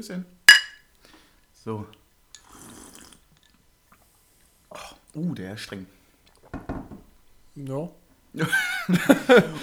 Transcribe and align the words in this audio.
Stößchen. 0.00 0.24
So. 1.52 1.86
Oh, 4.70 4.78
uh, 5.18 5.34
der 5.34 5.54
ist 5.54 5.60
streng. 5.60 5.86
Ja. 7.54 7.90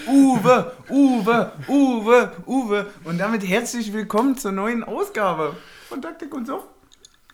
Uwe, 0.08 0.74
Uwe, 0.90 1.54
Uwe, 1.68 2.32
Uwe. 2.46 2.94
Und 3.04 3.18
damit 3.18 3.48
herzlich 3.48 3.94
willkommen 3.94 4.38
zur 4.38 4.52
neuen 4.52 4.84
Ausgabe 4.84 5.56
von 5.90 6.04
Taktik 6.04 6.34
und 6.36 6.46
so. 6.46 6.64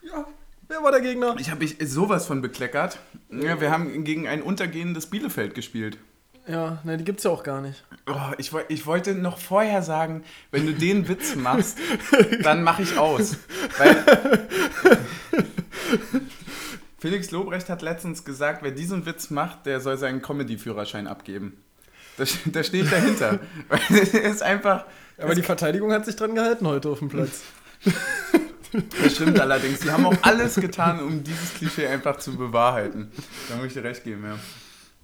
Ja. 0.02 0.26
Wer 0.70 0.82
war 0.82 0.92
der 0.92 1.02
Gegner? 1.02 1.36
Ich 1.40 1.52
habe 1.52 1.60
mich 1.60 1.76
sowas 1.82 2.26
von 2.26 2.42
bekleckert. 2.42 3.00
Ja, 3.30 3.60
wir 3.60 3.70
haben 3.70 4.06
gegen 4.06 4.30
ein 4.30 4.42
untergehendes 4.42 5.08
Bielefeld 5.08 5.56
gespielt. 5.56 5.98
Ja, 6.46 6.80
ne, 6.84 6.98
die 6.98 7.06
gibt's 7.06 7.24
ja 7.24 7.32
auch 7.32 7.44
gar 7.44 7.62
nicht. 7.62 7.84
Oh, 8.06 8.34
ich, 8.38 8.52
ich 8.68 8.86
wollte 8.86 9.14
noch 9.14 9.38
vorher 9.38 9.82
sagen, 9.82 10.24
wenn 10.52 10.66
du 10.66 10.74
den 10.74 11.08
Witz 11.08 11.36
machst, 11.36 11.78
dann 12.42 12.64
mache 12.64 12.84
ich 12.84 12.98
aus. 12.98 13.38
Weil 13.78 14.04
Felix 17.00 17.32
Lobrecht 17.32 17.70
hat 17.70 17.82
letztens 17.82 18.26
gesagt, 18.26 18.64
wer 18.64 18.72
diesen 18.72 19.06
Witz 19.06 19.30
macht, 19.30 19.66
der 19.66 19.80
soll 19.80 19.98
seinen 19.98 20.22
Comedy-Führerschein 20.22 21.08
abgeben. 21.08 21.64
Da, 22.18 22.26
da 22.46 22.64
stehe 22.64 22.84
ich 22.84 22.90
dahinter. 22.90 23.40
Weil 23.70 23.98
ist 23.98 24.44
einfach. 24.44 24.86
Aber 25.18 25.36
die 25.36 25.44
Verteidigung 25.44 25.92
hat 25.92 26.06
sich 26.06 26.16
dran 26.16 26.36
gehalten 26.36 26.68
heute 26.68 26.90
auf 26.90 27.00
dem 27.00 27.10
Platz. 27.10 27.42
Das 29.04 29.14
stimmt 29.14 29.40
allerdings. 29.40 29.82
Die 29.82 29.92
haben 29.92 30.04
auch 30.04 30.18
alles 30.24 30.56
getan, 30.56 31.00
um 31.00 31.24
dieses 31.24 31.54
Klischee 31.54 31.86
einfach 31.86 32.18
zu 32.18 32.36
bewahrheiten. 32.36 33.12
Da 33.48 33.58
muss 33.58 33.68
ich 33.68 33.74
dir 33.74 33.84
recht 33.84 34.04
geben, 34.04 34.26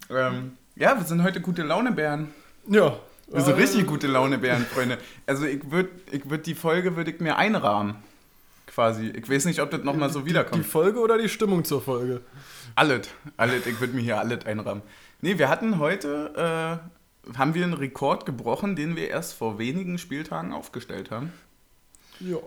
ja. 0.10 0.28
Ähm, 0.28 0.58
ja, 0.80 0.98
wir 0.98 1.06
sind 1.06 1.22
heute 1.24 1.42
gute 1.42 1.62
Launebären. 1.64 2.30
Ja. 2.68 2.98
Wir 3.28 3.42
sind 3.42 3.58
Äh, 3.58 3.62
richtig 3.62 3.86
gute 3.86 4.08
Launebären, 4.08 4.66
Freunde. 4.66 4.98
Also 5.28 5.46
ich 5.46 5.70
würde 5.70 5.90
ich 6.12 6.28
würd 6.28 6.48
die 6.48 6.56
Folge 6.56 6.96
würde 6.96 7.12
ich 7.12 7.20
mir 7.20 7.38
einrahmen. 7.38 7.96
Quasi. 8.66 9.08
Ich 9.10 9.30
weiß 9.30 9.46
nicht, 9.46 9.60
ob 9.62 9.70
das 9.72 9.84
nochmal 9.84 10.10
so 10.12 10.22
Die 10.22 10.28
wiederkommt. 10.28 10.66
Folge 10.66 11.00
oder 11.00 11.18
die 11.18 11.30
Stimmung 11.30 11.64
zur 11.64 11.82
Folge? 11.82 12.22
Alles. 12.76 13.08
Alles. 13.38 13.66
Ich 13.68 13.80
würde 13.80 13.94
mir 13.94 14.02
hier 14.02 14.18
alles 14.20 14.46
einrahmen. 14.46 14.82
Nee, 15.22 15.38
wir 15.38 15.50
hatten 15.50 15.78
heute, 15.80 16.80
äh, 17.28 17.38
haben 17.38 17.54
wir 17.54 17.64
einen 17.64 17.74
Rekord 17.74 18.26
gebrochen, 18.26 18.76
den 18.76 18.96
wir 18.96 19.10
erst 19.10 19.34
vor 19.34 19.60
wenigen 19.60 19.98
Spieltagen 20.00 20.52
aufgestellt 20.54 21.12
haben. 21.12 21.32
Ja. 22.20 22.38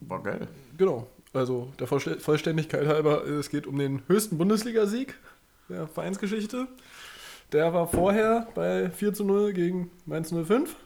War 0.00 0.22
geil. 0.22 0.48
Genau. 0.78 1.06
Also 1.32 1.72
der 1.78 1.86
Vollst- 1.86 2.20
Vollständigkeit 2.22 2.86
halber, 2.86 3.26
es 3.26 3.50
geht 3.50 3.66
um 3.66 3.78
den 3.78 4.02
höchsten 4.06 4.38
Bundesligasieg 4.38 5.14
der 5.68 5.86
Vereinsgeschichte. 5.86 6.66
Der 7.52 7.74
war 7.74 7.88
vorher 7.88 8.46
bei 8.54 8.90
4 8.90 9.12
zu 9.12 9.24
0 9.24 9.52
gegen 9.52 9.90
Mainz 10.06 10.32
05. 10.32 10.76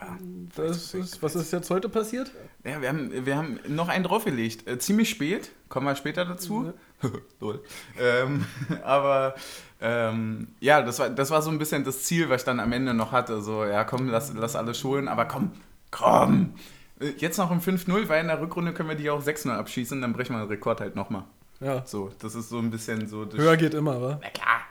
Ja. 0.00 0.18
Das 0.56 0.94
ist, 0.94 1.22
was 1.22 1.34
ist 1.34 1.52
jetzt 1.52 1.70
heute 1.70 1.88
passiert? 1.88 2.30
Ja, 2.64 2.82
wir 2.82 2.88
haben, 2.88 3.24
wir 3.26 3.36
haben 3.36 3.58
noch 3.68 3.88
einen 3.88 4.04
draufgelegt. 4.04 4.68
Äh, 4.68 4.78
ziemlich 4.78 5.08
spät, 5.08 5.50
kommen 5.68 5.86
wir 5.86 5.96
später 5.96 6.24
dazu. 6.24 6.72
Lol. 7.40 7.62
ähm, 7.98 8.44
aber 8.84 9.34
ähm, 9.80 10.48
ja, 10.60 10.82
das 10.82 10.98
war, 10.98 11.08
das 11.08 11.30
war 11.30 11.40
so 11.40 11.50
ein 11.50 11.58
bisschen 11.58 11.84
das 11.84 12.02
Ziel, 12.02 12.28
was 12.28 12.42
ich 12.42 12.44
dann 12.44 12.60
am 12.60 12.72
Ende 12.72 12.94
noch 12.94 13.12
hatte. 13.12 13.40
So, 13.40 13.64
ja, 13.64 13.84
komm, 13.84 14.08
lass, 14.08 14.32
lass 14.34 14.56
alles 14.56 14.78
schulen, 14.78 15.08
aber 15.08 15.24
komm, 15.24 15.52
komm. 15.90 16.54
Äh, 17.00 17.12
Jetzt 17.16 17.38
noch 17.38 17.50
im 17.50 17.60
5-0, 17.60 18.08
weil 18.08 18.20
in 18.20 18.26
der 18.26 18.40
Rückrunde 18.40 18.72
können 18.74 18.88
wir 18.88 18.96
die 18.96 19.08
auch 19.08 19.24
6-0 19.24 19.50
abschießen, 19.50 20.00
dann 20.02 20.12
brechen 20.12 20.34
wir 20.34 20.40
den 20.40 20.48
Rekord 20.48 20.80
halt 20.80 20.96
nochmal. 20.96 21.24
Ja. 21.60 21.86
So, 21.86 22.10
das 22.18 22.34
ist 22.34 22.48
so 22.48 22.58
ein 22.58 22.70
bisschen 22.70 23.06
so. 23.06 23.26
Höher 23.32 23.56
geht 23.56 23.74
immer, 23.74 24.02
wa? 24.02 24.18
Na 24.20 24.30
klar. 24.30 24.62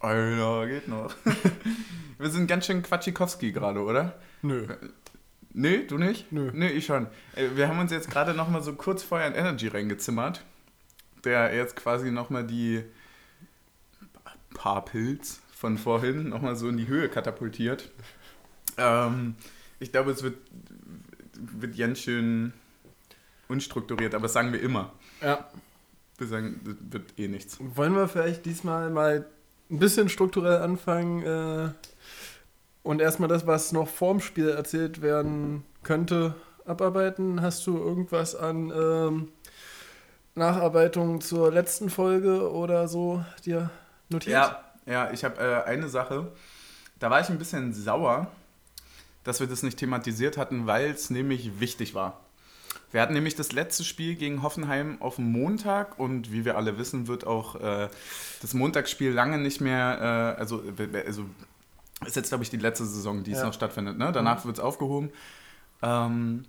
Alter, 0.00 0.66
geht 0.66 0.88
noch. 0.88 1.14
wir 2.18 2.30
sind 2.30 2.46
ganz 2.46 2.66
schön 2.66 2.82
Quatschikowski 2.82 3.52
gerade, 3.52 3.80
oder? 3.80 4.18
Nö. 4.42 4.66
Nee, 5.52 5.84
du 5.84 5.96
nicht? 5.96 6.30
Nö. 6.32 6.50
Nee, 6.52 6.68
ich 6.68 6.86
schon. 6.86 7.06
Äh, 7.34 7.48
Wir 7.54 7.68
haben 7.68 7.78
uns 7.78 7.90
jetzt 7.90 8.10
gerade 8.10 8.34
noch 8.34 8.48
mal 8.48 8.62
so 8.62 8.74
kurz 8.74 9.02
vorher 9.02 9.26
in 9.28 9.34
Energy 9.34 9.68
reingezimmert, 9.68 10.44
der 11.24 11.54
jetzt 11.54 11.76
quasi 11.76 12.10
noch 12.10 12.28
mal 12.30 12.46
die 12.46 12.84
paar 14.54 14.84
Pilz 14.84 15.40
von 15.52 15.78
vorhin 15.78 16.28
noch 16.28 16.42
mal 16.42 16.56
so 16.56 16.68
in 16.68 16.76
die 16.76 16.88
Höhe 16.88 17.08
katapultiert. 17.08 17.90
Ähm, 18.76 19.36
ich 19.78 19.92
glaube, 19.92 20.10
es 20.10 20.22
wird, 20.22 20.36
wird 21.34 21.76
ganz 21.76 22.00
schön 22.00 22.52
unstrukturiert, 23.48 24.14
aber 24.14 24.24
das 24.24 24.32
sagen 24.34 24.52
wir 24.52 24.60
immer. 24.60 24.92
Ja. 25.22 25.48
Wir 26.18 26.26
sagen, 26.26 26.60
das 26.64 26.76
wird 26.90 27.18
eh 27.18 27.28
nichts. 27.28 27.58
Wollen 27.60 27.94
wir 27.94 28.08
vielleicht 28.08 28.44
diesmal 28.46 28.90
mal 28.90 29.26
ein 29.70 29.78
bisschen 29.78 30.08
strukturell 30.08 30.62
anfangen 30.62 31.22
äh, 31.22 31.68
und 32.82 33.00
erstmal 33.00 33.28
das, 33.28 33.46
was 33.46 33.72
noch 33.72 33.88
vorm 33.88 34.20
Spiel 34.20 34.48
erzählt 34.48 35.02
werden 35.02 35.64
könnte, 35.82 36.34
abarbeiten? 36.64 37.42
Hast 37.42 37.66
du 37.66 37.76
irgendwas 37.76 38.36
an 38.36 38.70
ähm, 38.70 39.28
Nacharbeitung 40.34 41.20
zur 41.20 41.50
letzten 41.50 41.90
Folge 41.90 42.50
oder 42.50 42.88
so 42.88 43.24
dir 43.44 43.70
notiert? 44.08 44.32
Ja, 44.32 44.64
ja, 44.86 45.10
ich 45.10 45.24
habe 45.24 45.40
äh, 45.40 45.68
eine 45.68 45.88
Sache. 45.88 46.30
Da 46.98 47.10
war 47.10 47.20
ich 47.20 47.28
ein 47.28 47.38
bisschen 47.38 47.74
sauer, 47.74 48.28
dass 49.24 49.40
wir 49.40 49.46
das 49.46 49.62
nicht 49.62 49.78
thematisiert 49.78 50.36
hatten, 50.36 50.66
weil 50.66 50.90
es 50.90 51.10
nämlich 51.10 51.58
wichtig 51.58 51.94
war. 51.94 52.20
Wir 52.92 53.00
hatten 53.02 53.14
nämlich 53.14 53.34
das 53.34 53.52
letzte 53.52 53.84
Spiel 53.84 54.14
gegen 54.14 54.42
Hoffenheim 54.42 54.96
auf 55.00 55.16
dem 55.16 55.30
Montag 55.32 55.98
und 55.98 56.32
wie 56.32 56.44
wir 56.44 56.56
alle 56.56 56.78
wissen, 56.78 57.08
wird 57.08 57.26
auch 57.26 57.56
äh, 57.56 57.88
das 58.40 58.54
Montagsspiel 58.54 59.10
lange 59.12 59.38
nicht 59.38 59.60
mehr, 59.60 60.34
äh, 60.36 60.40
also, 60.40 60.62
also 61.06 61.24
ist 62.06 62.16
jetzt, 62.16 62.28
glaube 62.28 62.44
ich, 62.44 62.50
die 62.50 62.56
letzte 62.58 62.84
Saison, 62.84 63.24
die 63.24 63.32
es 63.32 63.38
Ja. 63.38 63.46
noch 63.46 63.54
stattfindet. 63.54 63.98
Ne? 63.98 64.12
Danach 64.12 64.44
wird 64.44 64.58
es 64.58 64.64
aufgehoben. 64.64 65.10
Ähm, 65.82 66.44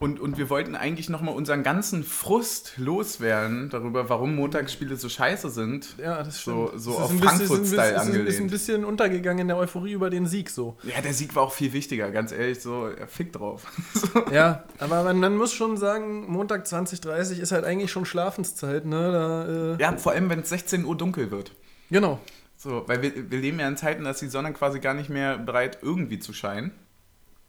und, 0.00 0.20
und 0.20 0.38
wir 0.38 0.50
wollten 0.50 0.74
eigentlich 0.74 1.08
nochmal 1.08 1.34
unseren 1.34 1.62
ganzen 1.62 2.04
Frust 2.04 2.74
loswerden 2.76 3.68
darüber, 3.70 4.08
warum 4.08 4.34
Montagsspiele 4.34 4.96
so 4.96 5.08
scheiße 5.08 5.50
sind. 5.50 5.94
Ja, 5.98 6.22
das 6.22 6.42
So- 6.42 6.68
stimmt. 6.68 6.82
so 6.82 6.90
ist 6.92 6.96
auf 6.98 7.10
Frankfurt-Style 7.18 7.42
es 7.42 7.44
ist 7.44 7.50
ein 7.52 7.62
bisschen- 7.62 7.78
Ist 7.78 7.80
ein 7.80 8.00
angelehnt. 8.16 8.50
bisschen 8.50 8.84
untergegangen 8.84 9.38
in 9.42 9.48
der 9.48 9.56
Euphorie 9.56 9.92
über 9.92 10.10
den 10.10 10.26
Sieg 10.26 10.50
so. 10.50 10.76
Ja, 10.82 11.00
der 11.00 11.12
Sieg 11.14 11.34
war 11.36 11.42
auch 11.44 11.52
viel 11.52 11.72
wichtiger, 11.72 12.10
ganz 12.10 12.32
ehrlich, 12.32 12.60
so, 12.60 12.88
ja, 12.88 13.06
fick 13.06 13.32
drauf. 13.32 13.62
so. 13.94 14.24
Ja, 14.32 14.64
aber 14.78 15.02
man, 15.04 15.18
man 15.18 15.36
muss 15.36 15.52
schon 15.52 15.76
sagen, 15.76 16.30
Montag 16.30 16.66
20.30 16.66 17.38
ist 17.40 17.52
halt 17.52 17.64
eigentlich 17.64 17.90
schon 17.90 18.04
Schlafenszeit, 18.06 18.84
ne? 18.86 19.12
Da, 19.12 19.74
äh, 19.76 19.82
Ja, 19.82 19.96
vor 19.96 20.12
allem, 20.12 20.28
wenn 20.30 20.40
es 20.40 20.48
16 20.48 20.84
Uhr 20.84 20.96
dunkel 20.96 21.30
wird. 21.30 21.52
Genau. 21.90 22.20
So, 22.58 22.84
weil 22.86 23.02
wir, 23.02 23.30
wir 23.30 23.38
leben 23.38 23.60
ja 23.60 23.68
in 23.68 23.76
Zeiten, 23.76 24.04
dass 24.04 24.18
die 24.18 24.28
Sonne 24.28 24.52
quasi 24.52 24.80
gar 24.80 24.94
nicht 24.94 25.10
mehr 25.10 25.36
bereit 25.38 25.78
irgendwie 25.82 26.18
zu 26.18 26.32
scheinen. 26.32 26.72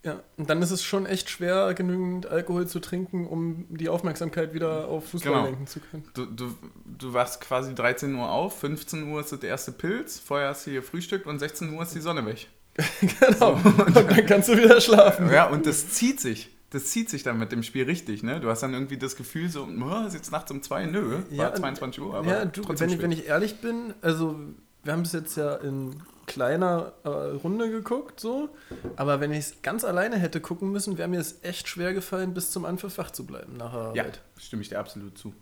Ja, 0.08 0.22
und 0.38 0.50
dann 0.50 0.62
ist 0.62 0.72
es 0.72 0.84
schon 0.84 1.06
echt 1.06 1.30
schwer, 1.30 1.74
genügend 1.74 2.28
Alkohol 2.28 2.66
zu 2.66 2.80
trinken, 2.80 3.28
um 3.28 3.66
die 3.70 3.90
Aufmerksamkeit 3.90 4.54
wieder 4.54 4.88
auf 4.88 5.10
Fußball 5.10 5.34
Genau. 5.34 5.46
lenken 5.46 5.68
zu 5.68 5.82
können. 5.82 6.06
Du, 6.14 6.26
du, 6.26 6.56
du 6.86 7.14
wachst 7.14 7.42
quasi 7.42 7.76
13 7.76 8.16
Uhr 8.16 8.32
auf, 8.32 8.58
15 8.62 9.12
Uhr 9.12 9.20
ist 9.20 9.32
der 9.32 9.50
erste 9.50 9.74
Pilz, 9.74 10.18
vorher 10.18 10.48
hast 10.50 10.66
du 10.66 10.72
hier 10.72 10.82
Frühstück 10.82 11.26
und 11.26 11.40
16 11.40 11.74
Uhr 11.74 11.84
ist 11.84 11.94
die 11.94 12.00
Sonne 12.00 12.26
weg. 12.26 12.48
genau. 13.02 13.54
Und 13.86 13.96
dann 13.96 14.26
kannst 14.26 14.48
du 14.48 14.56
wieder 14.58 14.80
schlafen. 14.80 15.30
Ja, 15.30 15.50
und 15.50 15.66
das 15.66 15.90
zieht 15.90 16.22
sich. 16.22 16.50
Das 16.70 16.86
zieht 16.86 17.10
sich 17.10 17.24
dann 17.24 17.38
mit 17.40 17.52
dem 17.52 17.64
Spiel 17.64 17.84
richtig, 17.86 18.24
ne? 18.24 18.40
Du 18.40 18.50
hast 18.50 18.62
dann 18.62 18.74
irgendwie 18.74 18.98
das 18.98 19.16
Gefühl 19.16 19.50
so, 19.50 19.64
"Oh, 19.68 20.06
ist 20.08 20.14
jetzt 20.14 20.32
nachts 20.32 20.52
um 20.52 20.62
zwei, 20.62 20.86
nö, 20.86 21.20
war 21.32 21.48
Ja, 21.48 21.54
22 21.54 22.02
Uhr, 22.04 22.14
aber 22.16 22.28
ja, 22.30 22.46
du, 22.46 22.62
wenn 22.68 22.90
ich, 22.90 23.02
wenn 23.02 23.12
ich 23.12 23.26
ehrlich 23.28 23.62
bin, 23.62 23.94
also 24.02 24.38
wir 24.88 24.94
haben 24.94 25.02
es 25.02 25.12
jetzt 25.12 25.36
ja 25.38 25.56
in 25.58 26.02
kleiner 26.26 26.94
äh, 27.04 27.10
Runde 27.10 27.70
geguckt, 27.70 28.20
so, 28.20 28.50
aber 28.96 29.20
wenn 29.22 29.32
ich 29.32 29.40
es 29.40 29.62
ganz 29.62 29.84
alleine 29.86 30.18
hätte 30.18 30.42
gucken 30.42 30.72
müssen, 30.72 30.98
wäre 30.98 31.08
mir 31.08 31.20
es 31.20 31.44
echt 31.44 31.68
schwer 31.68 31.94
gefallen, 31.94 32.34
bis 32.34 32.52
zum 32.52 32.66
Anpfiff 32.66 32.98
wach 32.98 33.12
zu 33.12 33.26
bleiben 33.26 33.56
nach 33.58 33.72
der 33.72 33.92
Ja, 33.96 34.04
Arbeit. 34.04 34.22
stimme 34.38 34.62
ich 34.62 34.70
dir 34.70 34.80
absolut 34.80 35.18
zu. 35.18 35.34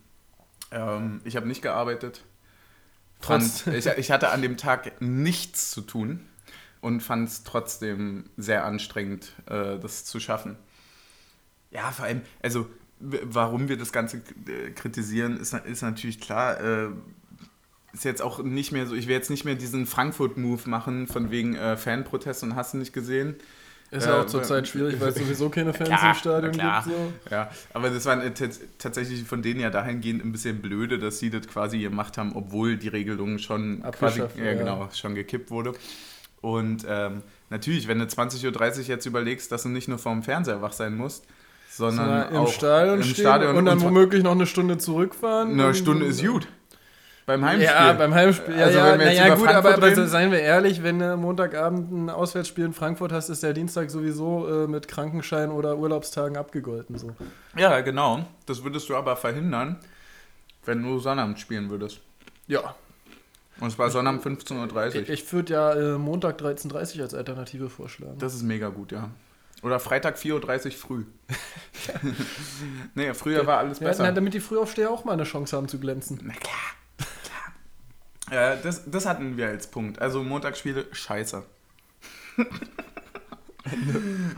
Ähm, 0.71 1.21
ich 1.23 1.35
habe 1.35 1.47
nicht 1.47 1.61
gearbeitet. 1.61 2.23
Trotz- 3.21 3.65
ich, 3.67 3.85
ich 3.85 4.11
hatte 4.11 4.29
an 4.29 4.41
dem 4.41 4.57
Tag 4.57 4.99
nichts 5.01 5.71
zu 5.71 5.81
tun 5.81 6.19
und 6.81 7.01
fand 7.01 7.29
es 7.29 7.43
trotzdem 7.43 8.29
sehr 8.37 8.65
anstrengend, 8.65 9.31
äh, 9.47 9.79
das 9.79 10.05
zu 10.05 10.19
schaffen. 10.19 10.57
Ja, 11.71 11.91
vor 11.91 12.05
allem, 12.05 12.21
also 12.43 12.67
warum 12.99 13.69
wir 13.69 13.77
das 13.77 13.91
Ganze 13.91 14.17
äh, 14.47 14.71
kritisieren, 14.71 15.37
ist, 15.39 15.53
ist 15.53 15.81
natürlich 15.81 16.19
klar. 16.21 16.59
Äh, 16.61 16.89
ist 17.95 18.03
jetzt 18.05 18.21
auch 18.21 18.43
nicht 18.43 18.71
mehr 18.71 18.85
so, 18.85 18.93
ich 18.95 19.07
will 19.07 19.15
jetzt 19.15 19.29
nicht 19.29 19.45
mehr 19.45 19.55
diesen 19.55 19.85
Frankfurt-Move 19.87 20.69
machen, 20.69 21.07
von 21.07 21.31
wegen 21.31 21.55
äh, 21.55 21.77
Fanprotest 21.77 22.43
und 22.43 22.55
hast 22.55 22.73
du 22.73 22.77
nicht 22.77 22.93
gesehen. 22.93 23.35
Ist 23.91 24.05
ja 24.07 24.17
Äh, 24.17 24.21
auch 24.21 24.25
zurzeit 24.25 24.67
schwierig, 24.67 24.99
weil 24.99 25.09
es 25.09 25.15
sowieso 25.15 25.49
keine 25.49 25.71
Fans 25.73 25.89
klar, 25.89 26.09
im 26.09 26.15
Stadion 26.15 26.51
klar. 26.53 26.83
gibt. 26.83 26.95
So. 26.95 27.13
Ja, 27.31 27.49
aber 27.73 27.89
das 27.91 28.05
war 28.05 28.21
äh, 28.23 28.29
tats- 28.31 28.59
tatsächlich 28.79 29.23
von 29.23 29.41
denen 29.41 29.59
ja 29.59 29.69
dahingehend 29.69 30.25
ein 30.25 30.31
bisschen 30.31 30.61
blöde, 30.61 30.97
dass 30.99 31.19
sie 31.19 31.29
das 31.29 31.47
quasi 31.47 31.79
gemacht 31.79 32.17
haben, 32.17 32.33
obwohl 32.35 32.77
die 32.77 32.87
Regelung 32.89 33.37
schon 33.37 33.83
quasi 33.97 34.21
ja, 34.43 34.53
genau, 34.55 34.89
schon 34.93 35.15
gekippt 35.15 35.51
wurde. 35.51 35.73
Und 36.41 36.85
ähm, 36.87 37.21
natürlich, 37.49 37.87
wenn 37.87 37.99
du 37.99 38.05
20.30 38.05 38.45
Uhr 38.79 38.83
jetzt 38.87 39.05
überlegst, 39.05 39.51
dass 39.51 39.63
du 39.63 39.69
nicht 39.69 39.87
nur 39.87 39.97
vorm 39.99 40.23
Fernseher 40.23 40.61
wach 40.61 40.73
sein 40.73 40.95
musst, 40.97 41.25
sondern 41.69 42.05
Sondern 42.07 42.29
im 42.31 42.37
auch 42.37 42.51
Stadion 42.51 42.97
im 42.97 43.03
stehen 43.03 43.15
Stadion 43.23 43.55
und 43.57 43.65
dann 43.65 43.81
womöglich 43.81 44.23
noch 44.23 44.31
eine 44.31 44.45
Stunde 44.47 44.77
zurückfahren. 44.77 45.53
eine 45.53 45.67
und- 45.67 45.75
Stunde 45.75 46.05
ist 46.05 46.25
gut. 46.25 46.47
Beim 47.25 47.43
Heimspiel. 47.43 47.65
Ja, 47.65 47.93
beim 47.93 48.13
Heimspiel. 48.13 48.55
Ja, 48.55 48.65
Also, 48.65 48.77
ja, 48.77 48.91
wenn 48.91 48.99
wir 48.99 49.07
jetzt 49.07 49.19
naja, 49.19 49.35
gut, 49.35 49.45
Frankfurt 49.45 49.73
aber, 49.73 49.87
reden? 49.87 50.07
seien 50.07 50.31
wir 50.31 50.39
ehrlich, 50.39 50.83
wenn 50.83 50.99
du 50.99 51.17
Montagabend 51.17 51.91
ein 51.91 52.09
Auswärtsspiel 52.11 52.65
in 52.65 52.73
Frankfurt 52.73 53.11
hast, 53.11 53.29
ist 53.29 53.41
der 53.41 53.53
Dienstag 53.53 53.89
sowieso 53.89 54.47
äh, 54.47 54.67
mit 54.67 54.87
Krankenschein 54.87 55.49
oder 55.49 55.77
Urlaubstagen 55.77 56.37
abgegolten. 56.37 56.97
So. 56.99 57.15
Ja, 57.55 57.81
genau. 57.81 58.25
Das 58.45 58.63
würdest 58.63 58.89
du 58.89 58.95
aber 58.95 59.15
verhindern, 59.15 59.77
wenn 60.65 60.83
du 60.83 60.99
Sonnabend 60.99 61.39
spielen 61.39 61.69
würdest. 61.71 61.99
Ja. 62.47 62.75
Und 63.59 63.69
es 63.69 63.79
war 63.79 63.89
Sonnabend 63.89 64.23
15.30 64.23 64.75
Uhr. 64.75 64.95
Ich, 64.95 65.09
ich 65.09 65.33
würde 65.33 65.53
ja 65.53 65.73
äh, 65.73 65.97
Montag 65.97 66.39
13.30 66.39 66.97
Uhr 66.97 67.03
als 67.03 67.15
Alternative 67.15 67.69
vorschlagen. 67.69 68.19
Das 68.19 68.35
ist 68.35 68.43
mega 68.43 68.69
gut, 68.69 68.91
ja. 68.91 69.09
Oder 69.63 69.79
Freitag 69.79 70.17
4.30 70.17 70.65
Uhr 70.65 70.71
früh. 70.73 71.05
nee, 72.93 73.13
früher 73.15 73.47
war 73.47 73.59
alles 73.59 73.79
ja, 73.79 73.87
besser. 73.87 74.03
na, 74.03 74.11
damit 74.11 74.35
die 74.35 74.41
Frühaufsteher 74.41 74.91
auch 74.91 75.05
mal 75.05 75.13
eine 75.13 75.23
Chance 75.23 75.57
haben 75.57 75.67
zu 75.67 75.79
glänzen. 75.79 76.19
Na 76.21 76.33
klar. 76.33 76.53
Äh, 78.31 78.57
das, 78.63 78.83
das 78.89 79.05
hatten 79.05 79.37
wir 79.37 79.47
als 79.47 79.67
Punkt. 79.67 80.01
Also 80.01 80.23
Montagsspiele, 80.23 80.85
scheiße. 80.91 81.43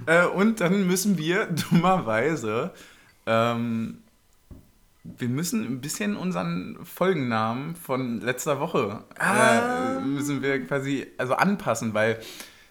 äh, 0.05 0.25
und 0.25 0.61
dann 0.61 0.85
müssen 0.87 1.17
wir 1.17 1.45
dummerweise, 1.71 2.71
ähm, 3.25 3.99
wir 5.03 5.29
müssen 5.29 5.65
ein 5.65 5.81
bisschen 5.81 6.17
unseren 6.17 6.77
Folgennamen 6.83 7.75
von 7.75 8.19
letzter 8.19 8.59
Woche 8.59 9.03
Ah. 9.17 9.97
äh, 9.97 10.01
müssen 10.01 10.41
wir 10.41 10.65
quasi 10.65 11.07
also 11.17 11.33
anpassen, 11.35 11.93
weil 11.93 12.19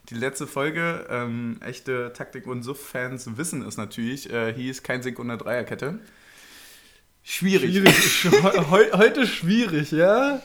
die 0.09 0.15
letzte 0.15 0.45
Folge, 0.47 1.05
ähm, 1.09 1.57
echte 1.61 2.13
Taktik- 2.13 2.47
und 2.47 2.63
Suff-Fans 2.63 3.37
wissen 3.37 3.61
es 3.63 3.75
natürlich, 3.75 4.31
äh, 4.31 4.53
hieß 4.53 4.83
kein 4.83 5.01
Sieg 5.01 5.19
unter 5.19 5.35
Dreierkette. 5.35 5.99
Schwierig. 7.23 7.73
Schwierig. 7.73 8.69
Heu, 8.71 8.85
heute 8.93 9.27
schwierig, 9.27 9.91
ja? 9.91 10.41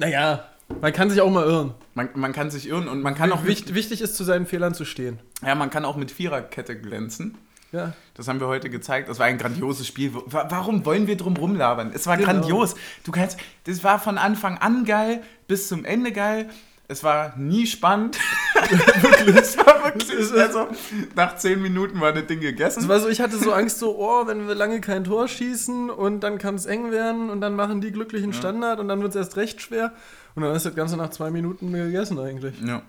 Naja, 0.00 0.44
man 0.80 0.92
kann 0.92 1.10
sich 1.10 1.20
auch 1.20 1.30
mal 1.30 1.44
irren. 1.44 1.74
Man, 1.94 2.08
man 2.14 2.32
kann 2.32 2.50
sich 2.50 2.66
irren 2.68 2.88
und 2.88 3.02
man 3.02 3.14
kann 3.14 3.30
auch 3.32 3.44
Wicht, 3.44 3.74
wichtig 3.74 4.00
ist, 4.00 4.16
zu 4.16 4.24
seinen 4.24 4.46
Fehlern 4.46 4.74
zu 4.74 4.84
stehen. 4.84 5.18
ja, 5.46 5.54
man 5.54 5.68
kann 5.70 5.84
auch 5.84 5.96
mit 5.96 6.10
Viererkette 6.10 6.78
glänzen. 6.80 7.36
Ja. 7.72 7.92
Das 8.14 8.26
haben 8.26 8.40
wir 8.40 8.48
heute 8.48 8.68
gezeigt. 8.68 9.08
Das 9.08 9.18
war 9.20 9.26
ein 9.26 9.38
grandioses 9.38 9.86
Spiel. 9.86 10.12
Wa- 10.14 10.46
Warum 10.48 10.84
wollen 10.84 11.06
wir 11.06 11.16
drum 11.16 11.36
rumlabern? 11.36 11.92
Es 11.94 12.06
war 12.08 12.16
Genau. 12.16 12.28
grandios. 12.32 12.74
Du 13.04 13.12
kannst, 13.12 13.38
das 13.64 13.84
war 13.84 14.00
von 14.00 14.18
Anfang 14.18 14.58
an 14.58 14.84
geil 14.84 15.22
bis 15.46 15.68
zum 15.68 15.84
Ende 15.84 16.10
geil. 16.10 16.48
Es 16.90 17.04
war 17.04 17.34
nie 17.36 17.68
spannend. 17.68 18.18
wirklich. 19.00 19.36
Es 19.36 19.56
war 19.56 19.84
wirklich. 19.84 20.32
Also, 20.32 20.66
nach 21.14 21.36
zehn 21.36 21.62
Minuten 21.62 22.00
war 22.00 22.12
das 22.12 22.26
Ding 22.26 22.40
gegessen. 22.40 22.80
Es 22.80 22.88
war 22.88 22.98
so, 22.98 23.08
ich 23.08 23.20
hatte 23.20 23.36
so 23.36 23.52
Angst, 23.52 23.78
so, 23.78 23.96
oh, 23.96 24.26
wenn 24.26 24.48
wir 24.48 24.56
lange 24.56 24.80
kein 24.80 25.04
Tor 25.04 25.28
schießen 25.28 25.88
und 25.88 26.20
dann 26.20 26.38
kann 26.38 26.56
es 26.56 26.66
eng 26.66 26.90
werden 26.90 27.30
und 27.30 27.40
dann 27.40 27.54
machen 27.54 27.80
die 27.80 27.92
glücklichen 27.92 28.32
Standard 28.32 28.80
und 28.80 28.88
dann 28.88 29.00
wird 29.02 29.10
es 29.10 29.16
erst 29.16 29.36
recht 29.36 29.62
schwer. 29.62 29.92
Und 30.34 30.42
dann 30.42 30.52
ist 30.56 30.66
das 30.66 30.74
Ganze 30.74 30.96
nach 30.96 31.10
zwei 31.10 31.30
Minuten 31.30 31.72
gegessen 31.72 32.18
eigentlich. 32.18 32.60
Ja. 32.60 32.82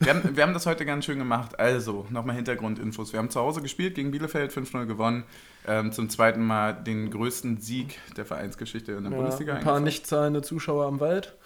Wir 0.00 0.12
haben, 0.12 0.36
wir 0.36 0.42
haben 0.42 0.52
das 0.52 0.66
heute 0.66 0.84
ganz 0.84 1.04
schön 1.04 1.20
gemacht. 1.20 1.56
Also, 1.60 2.06
nochmal 2.10 2.34
Hintergrundinfos. 2.34 3.12
Wir 3.12 3.20
haben 3.20 3.30
zu 3.30 3.38
Hause 3.40 3.62
gespielt, 3.62 3.94
gegen 3.94 4.10
Bielefeld 4.10 4.50
5-0 4.52 4.86
gewonnen. 4.86 5.22
Ähm, 5.68 5.92
zum 5.92 6.10
zweiten 6.10 6.44
Mal 6.44 6.72
den 6.72 7.08
größten 7.10 7.58
Sieg 7.60 8.00
der 8.16 8.26
Vereinsgeschichte 8.26 8.92
in 8.92 9.04
der 9.04 9.12
Ja, 9.12 9.18
Bundesliga. 9.18 9.54
ein 9.54 9.62
paar 9.62 9.78
nicht 9.78 10.06
zahlende 10.08 10.42
Zuschauer 10.42 10.86
am 10.86 10.98
Wald. 10.98 11.36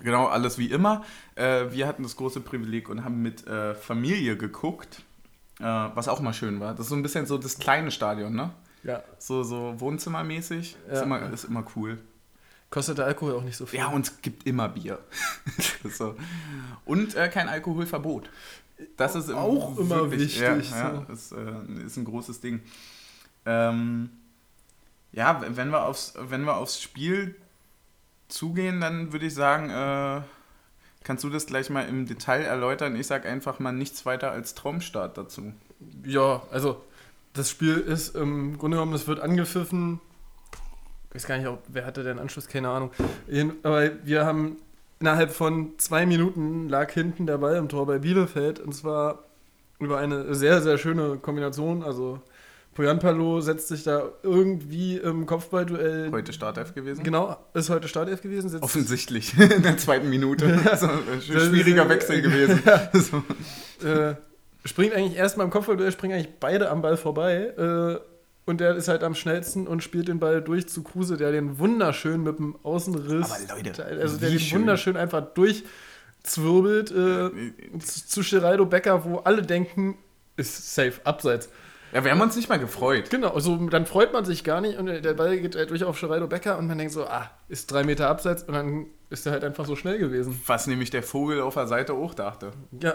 Genau, 0.00 0.26
alles 0.26 0.58
wie 0.58 0.66
immer. 0.66 1.04
Äh, 1.34 1.66
wir 1.70 1.86
hatten 1.86 2.02
das 2.02 2.16
große 2.16 2.40
Privileg 2.40 2.88
und 2.88 3.04
haben 3.04 3.22
mit 3.22 3.46
äh, 3.46 3.74
Familie 3.74 4.36
geguckt, 4.36 5.02
äh, 5.60 5.64
was 5.64 6.08
auch 6.08 6.20
mal 6.20 6.32
schön 6.32 6.60
war. 6.60 6.72
Das 6.72 6.86
ist 6.86 6.88
so 6.88 6.96
ein 6.96 7.02
bisschen 7.02 7.26
so 7.26 7.38
das 7.38 7.58
kleine 7.58 7.90
Stadion, 7.90 8.34
ne? 8.34 8.50
Ja. 8.84 9.02
So, 9.18 9.42
so 9.42 9.74
wohnzimmermäßig. 9.78 10.76
Ist, 10.88 10.94
Ja. 10.94 11.02
immer, 11.02 11.30
ist 11.32 11.44
immer 11.44 11.64
cool. 11.76 11.98
Kostet 12.70 12.98
der 12.98 13.04
Alkohol 13.04 13.34
auch 13.34 13.44
nicht 13.44 13.56
so 13.56 13.66
viel. 13.66 13.78
Ja, 13.78 13.88
und 13.88 14.06
es 14.08 14.22
gibt 14.22 14.46
immer 14.46 14.68
Bier. 14.70 14.98
so. 15.92 16.16
Und 16.86 17.14
äh, 17.14 17.28
kein 17.28 17.48
Alkoholverbot. 17.48 18.30
Das 18.96 19.14
ist 19.14 19.30
Auch 19.30 19.78
immer 19.78 20.10
wichtig, 20.10 20.40
Ja, 20.40 20.60
so. 20.60 20.74
ja 20.74 21.06
das 21.06 21.32
äh, 21.32 21.84
ist 21.84 21.96
ein 21.98 22.04
großes 22.04 22.40
Ding. 22.40 22.60
Ähm, 23.44 24.10
ja, 25.12 25.42
wenn 25.50 25.68
wir, 25.70 25.84
aufs, 25.84 26.14
wenn 26.18 26.42
wir 26.44 26.56
aufs 26.56 26.80
Spiel 26.80 27.36
zugehen, 28.32 28.80
dann 28.80 29.12
würde 29.12 29.26
ich 29.26 29.34
sagen, 29.34 29.70
äh, 29.70 30.22
kannst 31.04 31.24
du 31.24 31.30
das 31.30 31.46
gleich 31.46 31.70
mal 31.70 31.88
im 31.88 32.06
Detail 32.06 32.42
erläutern? 32.42 32.96
Ich 32.96 33.06
sage 33.06 33.28
einfach 33.28 33.58
mal 33.58 33.72
nichts 33.72 34.06
weiter 34.06 34.30
als 34.30 34.54
Traumstart 34.54 35.18
dazu. 35.18 35.52
Ja, 36.04 36.42
also 36.50 36.82
das 37.34 37.50
Spiel 37.50 37.76
ist 37.78 38.14
im 38.14 38.58
Grunde 38.58 38.76
genommen, 38.76 38.94
es 38.94 39.06
wird 39.06 39.20
angepfiffen. 39.20 40.00
Ich 41.08 41.16
weiß 41.16 41.26
gar 41.26 41.38
nicht, 41.38 41.46
ob, 41.46 41.62
wer 41.68 41.84
hatte 41.84 42.02
den 42.02 42.18
Anschluss, 42.18 42.48
keine 42.48 42.68
Ahnung. 42.70 42.90
Aber 43.62 43.90
wir 44.04 44.24
haben 44.24 44.56
innerhalb 45.00 45.32
von 45.32 45.78
zwei 45.78 46.06
Minuten 46.06 46.68
lag 46.68 46.90
hinten 46.92 47.26
der 47.26 47.38
Ball 47.38 47.56
im 47.56 47.68
Tor 47.68 47.86
bei 47.86 47.98
Bielefeld 47.98 48.60
und 48.60 48.72
zwar 48.72 49.24
über 49.80 49.98
eine 49.98 50.34
sehr, 50.34 50.62
sehr 50.62 50.78
schöne 50.78 51.16
Kombination. 51.16 51.82
Also 51.82 52.20
Poyanpalo 52.74 53.40
setzt 53.40 53.68
sich 53.68 53.82
da 53.82 54.10
irgendwie 54.22 54.96
im 54.96 55.26
Kopfballduell. 55.26 56.10
Heute 56.10 56.32
Startelf 56.32 56.74
gewesen? 56.74 57.04
Genau, 57.04 57.36
ist 57.52 57.68
heute 57.68 57.86
Startelf 57.86 58.22
gewesen. 58.22 58.58
Offensichtlich, 58.62 59.38
in 59.38 59.62
der 59.62 59.76
zweiten 59.76 60.08
Minute. 60.08 60.58
so, 60.78 60.88
ein 60.88 61.20
schwieriger 61.20 61.88
Wechsel 61.88 62.22
gewesen. 62.22 62.62
So. 62.92 63.86
äh, 63.86 64.14
springt 64.64 64.94
eigentlich 64.94 65.18
erst 65.18 65.36
mal 65.36 65.44
im 65.44 65.50
Kopfballduell, 65.50 65.92
springen 65.92 66.14
eigentlich 66.14 66.34
beide 66.40 66.70
am 66.70 66.82
Ball 66.82 66.96
vorbei. 66.96 67.52
Äh, 67.56 68.00
und 68.44 68.60
der 68.60 68.74
ist 68.74 68.88
halt 68.88 69.04
am 69.04 69.14
schnellsten 69.14 69.66
und 69.66 69.82
spielt 69.82 70.08
den 70.08 70.18
Ball 70.18 70.40
durch 70.40 70.68
zu 70.68 70.82
Kruse, 70.82 71.16
der 71.16 71.30
den 71.30 71.58
wunderschön 71.58 72.22
mit 72.22 72.38
dem 72.38 72.56
Außenriss. 72.62 73.30
Aber 73.30 73.56
Leute, 73.56 73.84
also 73.84 74.18
der 74.18 74.30
den 74.30 74.40
schön. 74.40 74.60
wunderschön 74.60 74.96
einfach 74.96 75.22
durchzwirbelt 75.34 76.90
äh, 76.90 77.30
zu, 77.78 78.06
zu 78.06 78.20
Geraldo 78.22 78.66
Becker, 78.66 79.04
wo 79.04 79.18
alle 79.18 79.42
denken, 79.42 79.96
ist 80.36 80.74
safe, 80.74 81.00
abseits. 81.04 81.50
Ja, 81.92 82.04
wir 82.04 82.10
haben 82.10 82.20
uns 82.22 82.36
nicht 82.36 82.48
mal 82.48 82.58
gefreut. 82.58 83.10
Genau, 83.10 83.28
also 83.28 83.56
dann 83.68 83.84
freut 83.84 84.12
man 84.14 84.24
sich 84.24 84.44
gar 84.44 84.62
nicht 84.62 84.78
und 84.78 84.86
der 84.86 85.14
Ball 85.14 85.38
geht 85.38 85.54
halt 85.54 85.70
durch 85.70 85.84
auf 85.84 86.00
Geraldo 86.00 86.26
Becker 86.26 86.58
und 86.58 86.66
man 86.66 86.78
denkt 86.78 86.94
so, 86.94 87.04
ah, 87.04 87.30
ist 87.48 87.70
drei 87.70 87.84
Meter 87.84 88.08
abseits 88.08 88.44
und 88.44 88.54
dann 88.54 88.86
ist 89.12 89.26
der 89.26 89.32
halt 89.32 89.44
einfach 89.44 89.66
so 89.66 89.76
schnell 89.76 89.98
gewesen. 89.98 90.40
Was 90.46 90.66
nämlich 90.66 90.90
der 90.90 91.02
Vogel 91.02 91.40
auf 91.40 91.54
der 91.54 91.66
Seite 91.66 91.92
auch 91.92 92.14
dachte. 92.14 92.52
Ja, 92.80 92.94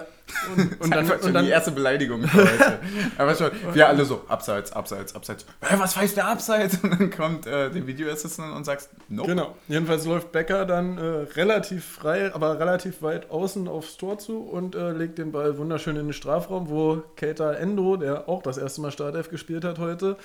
und, 0.56 0.82
und 0.82 0.96
dann, 0.96 1.10
und 1.10 1.34
dann 1.34 1.46
die 1.46 1.52
erste 1.52 1.72
Beleidigung 1.72 2.22
heute. 2.34 2.80
Aber 3.18 3.36
schon, 3.36 3.52
wir 3.74 3.88
alle 3.88 4.04
so, 4.04 4.24
abseits, 4.28 4.72
abseits, 4.74 5.16
abseits. 5.16 5.46
Was 5.62 5.96
heißt 5.96 6.18
der 6.18 6.28
abseits? 6.28 6.80
Und 6.84 7.00
dann 7.00 7.12
kommt 7.12 7.46
äh, 7.46 7.70
der 7.70 7.88
Videoassistent 7.88 8.54
und 8.54 8.66
sagt, 8.66 8.90
nope. 9.10 9.30
Genau. 9.30 9.56
Jedenfalls 9.68 10.06
läuft 10.06 10.32
Becker 10.32 10.66
dann 10.66 10.98
äh, 10.98 11.02
relativ 11.36 11.86
frei, 11.86 12.34
aber 12.34 12.60
relativ 12.60 13.02
weit 13.02 13.30
außen 13.30 13.68
aufs 13.68 13.98
Tor 13.98 14.18
zu 14.18 14.40
und 14.40 14.76
äh, 14.76 14.92
legt 14.92 15.18
den 15.18 15.32
Ball 15.32 15.58
wunderschön 15.58 15.96
in 15.96 16.08
den 16.08 16.14
Strafraum, 16.14 16.70
wo 16.70 17.04
Keita 17.16 17.54
Endo, 17.54 17.98
der 17.98 18.28
auch 18.28 18.42
das 18.42 18.58
erste 18.58 18.82
Mal 18.82 18.92
Startelf 18.92 19.30
gespielt 19.30 19.64
hat 19.64 19.80
heute, 19.80 20.18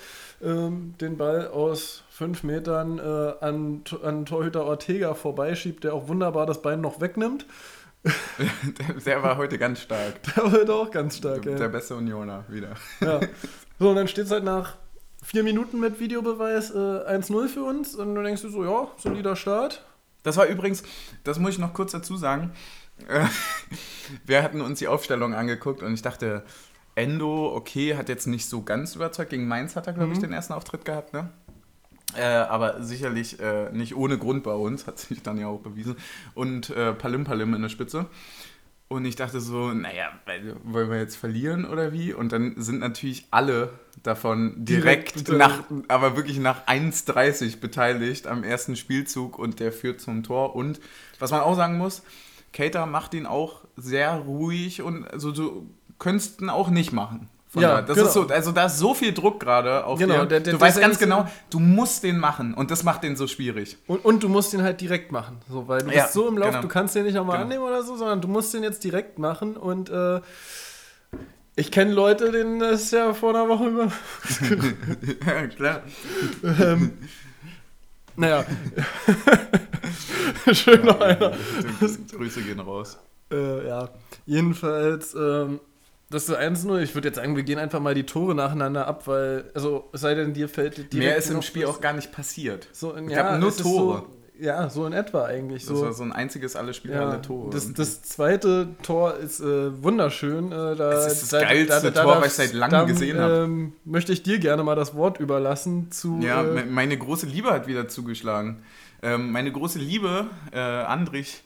ähm, 0.43 0.95
den 0.99 1.17
Ball 1.17 1.47
aus 1.47 2.02
fünf 2.15 2.43
Metern 2.43 2.99
äh, 2.99 3.33
an, 3.43 3.83
an 4.03 4.25
Torhüter 4.27 4.65
Ortega 4.65 5.15
vorbeischiebt, 5.15 5.83
der 5.83 5.95
auch 5.95 6.07
wunderbar 6.07 6.45
das 6.45 6.61
Bein 6.61 6.79
noch 6.79 7.01
wegnimmt. 7.01 7.47
Der, 8.37 8.93
der 9.05 9.23
war 9.23 9.37
heute 9.37 9.57
ganz 9.57 9.81
stark. 9.81 10.21
Der 10.35 10.43
war 10.43 10.51
heute 10.51 10.73
auch 10.75 10.91
ganz 10.91 11.17
stark. 11.17 11.41
Der, 11.41 11.55
der 11.55 11.69
beste 11.69 11.95
Unioner 11.95 12.43
wieder. 12.49 12.73
Ja. 13.01 13.19
So, 13.79 13.89
und 13.89 13.95
dann 13.95 14.07
steht 14.07 14.25
es 14.25 14.31
halt 14.31 14.43
nach 14.43 14.75
vier 15.23 15.43
Minuten 15.43 15.79
mit 15.79 15.99
Videobeweis 15.99 16.69
äh, 16.71 16.77
1-0 16.77 17.47
für 17.47 17.63
uns 17.63 17.95
und 17.95 18.13
dann 18.13 18.23
denkst 18.23 18.43
du 18.43 18.49
so, 18.49 18.63
ja, 18.63 18.87
solider 18.97 19.35
Start. 19.35 19.83
Das 20.21 20.37
war 20.37 20.45
übrigens, 20.45 20.83
das 21.23 21.39
muss 21.39 21.53
ich 21.53 21.59
noch 21.59 21.73
kurz 21.73 21.91
dazu 21.91 22.15
sagen. 22.15 22.51
Äh, 23.09 23.25
Wir 24.25 24.43
hatten 24.43 24.61
uns 24.61 24.77
die 24.79 24.87
Aufstellung 24.87 25.33
angeguckt 25.33 25.81
und 25.81 25.93
ich 25.95 26.03
dachte, 26.03 26.43
Endo, 26.95 27.53
okay, 27.55 27.97
hat 27.97 28.07
jetzt 28.09 28.27
nicht 28.27 28.47
so 28.47 28.61
ganz 28.61 28.95
überzeugt. 28.95 29.31
Gegen 29.31 29.47
Mainz 29.47 29.75
hat 29.75 29.87
er, 29.87 29.93
glaube 29.93 30.11
ich, 30.13 30.19
Mhm. 30.19 30.23
den 30.23 30.33
ersten 30.33 30.53
Auftritt 30.53 30.85
gehabt, 30.85 31.11
ne? 31.13 31.31
Äh, 32.17 32.23
aber 32.23 32.83
sicherlich 32.83 33.39
äh, 33.39 33.71
nicht 33.71 33.95
ohne 33.95 34.17
Grund 34.17 34.43
bei 34.43 34.53
uns, 34.53 34.87
hat 34.87 34.99
sich 34.99 35.21
dann 35.21 35.37
ja 35.37 35.47
auch 35.47 35.61
bewiesen. 35.61 35.95
Und 36.33 36.69
äh, 36.69 36.93
Palim 36.93 37.23
Palim 37.23 37.53
in 37.53 37.61
der 37.61 37.69
Spitze. 37.69 38.07
Und 38.93 39.05
ich 39.05 39.15
dachte 39.15 39.39
so, 39.39 39.73
naja, 39.73 40.11
wollen 40.65 40.91
wir 40.91 40.99
jetzt 40.99 41.15
verlieren 41.15 41.65
oder 41.65 41.93
wie? 41.93 42.13
Und 42.13 42.31
dann 42.31 42.53
sind 42.61 42.79
natürlich 42.79 43.25
alle 43.31 43.71
davon 44.03 44.53
direkt, 44.57 45.27
Direkt 45.27 45.29
nach, 45.29 45.63
aber 45.87 46.15
wirklich 46.15 46.37
nach 46.37 46.67
1,30 46.67 47.59
beteiligt 47.59 48.27
am 48.27 48.43
ersten 48.43 48.75
Spielzug 48.75 49.39
und 49.39 49.59
der 49.59 49.71
führt 49.71 49.99
zum 49.99 50.21
Tor. 50.21 50.55
Und 50.55 50.79
was 51.17 51.31
man 51.31 51.41
auch 51.41 51.55
sagen 51.55 51.79
muss, 51.79 52.03
Cater 52.51 52.85
macht 52.85 53.15
ihn 53.15 53.25
auch 53.25 53.61
sehr 53.75 54.13
ruhig 54.13 54.83
und 54.83 55.05
also 55.07 55.31
du 55.31 55.67
könntest 55.97 56.41
ihn 56.41 56.49
auch 56.49 56.69
nicht 56.69 56.91
machen. 56.91 57.29
Ja, 57.55 57.75
da. 57.75 57.81
das 57.83 57.95
genau. 57.95 58.07
ist 58.07 58.13
so, 58.13 58.27
also 58.27 58.51
da 58.51 58.65
ist 58.65 58.77
so 58.79 58.93
viel 58.95 59.13
Druck 59.13 59.39
gerade 59.39 59.85
auf 59.85 59.99
Genau, 59.99 60.21
dir. 60.21 60.25
der- 60.25 60.39
der- 60.39 60.53
du 60.53 60.59
weißt 60.59 60.79
ganz 60.79 60.97
genau, 60.97 61.27
du 61.51 61.59
musst 61.59 62.03
den 62.03 62.17
machen 62.17 62.53
und 62.55 62.71
das 62.71 62.83
macht 62.83 63.03
den 63.03 63.15
so 63.15 63.27
schwierig. 63.27 63.77
Und, 63.87 64.03
und 64.03 64.23
du 64.23 64.29
musst 64.29 64.53
den 64.53 64.63
halt 64.63 64.81
direkt 64.81 65.11
machen. 65.11 65.37
So, 65.49 65.67
weil 65.67 65.83
du 65.83 65.91
Ja, 65.91 66.03
bist 66.03 66.13
so 66.13 66.27
im 66.27 66.37
Lauf, 66.37 66.49
genau. 66.49 66.61
du 66.61 66.67
kannst 66.67 66.95
den 66.95 67.03
nicht 67.05 67.13
nochmal 67.13 67.37
Genau. 67.37 67.45
annehmen 67.45 67.63
oder 67.63 67.83
so, 67.83 67.95
sondern 67.95 68.21
du 68.21 68.27
musst 68.27 68.53
den 68.53 68.63
jetzt 68.63 68.83
direkt 68.83 69.19
machen. 69.19 69.55
Und 69.55 69.89
äh, 69.91 70.19
ich 71.55 71.71
kenne 71.71 71.93
Leute, 71.93 72.31
denen 72.31 72.59
ist 72.61 72.91
ja 72.91 73.13
vor 73.13 73.29
einer 73.29 73.47
Woche 73.47 73.67
über. 73.67 73.91
ja, 75.27 75.47
klar. 75.47 75.81
ähm, 76.43 76.93
Naja. 78.15 78.45
Schön 80.51 80.85
noch 80.85 80.99
einer. 80.99 81.33
Grüße 82.11 82.41
gehen 82.41 82.59
raus. 82.59 82.97
Äh, 83.31 83.67
ja, 83.67 83.89
jedenfalls, 84.25 85.13
ähm, 85.15 85.59
das 86.09 86.29
ist 86.29 86.35
1-0. 86.37 86.79
Ich 86.81 86.93
würde 86.95 87.07
jetzt 87.09 87.15
sagen, 87.17 87.35
wir 87.35 87.43
gehen 87.43 87.59
einfach 87.59 87.79
mal 87.79 87.95
die 87.95 88.05
Tore 88.05 88.35
nacheinander 88.35 88.87
ab, 88.87 89.07
weil, 89.07 89.45
also, 89.53 89.89
es 89.93 90.01
sei 90.01 90.13
denn, 90.15 90.33
dir 90.33 90.47
fällt 90.49 90.93
Mehr 90.93 91.15
ist 91.17 91.29
im 91.31 91.41
Spiel 91.41 91.65
auch 91.65 91.81
gar 91.81 91.93
nicht 91.93 92.11
passiert. 92.11 92.67
So 92.71 92.93
in, 92.93 93.07
gab 93.09 93.39
nur 93.39 93.55
Tore. 93.55 93.97
So, 93.99 94.07
ja, 94.39 94.69
so 94.69 94.85
in 94.85 94.93
etwa 94.93 95.25
eigentlich. 95.25 95.65
Das 95.65 95.77
So. 95.77 95.91
so 95.91 96.03
ein 96.03 96.11
einziges 96.11 96.55
alle 96.55 96.73
Spiele, 96.73 96.95
Ja, 96.95 97.09
alle 97.09 97.21
Tore. 97.21 97.49
das, 97.51 97.71
das 97.73 98.01
zweite 98.01 98.69
Tor 98.81 99.15
ist 99.17 99.39
äh, 99.39 99.81
wunderschön. 99.83 100.51
Äh, 100.51 100.75
da, 100.75 100.91
Es 100.93 101.21
ist 101.21 101.33
das 101.33 101.41
geilste 101.41 101.93
Tor, 101.93 102.17
was 102.19 102.27
ich 102.27 102.33
seit 102.33 102.53
langem 102.53 102.87
gesehen 102.87 103.19
hab. 103.19 103.29
Ähm, 103.29 103.73
möchte 103.85 104.11
ich 104.11 104.23
dir 104.23 104.39
gerne 104.39 104.63
mal 104.63 104.75
das 104.75 104.95
Wort 104.95 105.19
überlassen 105.19 105.91
zu. 105.91 106.19
Ja, 106.21 106.41
äh, 106.41 106.45
me- 106.45 106.65
meine 106.65 106.97
große 106.97 107.25
Liebe 107.27 107.51
hat 107.51 107.67
wieder 107.67 107.87
zugeschlagen. 107.87 108.63
Ähm, 109.01 109.31
meine 109.31 109.51
große 109.51 109.79
Liebe, 109.79 110.25
äh, 110.51 110.59
Andrich, 110.59 111.43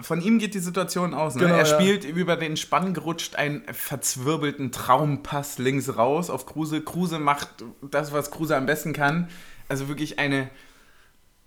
von 0.00 0.20
ihm 0.20 0.38
geht 0.38 0.54
die 0.54 0.60
Situation 0.60 1.12
aus. 1.12 1.34
Ne? 1.34 1.42
Genau, 1.42 1.54
er 1.54 1.66
ja. 1.66 1.66
spielt 1.66 2.04
über 2.04 2.36
den 2.36 2.56
Spann 2.56 2.94
gerutscht 2.94 3.36
einen 3.36 3.62
verzwirbelten 3.72 4.70
Traumpass 4.70 5.58
links 5.58 5.96
raus 5.96 6.30
auf 6.30 6.46
Kruse. 6.46 6.82
Kruse 6.82 7.18
macht 7.18 7.48
das, 7.82 8.12
was 8.12 8.30
Kruse 8.30 8.56
am 8.56 8.66
besten 8.66 8.92
kann. 8.92 9.28
Also 9.68 9.88
wirklich 9.88 10.18
eine, 10.18 10.50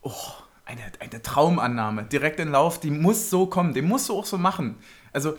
oh, 0.01 0.11
eine, 0.65 0.81
eine 0.99 1.21
Traumannahme. 1.21 2.03
Direkt 2.03 2.39
in 2.39 2.51
Lauf, 2.51 2.79
die 2.79 2.91
muss 2.91 3.29
so 3.29 3.45
kommen. 3.45 3.73
Den 3.73 3.87
musst 3.87 4.09
du 4.09 4.17
auch 4.17 4.25
so 4.25 4.37
machen. 4.37 4.77
Also, 5.13 5.37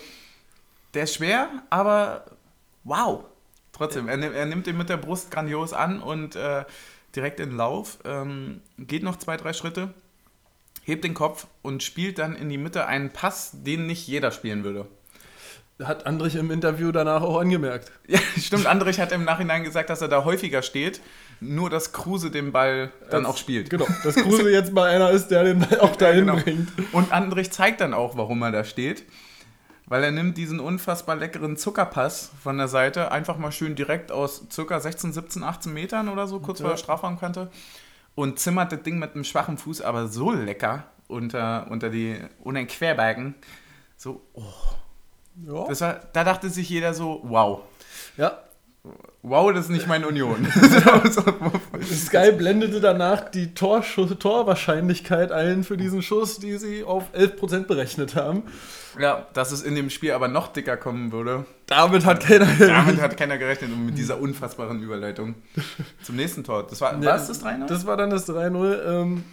der 0.95 1.04
ist 1.04 1.14
schwer, 1.14 1.49
aber 1.71 2.25
wow. 2.85 3.25
Trotzdem, 3.73 4.09
er, 4.09 4.21
er 4.21 4.47
nimmt 4.47 4.66
den 4.66 4.76
mit 4.76 4.88
der 4.88 4.99
Brust 4.99 5.31
grandios 5.31 5.73
an 5.73 6.02
und 6.02 6.37
äh, 6.37 6.64
direkt 7.14 7.40
in 7.40 7.57
Lauf, 7.57 7.99
ähm, 8.04 8.61
geht 8.78 9.02
noch 9.02 9.16
zwei, 9.16 9.37
drei 9.37 9.52
Schritte, 9.52 9.92
hebt 10.83 11.05
den 11.05 11.15
Kopf 11.15 11.47
und 11.62 11.83
spielt 11.83 12.19
dann 12.19 12.35
in 12.37 12.49
die 12.49 12.59
Mitte 12.59 12.87
einen 12.87 13.11
Pass, 13.11 13.51
den 13.55 13.87
nicht 13.87 14.07
jeder 14.09 14.31
spielen 14.33 14.65
würde. 14.65 14.87
hat 15.83 16.07
Andrich 16.07 16.37
im 16.37 16.51
Interview 16.51 16.93
danach 16.93 17.23
auch 17.23 17.39
angemerkt. 17.41 17.91
Ja, 18.09 18.19
stimmt. 18.39 18.67
Andrich 18.67 19.01
hat 19.01 19.11
im 19.12 19.25
Nachhinein 19.25 19.65
gesagt, 19.65 19.91
dass 19.91 20.01
er 20.03 20.09
da 20.09 20.25
häufiger 20.25 20.62
steht, 20.62 21.01
nur 21.41 21.71
dass 21.71 21.93
Kruse 21.93 22.31
den 22.31 22.53
Ball 22.53 22.93
dann 23.11 23.25
Als- 23.27 23.35
auch 23.35 23.37
spielt. 23.39 23.71
Genau, 23.71 23.87
dass 24.05 24.15
Kruse 24.17 24.51
jetzt 24.51 24.73
mal 24.73 24.89
einer 24.91 25.11
ist, 25.11 25.29
der 25.29 25.45
den 25.45 25.61
Ball 25.61 25.81
auch 25.81 25.97
dahin 25.97 26.27
genau. 26.27 26.41
bringt. 26.41 26.69
Und 26.93 27.12
Andrich 27.12 27.51
zeigt 27.53 27.81
dann 27.81 27.95
auch, 27.95 28.17
warum 28.17 28.43
er 28.43 28.53
da 28.53 28.65
steht. 28.65 29.05
Weil 29.87 30.05
er 30.05 30.12
nimmt 30.12 30.37
diesen 30.39 30.61
unfassbar 30.61 31.17
leckeren 31.17 31.57
Zuckerpass 31.57 32.31
von 32.43 32.57
der 32.57 32.69
Seite, 32.69 33.11
einfach 33.11 33.37
mal 33.37 33.51
schön 33.53 33.75
direkt 33.75 34.11
aus 34.12 34.47
circa 34.51 34.79
16, 34.81 35.12
17, 35.12 35.43
18 35.43 35.73
Metern 35.73 36.09
oder 36.09 36.27
so, 36.29 36.39
kurz 36.41 36.61
vor 36.61 36.69
Ja. 36.69 36.75
der 36.75 36.79
Strafraumkante. 36.79 37.51
Und 38.14 38.38
zimmert 38.38 38.73
das 38.73 38.83
Ding 38.83 38.99
mit 38.99 39.14
einem 39.14 39.25
schwachen 39.25 39.57
Fuß, 39.59 39.81
aber 39.81 40.09
so 40.09 40.33
lecker 40.33 40.85
unter, 41.09 41.66
unter 41.71 41.90
die, 41.90 42.19
unter 42.42 42.61
den 42.61 42.66
Querbalken. 42.66 43.35
So, 43.97 44.23
oh. 44.35 44.42
Ja. 45.47 45.66
Das 45.66 45.81
war, 45.81 46.00
da 46.12 46.25
dachte 46.25 46.50
sich 46.50 46.69
jeder 46.69 46.92
so, 46.92 47.21
wow. 47.25 47.62
ja. 48.16 48.38
Wow, 49.23 49.53
das 49.53 49.67
ist 49.67 49.71
nicht 49.71 49.87
meine 49.87 50.09
Union. 50.09 50.45
Sky 51.85 52.33
blendete 52.33 52.81
danach 52.81 53.31
die 53.31 53.55
Torschuss, 53.55 54.11
Torwahrscheinlichkeit 54.19 55.31
ein 55.31 55.62
für 55.62 55.77
diesen 55.77 56.03
Schuss, 56.03 56.39
die 56.41 56.59
sie 56.59 56.83
auf 56.83 57.05
11% 57.15 57.67
berechnet 57.67 58.17
haben. 58.17 58.43
ja, 58.99 59.27
dass 59.35 59.53
es 59.53 59.62
in 59.62 59.77
dem 59.77 59.89
Spiel 59.91 60.11
aber 60.12 60.27
noch 60.27 60.49
dicker 60.49 60.77
kommen 60.77 61.12
würde. 61.12 61.45
Damit 61.67 62.05
hat 62.05 62.21
keiner 62.25 62.47
Damit 62.59 63.01
hat 63.01 63.17
keiner 63.17 63.39
gerechnet 63.39 63.71
und 63.71 63.87
mit 63.87 63.97
dieser 63.97 64.19
unfassbaren 64.21 64.83
Überleitung 64.83 65.37
zum 66.03 66.17
nächsten 66.17 66.43
Tor. 66.43 66.67
Das 66.69 66.81
war, 66.81 66.95
Ja, 67.01 67.11
war 67.11 67.17
es 67.17 67.29
das 67.29 67.39
3 67.39 67.59
Das 67.69 67.87
war 67.87 67.97
dann 67.97 68.11
das 68.11 68.29
3-0. 68.29 68.83
Ähm, 68.85 69.25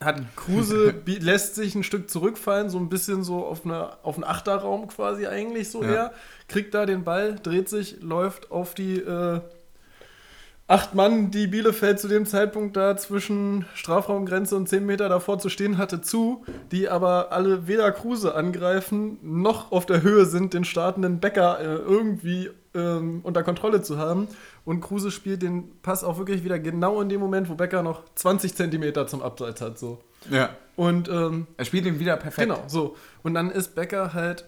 hat 0.00 0.20
Kruse 0.36 0.94
lässt 1.06 1.54
sich 1.56 1.74
ein 1.74 1.82
Stück 1.82 2.10
zurückfallen, 2.10 2.70
so 2.70 2.78
ein 2.78 2.88
bisschen 2.88 3.24
so 3.24 3.44
auf, 3.44 3.64
eine, 3.64 3.90
auf 4.04 4.14
einen 4.16 4.24
Achterraum 4.24 4.86
quasi 4.88 5.26
eigentlich 5.26 5.70
so 5.70 5.82
Ja. 5.82 5.90
eher. 5.90 6.12
Kriegt 6.52 6.74
da 6.74 6.84
den 6.86 7.02
Ball, 7.02 7.36
dreht 7.42 7.68
sich, 7.68 8.02
läuft 8.02 8.50
auf 8.50 8.74
die 8.74 8.98
äh, 8.98 9.40
acht 10.66 10.94
Mann, 10.94 11.30
die 11.30 11.46
Bielefeld 11.46 11.98
zu 12.00 12.08
dem 12.08 12.24
Zeitpunkt 12.26 12.76
da 12.76 12.96
zwischen 12.96 13.66
Strafraumgrenze 13.74 14.56
und 14.56 14.68
10 14.68 14.86
Meter 14.86 15.08
davor 15.08 15.38
zu 15.38 15.48
stehen 15.48 15.76
hatte, 15.78 16.00
zu, 16.00 16.44
die 16.70 16.88
aber 16.88 17.32
alle 17.32 17.66
weder 17.66 17.90
Kruse 17.92 18.34
angreifen, 18.34 19.18
noch 19.22 19.72
auf 19.72 19.86
der 19.86 20.02
Höhe 20.02 20.24
sind, 20.24 20.54
den 20.54 20.64
startenden 20.64 21.20
Becker 21.20 21.60
äh, 21.60 21.76
irgendwie 21.76 22.50
ähm, 22.74 23.20
unter 23.22 23.42
Kontrolle 23.42 23.82
zu 23.82 23.98
haben. 23.98 24.28
Und 24.64 24.80
Kruse 24.80 25.10
spielt 25.10 25.42
den 25.42 25.80
Pass 25.82 26.04
auch 26.04 26.18
wirklich 26.18 26.44
wieder 26.44 26.58
genau 26.58 27.00
in 27.00 27.08
dem 27.08 27.20
Moment, 27.20 27.48
wo 27.48 27.54
Becker 27.54 27.82
noch 27.82 28.02
20 28.14 28.54
Zentimeter 28.54 29.06
zum 29.06 29.22
Abseits 29.22 29.60
hat. 29.60 29.78
So. 29.78 30.00
Ja. 30.30 30.50
Und 30.76 31.08
ähm, 31.08 31.46
Er 31.56 31.64
spielt 31.64 31.84
ihn 31.84 31.98
wieder 31.98 32.16
perfekt. 32.16 32.48
genau, 32.48 32.62
so. 32.66 32.96
Und 33.22 33.34
dann 33.34 33.50
ist 33.50 33.74
Becker 33.74 34.14
halt 34.14 34.46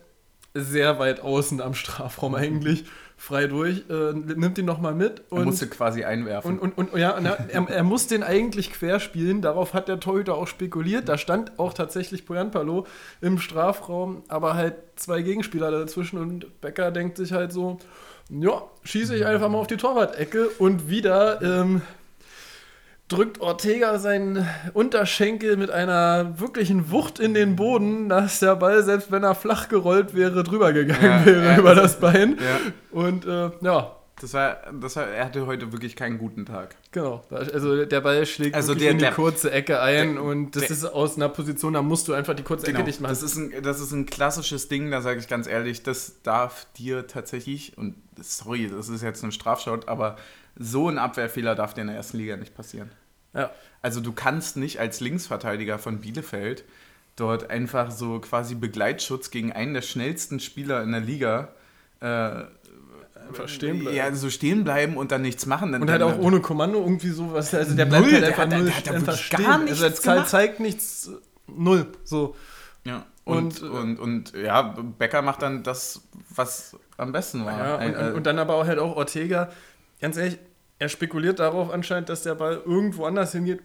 sehr 0.54 0.98
weit 0.98 1.20
außen 1.20 1.60
am 1.60 1.74
Strafraum 1.74 2.34
eigentlich, 2.34 2.84
frei 3.16 3.46
durch, 3.46 3.84
äh, 3.90 4.12
nimmt 4.12 4.56
ihn 4.58 4.64
nochmal 4.64 4.94
mit 4.94 5.22
Er 5.30 5.38
und 5.38 5.44
musste 5.46 5.68
quasi 5.68 6.04
einwerfen. 6.04 6.58
und, 6.58 6.76
und, 6.78 6.92
und 6.92 6.98
ja, 6.98 7.16
und 7.16 7.26
er, 7.26 7.48
er, 7.48 7.68
er 7.68 7.82
muss 7.82 8.06
den 8.06 8.22
eigentlich 8.22 8.72
querspielen. 8.72 9.42
Darauf 9.42 9.74
hat 9.74 9.88
der 9.88 10.00
Torhüter 10.00 10.34
auch 10.34 10.46
spekuliert. 10.46 11.08
Da 11.08 11.18
stand 11.18 11.58
auch 11.58 11.72
tatsächlich 11.74 12.26
Poyanpalo 12.26 12.86
im 13.20 13.38
Strafraum, 13.38 14.22
aber 14.28 14.54
halt 14.54 14.74
zwei 14.96 15.22
Gegenspieler 15.22 15.70
dazwischen. 15.70 16.18
Und 16.18 16.60
Becker 16.60 16.90
denkt 16.90 17.16
sich 17.16 17.32
halt 17.32 17.52
so: 17.52 17.78
Ja, 18.30 18.62
schieße 18.84 19.16
ich 19.16 19.26
einfach 19.26 19.48
mal 19.48 19.58
auf 19.58 19.66
die 19.66 19.76
Torwart-Ecke. 19.76 20.48
Und 20.58 20.88
wieder 20.88 21.40
ähm, 21.42 21.82
drückt 23.08 23.40
Ortega 23.40 23.98
seinen 23.98 24.48
Unterschenkel 24.72 25.56
mit 25.56 25.70
einer 25.70 26.38
wirklichen 26.40 26.90
Wucht 26.90 27.18
in 27.18 27.34
den 27.34 27.56
Boden, 27.56 28.08
dass 28.08 28.40
der 28.40 28.56
Ball, 28.56 28.82
selbst 28.82 29.10
wenn 29.12 29.22
er 29.22 29.34
flach 29.34 29.68
gerollt 29.68 30.14
wäre, 30.14 30.42
drüber 30.42 30.72
gegangen 30.72 31.02
Ja, 31.04 31.26
wäre 31.26 31.44
ja, 31.44 31.58
über 31.58 31.74
das 31.74 31.98
das 31.98 32.00
Bein. 32.00 32.38
ja, 32.38 32.60
Und 32.90 33.26
äh, 33.26 33.50
ja, 33.60 33.96
das 34.20 34.32
war, 34.32 34.56
das 34.80 34.96
war, 34.96 35.06
er 35.08 35.24
hatte 35.26 35.44
heute 35.46 35.72
wirklich 35.72 35.96
keinen 35.96 36.18
guten 36.18 36.46
Tag. 36.46 36.76
Genau, 36.92 37.22
also 37.30 37.84
der 37.84 38.00
Ball 38.00 38.24
schlägt 38.24 38.54
Also 38.54 38.74
der- 38.74 38.92
in 38.92 38.98
die 38.98 39.04
der- 39.04 39.12
kurze 39.12 39.50
Ecke 39.50 39.80
ein 39.80 40.14
der- 40.14 40.22
und 40.22 40.56
das 40.56 40.70
ist 40.70 40.84
aus 40.84 41.16
einer 41.16 41.28
Position, 41.28 41.74
da 41.74 41.82
musst 41.82 42.08
du 42.08 42.14
einfach 42.14 42.34
die 42.34 42.44
kurze 42.44 42.68
Ecke 42.68 42.84
dicht 42.84 43.00
machen. 43.00 43.10
Das 43.10 43.22
ist, 43.22 43.36
ein, 43.36 43.52
das 43.62 43.80
ist 43.80 43.92
ein 43.92 44.06
klassisches 44.06 44.68
Ding, 44.68 44.90
da 44.90 45.02
sage 45.02 45.18
ich 45.20 45.28
ganz 45.28 45.46
ehrlich, 45.46 45.82
das 45.82 46.22
darf 46.22 46.66
dir 46.78 47.06
tatsächlich, 47.06 47.76
und 47.76 47.96
sorry, 48.20 48.68
das 48.74 48.88
ist 48.88 49.02
jetzt 49.02 49.22
ein 49.24 49.32
Strafschott, 49.32 49.88
aber 49.88 50.16
so 50.56 50.88
ein 50.88 50.98
Abwehrfehler 50.98 51.54
darf 51.54 51.74
dir 51.74 51.82
in 51.82 51.88
der 51.88 51.96
ersten 51.96 52.18
Liga 52.18 52.36
nicht 52.36 52.54
passieren. 52.54 52.90
ja. 53.34 53.50
Also 53.82 54.00
du 54.00 54.12
kannst 54.12 54.56
nicht 54.56 54.80
als 54.80 55.00
Linksverteidiger 55.00 55.78
von 55.78 56.00
Bielefeld 56.00 56.64
dort 57.16 57.50
einfach 57.50 57.90
so 57.90 58.18
quasi 58.18 58.54
Begleitschutz 58.54 59.30
gegen 59.30 59.52
einen 59.52 59.74
der 59.74 59.82
schnellsten 59.82 60.40
Spieler 60.40 60.82
in 60.82 60.92
der 60.92 61.00
Liga 61.02 61.48
äh, 62.00 62.44
Einfach 63.28 63.48
stehen 63.48 63.78
bleiben. 63.80 63.96
Ja, 63.96 64.12
so 64.14 64.28
stehen 64.30 64.64
bleiben 64.64 64.96
und 64.96 65.10
dann 65.12 65.22
nichts 65.22 65.46
machen. 65.46 65.72
Dann, 65.72 65.82
und 65.82 65.90
halt 65.90 66.02
auch 66.02 66.18
ohne 66.18 66.40
Kommando 66.40 66.80
irgendwie 66.80 67.10
sowas. 67.10 67.54
Also 67.54 67.74
der 67.74 67.86
bleibt 67.86 68.04
Null, 68.04 68.12
halt 68.12 68.22
der 68.22 68.28
einfach 68.30 68.48
der 68.48 68.58
null 68.58 68.70
hat 68.70 68.86
da 68.86 68.90
einfach 68.92 69.12
wirklich 69.14 69.30
gar 69.30 69.40
stehen. 69.40 69.64
nichts 69.64 69.82
also 69.82 70.10
er 70.10 70.14
gemacht. 70.14 70.28
zeigt 70.28 70.60
nichts, 70.60 71.10
null. 71.46 71.86
So. 72.04 72.36
Ja, 72.84 73.06
und, 73.24 73.62
Und, 73.62 73.98
und, 73.98 73.98
äh, 73.98 74.00
und, 74.00 74.44
ja, 74.44 74.62
Becker 74.98 75.22
macht 75.22 75.40
dann 75.42 75.62
das, 75.62 76.02
was 76.34 76.76
am 76.98 77.12
besten 77.12 77.44
war. 77.46 77.58
Ja, 77.58 77.74
und, 77.76 77.94
Äh, 77.94 77.96
und, 78.08 78.12
und 78.14 78.26
dann 78.26 78.38
aber 78.38 78.56
auch 78.56 78.66
halt 78.66 78.78
auch 78.78 78.96
Ortega. 78.96 79.50
Ganz 80.04 80.18
ehrlich, 80.18 80.38
er 80.78 80.90
spekuliert 80.90 81.38
darauf 81.38 81.70
anscheinend, 81.70 82.10
dass 82.10 82.24
der 82.24 82.34
Ball 82.34 82.60
irgendwo 82.66 83.06
anders 83.06 83.32
hingeht. 83.32 83.62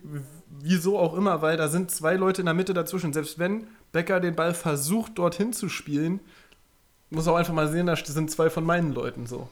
Wieso 0.47 0.97
auch 0.97 1.13
immer, 1.13 1.41
weil 1.41 1.57
da 1.57 1.67
sind 1.67 1.91
zwei 1.91 2.15
Leute 2.15 2.41
in 2.41 2.45
der 2.45 2.53
Mitte 2.53 2.73
dazwischen. 2.73 3.11
Selbst 3.11 3.39
wenn 3.39 3.67
Becker 3.91 4.21
den 4.21 4.37
Ball 4.37 4.53
versucht, 4.53 5.17
dorthin 5.17 5.51
zu 5.51 5.67
spielen, 5.67 6.21
muss 7.09 7.27
er 7.27 7.33
auch 7.33 7.35
einfach 7.35 7.53
mal 7.53 7.67
sehen, 7.67 7.87
da 7.87 7.97
sind 7.97 8.31
zwei 8.31 8.49
von 8.49 8.63
meinen 8.63 8.93
Leuten 8.93 9.25
so. 9.25 9.49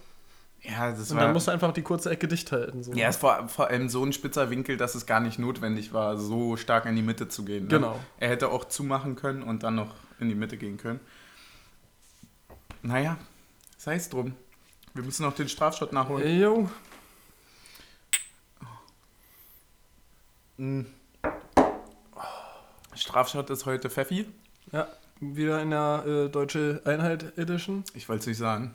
ja, 0.62 0.92
das 0.92 1.12
Und 1.12 1.18
war. 1.18 1.26
dann 1.26 1.34
musst 1.34 1.48
du 1.50 1.52
einfach 1.52 1.74
die 1.74 1.82
kurze 1.82 2.10
Ecke 2.10 2.30
dicht 2.30 2.54
halten. 2.54 2.84
So. 2.84 2.94
ja, 2.94 3.10
es 3.10 3.22
war 3.22 3.50
vor 3.50 3.68
allem 3.68 3.90
so 3.90 4.02
ein 4.06 4.14
spitzer 4.14 4.50
Winkel, 4.50 4.78
dass 4.78 4.96
es 4.96 5.06
gar 5.06 5.20
nicht 5.20 5.40
notwendig 5.40 5.92
war, 5.92 6.16
so 6.16 6.56
stark 6.56 6.86
in 6.86 6.96
die 6.96 7.02
Mitte 7.02 7.28
zu 7.28 7.44
gehen. 7.44 7.64
Ne? 7.64 7.70
Genau. 7.70 8.00
Er 8.18 8.30
hätte 8.30 8.48
auch 8.48 8.64
zumachen 8.64 9.18
können 9.18 9.44
und 9.44 9.64
dann 9.64 9.76
noch 9.76 9.94
in 10.22 10.30
die 10.30 10.36
Mitte 10.36 10.56
gehen 10.56 10.78
können. 10.78 11.02
Naja, 12.82 13.18
sei 13.78 13.96
es 13.96 14.08
drum. 14.08 14.36
Wir 14.98 15.04
müssen 15.04 15.22
noch 15.22 15.36
den 15.36 15.48
Strafschott 15.48 15.94
nachholen. 15.94 16.40
Yo. 16.40 16.68
Mhm. 20.58 20.88
Strafschott 22.96 23.48
ist 23.52 23.68
heute 23.68 23.92
Pfeffi. 23.92 24.26
Ja, 24.72 24.88
wieder 25.20 25.62
in 25.62 25.70
der 25.70 26.04
äh, 26.08 26.30
Deutsche 26.30 26.82
Einheit 26.84 27.38
Edition. 27.38 27.84
Ich 27.94 28.10
wollte 28.10 28.22
es 28.22 28.26
nicht 28.26 28.38
sagen. 28.40 28.74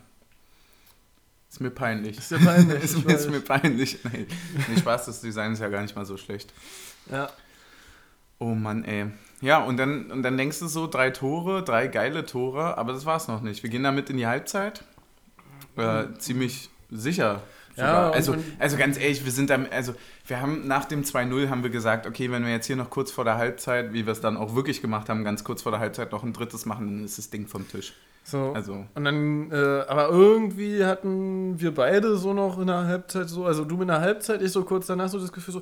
Ist 1.51 1.59
mir 1.59 1.71
peinlich. 1.71 2.17
Ist 2.17 2.31
ja 2.31 2.37
peinlich. 2.37 2.81
ist, 2.85 2.97
ich 2.99 3.03
mir, 3.03 3.15
ist 3.15 3.29
mir 3.29 3.41
peinlich. 3.41 3.99
Nee, 4.05 4.25
nee, 4.69 4.77
Spaß, 4.77 5.07
das 5.07 5.19
Design 5.19 5.51
ist 5.51 5.59
ja 5.59 5.67
gar 5.67 5.81
nicht 5.81 5.97
mal 5.97 6.05
so 6.05 6.15
schlecht. 6.15 6.53
ja. 7.11 7.29
Oh 8.39 8.55
Mann, 8.55 8.85
ey. 8.85 9.07
Ja, 9.41 9.61
und 9.61 9.75
dann, 9.75 10.09
und 10.09 10.23
dann 10.23 10.37
denkst 10.37 10.59
du 10.59 10.67
so, 10.67 10.87
drei 10.87 11.09
Tore, 11.09 11.63
drei 11.63 11.87
geile 11.87 12.25
Tore, 12.25 12.77
aber 12.77 12.93
das 12.93 13.05
war's 13.05 13.27
noch 13.27 13.41
nicht. 13.41 13.61
Wir 13.61 13.69
gehen 13.69 13.83
damit 13.83 14.09
in 14.09 14.15
die 14.15 14.27
Halbzeit. 14.27 14.85
Äh, 15.77 16.17
ziemlich 16.19 16.69
sicher 16.89 17.41
Ja, 17.75 18.11
also, 18.11 18.35
also 18.59 18.77
ganz 18.77 18.99
ehrlich, 18.99 19.25
wir 19.25 19.31
sind 19.31 19.49
dann, 19.49 19.67
also 19.71 19.95
wir 20.27 20.39
haben 20.39 20.67
nach 20.67 20.85
dem 20.85 21.03
2-0 21.03 21.49
haben 21.49 21.63
wir 21.63 21.71
gesagt, 21.71 22.05
okay, 22.05 22.29
wenn 22.31 22.45
wir 22.45 22.51
jetzt 22.51 22.67
hier 22.67 22.75
noch 22.75 22.89
kurz 22.89 23.11
vor 23.11 23.23
der 23.23 23.37
Halbzeit, 23.37 23.93
wie 23.93 24.05
wir 24.05 24.13
es 24.13 24.21
dann 24.21 24.37
auch 24.37 24.55
wirklich 24.55 24.81
gemacht 24.81 25.09
haben, 25.09 25.23
ganz 25.23 25.43
kurz 25.43 25.63
vor 25.63 25.71
der 25.71 25.79
Halbzeit 25.79 26.11
noch 26.11 26.23
ein 26.23 26.33
drittes 26.33 26.65
machen, 26.65 26.85
dann 26.85 27.05
ist 27.05 27.17
das 27.17 27.29
Ding 27.29 27.47
vom 27.47 27.67
Tisch. 27.67 27.93
So. 28.23 28.53
Also. 28.53 28.85
Und 28.95 29.03
dann, 29.03 29.51
äh, 29.51 29.55
aber 29.87 30.09
irgendwie 30.09 30.85
hatten 30.85 31.59
wir 31.59 31.73
beide 31.73 32.15
so 32.15 32.33
noch 32.33 32.59
in 32.59 32.67
der 32.67 32.85
Halbzeit 32.85 33.27
so, 33.27 33.45
also 33.45 33.65
du 33.65 33.81
in 33.81 33.87
der 33.87 33.99
Halbzeit, 33.99 34.41
ich 34.41 34.51
so 34.51 34.63
kurz 34.63 34.87
danach 34.87 35.09
so 35.09 35.19
das 35.19 35.33
Gefühl 35.33 35.55
so, 35.55 35.61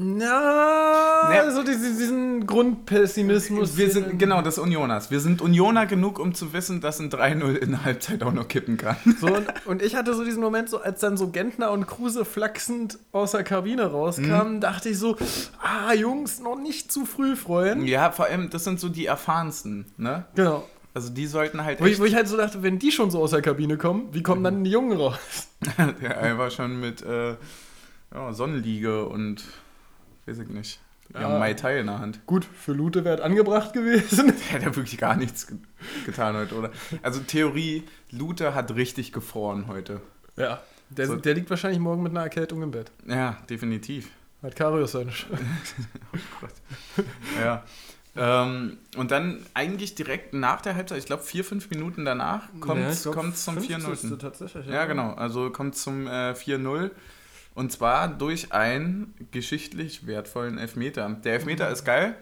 na, 0.00 1.34
ja. 1.34 1.42
also 1.42 1.64
diesen, 1.64 1.98
diesen 1.98 2.46
Grundpessimismus. 2.46 3.76
Wir 3.76 3.90
sind, 3.90 4.16
genau, 4.16 4.42
das 4.42 4.58
Unioners. 4.58 5.10
Wir 5.10 5.18
sind 5.18 5.42
Unioner 5.42 5.86
genug, 5.86 6.20
um 6.20 6.34
zu 6.34 6.52
wissen, 6.52 6.80
dass 6.80 7.00
ein 7.00 7.10
3-0 7.10 7.56
in 7.56 7.70
der 7.72 7.84
Halbzeit 7.84 8.22
auch 8.22 8.32
noch 8.32 8.46
kippen 8.46 8.76
kann. 8.76 8.96
So, 9.20 9.26
und, 9.26 9.46
und, 9.66 9.82
ich 9.82 9.96
hatte 9.96 10.14
so 10.14 10.24
diesen 10.24 10.40
Moment, 10.40 10.70
so 10.70 10.80
als 10.80 11.00
dann 11.00 11.16
so 11.16 11.30
Gentner 11.30 11.72
und 11.72 11.88
Kruse 11.88 12.24
flachsend 12.24 13.00
aus 13.10 13.32
der 13.32 13.42
Kabine 13.42 13.86
rauskamen, 13.86 14.56
mhm. 14.56 14.60
dachte 14.60 14.90
ich 14.90 14.98
so, 14.98 15.16
ah, 15.60 15.92
Jungs, 15.92 16.38
noch 16.38 16.56
nicht 16.56 16.92
zu 16.92 17.04
früh 17.04 17.34
freuen. 17.34 17.84
Ja, 17.84 18.12
vor 18.12 18.26
allem, 18.26 18.50
das 18.50 18.62
sind 18.62 18.78
so 18.78 18.88
die 18.88 19.06
erfahrensten, 19.06 19.86
ne? 19.96 20.26
Genau. 20.36 20.64
Also 20.94 21.10
die 21.10 21.26
sollten 21.26 21.64
halt. 21.64 21.80
Wo 21.80 21.86
ich, 21.86 21.98
wo 21.98 22.04
ich, 22.04 22.14
halt 22.14 22.28
so 22.28 22.36
dachte, 22.36 22.62
wenn 22.62 22.78
die 22.78 22.92
schon 22.92 23.10
so 23.10 23.20
aus 23.20 23.32
der 23.32 23.42
Kabine 23.42 23.76
kommen, 23.76 24.08
wie 24.12 24.22
kommen 24.22 24.42
mhm. 24.42 24.44
dann 24.44 24.64
die 24.64 24.70
Jungen 24.70 24.96
raus? 24.96 25.18
ja, 26.02 26.10
einfach 26.10 26.52
schon 26.52 26.78
mit 26.78 27.02
äh, 27.02 27.34
ja, 28.14 28.32
Sonnenliege 28.32 29.04
und 29.04 29.42
weiß 30.28 30.38
ich 30.38 30.48
nicht. 30.48 30.80
Wir 31.08 31.22
ja, 31.22 31.28
haben 31.28 31.38
Mai 31.38 31.54
Tai 31.54 31.80
in 31.80 31.86
der 31.86 32.00
Hand. 32.00 32.26
Gut, 32.26 32.44
für 32.44 32.72
Lute 32.72 33.04
wäre 33.04 33.22
angebracht 33.22 33.72
gewesen. 33.72 34.26
Der 34.26 34.52
hat 34.52 34.62
ja 34.62 34.76
wirklich 34.76 34.98
gar 34.98 35.16
nichts 35.16 35.46
getan 36.04 36.36
heute, 36.36 36.54
oder? 36.54 36.70
Also 37.02 37.20
Theorie, 37.20 37.84
Lute 38.10 38.54
hat 38.54 38.74
richtig 38.74 39.12
gefroren 39.12 39.68
heute. 39.68 40.02
Ja, 40.36 40.60
der, 40.90 41.06
so. 41.06 41.16
der 41.16 41.34
liegt 41.34 41.48
wahrscheinlich 41.48 41.80
morgen 41.80 42.02
mit 42.02 42.12
einer 42.12 42.22
Erkältung 42.22 42.62
im 42.62 42.70
Bett. 42.70 42.90
Ja, 43.06 43.38
definitiv. 43.48 44.10
Hat 44.42 44.54
Karius 44.54 44.92
seine 44.92 45.10
Oh 46.12 46.18
Gott. 46.40 47.06
Ja. 47.42 47.64
Ähm, 48.16 48.78
und 48.96 49.10
dann 49.10 49.46
eigentlich 49.54 49.94
direkt 49.94 50.34
nach 50.34 50.60
der 50.60 50.74
Halbzeit, 50.74 50.98
ich 50.98 51.06
glaube 51.06 51.22
vier, 51.22 51.44
fünf 51.44 51.70
Minuten 51.70 52.04
danach, 52.04 52.48
kommt 52.60 52.80
es 52.80 53.04
ja, 53.04 53.12
zum 53.12 53.58
4-0. 53.58 54.18
Tatsächlich. 54.18 54.66
Ja, 54.66 54.74
ja, 54.74 54.84
genau. 54.86 55.12
Also 55.14 55.50
kommt 55.50 55.76
zum 55.76 56.06
äh, 56.06 56.32
4-0. 56.32 56.90
Und 57.58 57.72
zwar 57.72 58.06
durch 58.06 58.52
einen 58.52 59.14
geschichtlich 59.32 60.06
wertvollen 60.06 60.58
Elfmeter. 60.58 61.08
Der 61.24 61.32
Elfmeter 61.32 61.66
mhm. 61.66 61.72
ist 61.72 61.84
geil, 61.84 62.14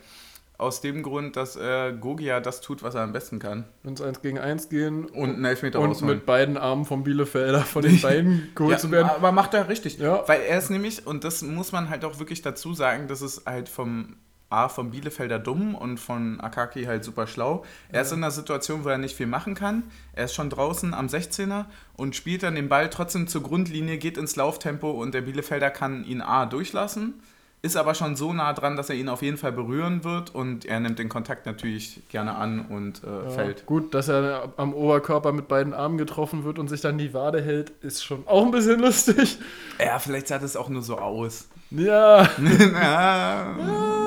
aus 0.56 0.80
dem 0.80 1.02
Grund, 1.02 1.36
dass 1.36 1.56
äh, 1.56 1.92
Gogia 1.92 2.40
das 2.40 2.62
tut, 2.62 2.82
was 2.82 2.94
er 2.94 3.02
am 3.02 3.12
besten 3.12 3.38
kann. 3.38 3.64
Ins 3.84 4.00
1 4.00 4.22
gegen 4.22 4.38
1 4.38 4.70
gehen. 4.70 5.04
Und 5.04 5.34
einen 5.34 5.44
Elfmeter 5.44 5.78
Und 5.80 5.90
rausholen. 5.90 6.14
mit 6.14 6.24
beiden 6.24 6.56
Armen 6.56 6.86
vom 6.86 7.04
Bielefelder 7.04 7.60
von 7.60 7.82
den 7.86 8.00
beiden 8.00 8.48
geholt 8.54 8.72
ja, 8.72 8.78
zu 8.78 8.90
werden. 8.90 9.10
Aber 9.10 9.30
macht 9.30 9.52
er 9.52 9.68
richtig. 9.68 9.98
Ja. 9.98 10.26
Weil 10.26 10.40
er 10.40 10.56
ist 10.56 10.70
nämlich, 10.70 11.06
und 11.06 11.22
das 11.22 11.42
muss 11.42 11.70
man 11.70 11.90
halt 11.90 12.06
auch 12.06 12.18
wirklich 12.18 12.40
dazu 12.40 12.72
sagen, 12.72 13.06
dass 13.06 13.20
es 13.20 13.42
halt 13.44 13.68
vom 13.68 14.16
A, 14.48 14.68
vom 14.68 14.90
Bielefelder 14.92 15.40
dumm 15.40 15.74
und 15.74 15.98
von 15.98 16.40
Akaki 16.40 16.84
halt 16.84 17.04
super 17.04 17.26
schlau. 17.26 17.64
Er 17.88 17.96
ja. 17.96 18.00
ist 18.02 18.12
in 18.12 18.18
einer 18.18 18.30
Situation, 18.30 18.84
wo 18.84 18.88
er 18.88 18.98
nicht 18.98 19.16
viel 19.16 19.26
machen 19.26 19.54
kann. 19.54 19.82
Er 20.12 20.26
ist 20.26 20.34
schon 20.34 20.50
draußen 20.50 20.94
am 20.94 21.06
16er 21.06 21.64
und 21.96 22.14
spielt 22.14 22.44
dann 22.44 22.54
den 22.54 22.68
Ball 22.68 22.88
trotzdem 22.88 23.26
zur 23.26 23.42
Grundlinie, 23.42 23.98
geht 23.98 24.16
ins 24.16 24.36
Lauftempo 24.36 24.90
und 24.90 25.14
der 25.14 25.22
Bielefelder 25.22 25.70
kann 25.70 26.04
ihn 26.04 26.20
A 26.20 26.46
durchlassen, 26.46 27.14
ist 27.62 27.76
aber 27.76 27.96
schon 27.96 28.14
so 28.14 28.32
nah 28.32 28.52
dran, 28.52 28.76
dass 28.76 28.88
er 28.88 28.94
ihn 28.94 29.08
auf 29.08 29.22
jeden 29.22 29.36
Fall 29.36 29.50
berühren 29.50 30.04
wird 30.04 30.32
und 30.32 30.64
er 30.64 30.78
nimmt 30.78 31.00
den 31.00 31.08
Kontakt 31.08 31.44
natürlich 31.46 32.02
gerne 32.08 32.36
an 32.36 32.66
und 32.66 33.02
äh, 33.02 33.24
ja, 33.24 33.30
fällt. 33.30 33.66
Gut, 33.66 33.94
dass 33.94 34.06
er 34.06 34.52
am 34.56 34.74
Oberkörper 34.74 35.32
mit 35.32 35.48
beiden 35.48 35.74
Armen 35.74 35.98
getroffen 35.98 36.44
wird 36.44 36.60
und 36.60 36.68
sich 36.68 36.80
dann 36.80 36.98
die 36.98 37.12
Wade 37.14 37.42
hält, 37.42 37.70
ist 37.82 38.04
schon 38.04 38.22
auch 38.28 38.44
ein 38.44 38.52
bisschen 38.52 38.78
lustig. 38.78 39.38
Ja, 39.80 39.98
vielleicht 39.98 40.28
sah 40.28 40.38
das 40.38 40.54
auch 40.54 40.68
nur 40.68 40.82
so 40.82 40.98
aus. 40.98 41.48
Ja. 41.70 42.22
ja. 42.38 44.05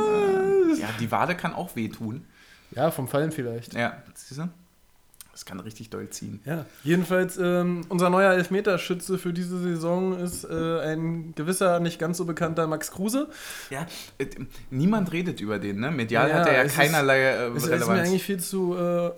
Die 0.99 1.11
Wade 1.11 1.35
kann 1.35 1.53
auch 1.53 1.75
wehtun. 1.75 2.25
Ja, 2.71 2.91
vom 2.91 3.07
Fallen 3.07 3.31
vielleicht. 3.31 3.73
Ja, 3.73 4.01
siehst 4.13 4.39
du? 4.39 4.49
Das 5.31 5.45
kann 5.45 5.59
richtig 5.61 5.89
doll 5.89 6.09
ziehen. 6.09 6.41
Ja, 6.43 6.65
jedenfalls 6.83 7.37
ähm, 7.37 7.85
unser 7.87 8.09
neuer 8.09 8.33
Elfmeterschütze 8.33 9.17
für 9.17 9.31
diese 9.31 9.57
Saison 9.59 10.17
ist 10.19 10.43
äh, 10.43 10.81
ein 10.81 11.33
gewisser, 11.33 11.79
nicht 11.79 11.97
ganz 11.97 12.17
so 12.17 12.25
bekannter 12.25 12.67
Max 12.67 12.91
Kruse. 12.91 13.29
Ja, 13.69 13.85
äh, 14.17 14.25
niemand 14.69 15.13
redet 15.13 15.39
über 15.39 15.57
den, 15.57 15.79
ne? 15.79 15.91
Medial 15.91 16.29
ja, 16.29 16.35
hat 16.35 16.47
er 16.47 16.63
ja 16.63 16.69
keinerlei 16.69 17.19
äh, 17.19 17.29
Relevanz. 17.43 17.63
Es 17.67 17.81
ist 17.81 17.87
mir 17.87 18.01
eigentlich 18.01 18.23
viel 18.23 18.39
zu... 18.39 18.75
Äh, 18.75 19.11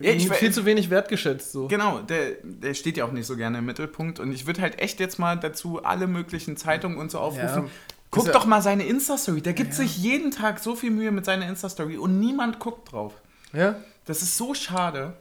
ja, 0.00 0.12
ich, 0.12 0.32
viel 0.32 0.52
zu 0.52 0.64
wenig 0.64 0.90
wertgeschätzt. 0.90 1.52
So. 1.52 1.66
Genau, 1.66 2.00
der, 2.00 2.36
der 2.44 2.74
steht 2.74 2.96
ja 2.96 3.04
auch 3.04 3.12
nicht 3.12 3.26
so 3.26 3.36
gerne 3.36 3.58
im 3.58 3.66
Mittelpunkt. 3.66 4.20
Und 4.20 4.32
ich 4.32 4.46
würde 4.46 4.62
halt 4.62 4.78
echt 4.78 5.00
jetzt 5.00 5.18
mal 5.18 5.36
dazu 5.36 5.82
alle 5.82 6.06
möglichen 6.06 6.56
Zeitungen 6.56 6.98
und 6.98 7.10
so 7.10 7.18
aufrufen. 7.18 7.64
Ja. 7.64 7.70
Guck 8.10 8.32
doch 8.32 8.46
mal 8.46 8.62
seine 8.62 8.86
Insta-Story. 8.86 9.42
Der 9.42 9.52
gibt 9.52 9.70
ja. 9.70 9.76
sich 9.76 9.98
jeden 9.98 10.30
Tag 10.30 10.60
so 10.60 10.74
viel 10.74 10.90
Mühe 10.90 11.10
mit 11.10 11.24
seiner 11.24 11.46
Insta-Story 11.46 11.98
und 11.98 12.18
niemand 12.18 12.58
guckt 12.58 12.92
drauf. 12.92 13.14
Ja. 13.52 13.76
Das 14.06 14.22
ist 14.22 14.36
so 14.36 14.54
schade. 14.54 15.16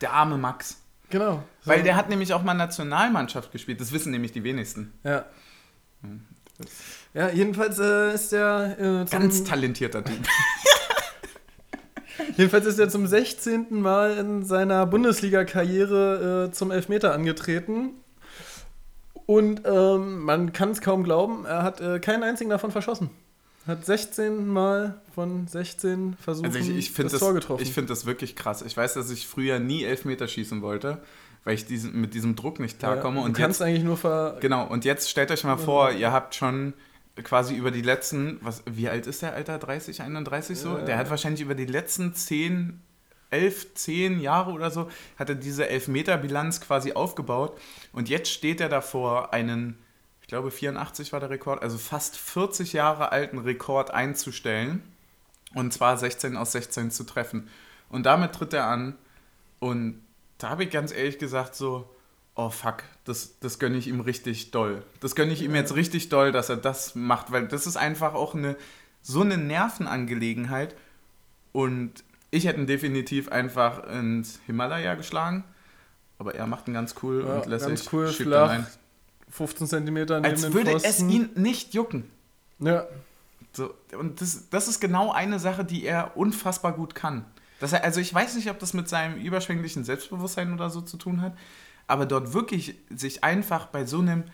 Der 0.00 0.12
arme 0.12 0.38
Max. 0.38 0.80
Genau. 1.10 1.44
So. 1.60 1.70
Weil 1.70 1.82
der 1.82 1.96
hat 1.96 2.08
nämlich 2.08 2.32
auch 2.32 2.42
mal 2.42 2.54
Nationalmannschaft 2.54 3.52
gespielt. 3.52 3.80
Das 3.80 3.92
wissen 3.92 4.10
nämlich 4.10 4.32
die 4.32 4.44
wenigsten. 4.44 4.92
Ja. 5.04 5.26
ja, 7.14 7.30
jedenfalls 7.30 7.78
äh, 7.78 8.14
ist 8.14 8.32
der. 8.32 8.76
Äh, 8.78 9.10
Ganz 9.10 9.44
talentierter 9.44 10.04
Typ. 10.04 10.16
jedenfalls 12.36 12.66
ist 12.66 12.78
er 12.78 12.88
zum 12.88 13.06
16. 13.06 13.66
Mal 13.70 14.18
in 14.18 14.44
seiner 14.44 14.86
Bundesliga-Karriere 14.86 16.48
äh, 16.48 16.52
zum 16.52 16.70
Elfmeter 16.70 17.12
angetreten. 17.12 17.92
Und 19.28 19.60
ähm, 19.66 20.22
man 20.22 20.54
kann 20.54 20.70
es 20.70 20.80
kaum 20.80 21.04
glauben, 21.04 21.44
er 21.44 21.62
hat 21.62 21.82
äh, 21.82 21.98
keinen 21.98 22.22
einzigen 22.22 22.48
davon 22.48 22.70
verschossen. 22.70 23.10
Hat 23.66 23.84
16 23.84 24.48
Mal 24.48 25.02
von 25.14 25.46
16 25.46 26.16
Versuchen 26.18 26.46
also 26.46 26.58
ich, 26.58 26.70
ich 26.70 26.94
das, 26.94 27.12
das 27.12 27.20
Tor 27.20 27.34
getroffen. 27.34 27.62
Ich 27.62 27.74
finde 27.74 27.90
das 27.90 28.06
wirklich 28.06 28.36
krass. 28.36 28.62
Ich 28.62 28.74
weiß, 28.74 28.94
dass 28.94 29.10
ich 29.10 29.26
früher 29.26 29.58
nie 29.58 29.84
Elfmeter 29.84 30.28
schießen 30.28 30.62
wollte, 30.62 31.02
weil 31.44 31.52
ich 31.56 31.66
diesen, 31.66 32.00
mit 32.00 32.14
diesem 32.14 32.36
Druck 32.36 32.58
nicht 32.58 32.78
klarkomme. 32.78 33.18
Ja, 33.18 33.26
und 33.26 33.34
kannst 33.34 33.60
jetzt, 33.60 33.66
eigentlich 33.66 33.84
nur 33.84 33.98
ver... 33.98 34.38
Genau, 34.40 34.66
und 34.66 34.86
jetzt 34.86 35.10
stellt 35.10 35.30
euch 35.30 35.44
mal 35.44 35.58
vor, 35.58 35.92
ihr 35.92 36.10
habt 36.10 36.34
schon 36.34 36.72
quasi 37.22 37.54
über 37.54 37.70
die 37.70 37.82
letzten, 37.82 38.38
was, 38.40 38.62
wie 38.64 38.88
alt 38.88 39.06
ist 39.06 39.20
der 39.20 39.34
Alter? 39.34 39.58
30, 39.58 40.00
31 40.00 40.58
so? 40.58 40.78
Ja. 40.78 40.84
Der 40.86 40.96
hat 40.96 41.10
wahrscheinlich 41.10 41.42
über 41.42 41.54
die 41.54 41.66
letzten 41.66 42.14
10, 42.14 42.80
11, 43.30 43.74
10 43.74 44.20
Jahre 44.20 44.52
oder 44.52 44.70
so, 44.70 44.90
hat 45.18 45.28
er 45.28 45.34
diese 45.34 45.68
Elfmeter-Bilanz 45.68 46.60
quasi 46.60 46.92
aufgebaut. 46.92 47.58
Und 47.92 48.08
jetzt 48.08 48.30
steht 48.30 48.60
er 48.60 48.68
davor, 48.68 49.32
einen 49.32 49.78
ich 50.28 50.30
glaube 50.30 50.50
84 50.50 51.14
war 51.14 51.20
der 51.20 51.30
Rekord, 51.30 51.62
also 51.62 51.78
fast 51.78 52.18
40 52.18 52.74
Jahre 52.74 53.12
alten 53.12 53.38
Rekord 53.38 53.90
einzustellen. 53.90 54.82
Und 55.54 55.72
zwar 55.72 55.96
16 55.96 56.36
aus 56.36 56.52
16 56.52 56.90
zu 56.90 57.04
treffen. 57.04 57.48
Und 57.88 58.04
damit 58.04 58.34
tritt 58.34 58.52
er 58.52 58.66
an. 58.66 58.94
Und 59.58 60.02
da 60.36 60.50
habe 60.50 60.64
ich 60.64 60.70
ganz 60.70 60.92
ehrlich 60.92 61.18
gesagt 61.18 61.54
so, 61.54 61.88
oh 62.34 62.50
fuck, 62.50 62.82
das, 63.04 63.38
das 63.40 63.58
gönne 63.58 63.78
ich 63.78 63.88
ihm 63.88 64.00
richtig 64.00 64.50
doll. 64.50 64.84
Das 65.00 65.14
gönne 65.14 65.32
ich 65.32 65.40
ihm 65.40 65.54
jetzt 65.54 65.74
richtig 65.74 66.10
doll, 66.10 66.30
dass 66.30 66.50
er 66.50 66.58
das 66.58 66.94
macht, 66.94 67.32
weil 67.32 67.48
das 67.48 67.66
ist 67.66 67.78
einfach 67.78 68.12
auch 68.12 68.34
eine 68.34 68.58
so 69.00 69.22
eine 69.22 69.38
Nervenangelegenheit. 69.38 70.76
Und 71.52 72.04
ich 72.30 72.46
hätte 72.46 72.60
ihn 72.60 72.66
definitiv 72.66 73.30
einfach 73.30 73.84
ins 73.88 74.40
Himalaya 74.46 74.94
geschlagen. 74.94 75.44
Aber 76.18 76.34
er 76.34 76.46
macht 76.46 76.66
ihn 76.68 76.74
ganz 76.74 76.96
cool 77.02 77.24
ja, 77.24 77.36
und 77.36 77.46
lässt 77.46 77.66
sich 77.66 77.92
cool, 77.92 78.08
flach, 78.08 78.64
15 79.30 79.66
Zentimeter 79.68 80.20
neben 80.20 80.34
Als 80.34 80.52
würde 80.52 80.72
es 80.72 81.00
ihn 81.00 81.30
nicht 81.36 81.74
jucken. 81.74 82.10
Ja. 82.58 82.86
So, 83.52 83.72
und 83.96 84.20
das, 84.20 84.48
das 84.50 84.68
ist 84.68 84.80
genau 84.80 85.12
eine 85.12 85.38
Sache, 85.38 85.64
die 85.64 85.84
er 85.84 86.16
unfassbar 86.16 86.72
gut 86.72 86.94
kann. 86.94 87.24
Dass 87.60 87.72
er, 87.72 87.84
also 87.84 88.00
ich 88.00 88.12
weiß 88.12 88.36
nicht, 88.36 88.50
ob 88.50 88.58
das 88.58 88.74
mit 88.74 88.88
seinem 88.88 89.20
überschwänglichen 89.20 89.84
Selbstbewusstsein 89.84 90.52
oder 90.52 90.70
so 90.70 90.80
zu 90.80 90.96
tun 90.96 91.20
hat, 91.20 91.36
aber 91.86 92.06
dort 92.06 92.34
wirklich 92.34 92.74
sich 92.90 93.24
einfach 93.24 93.66
bei 93.66 93.84
so 93.84 94.00
einem 94.00 94.24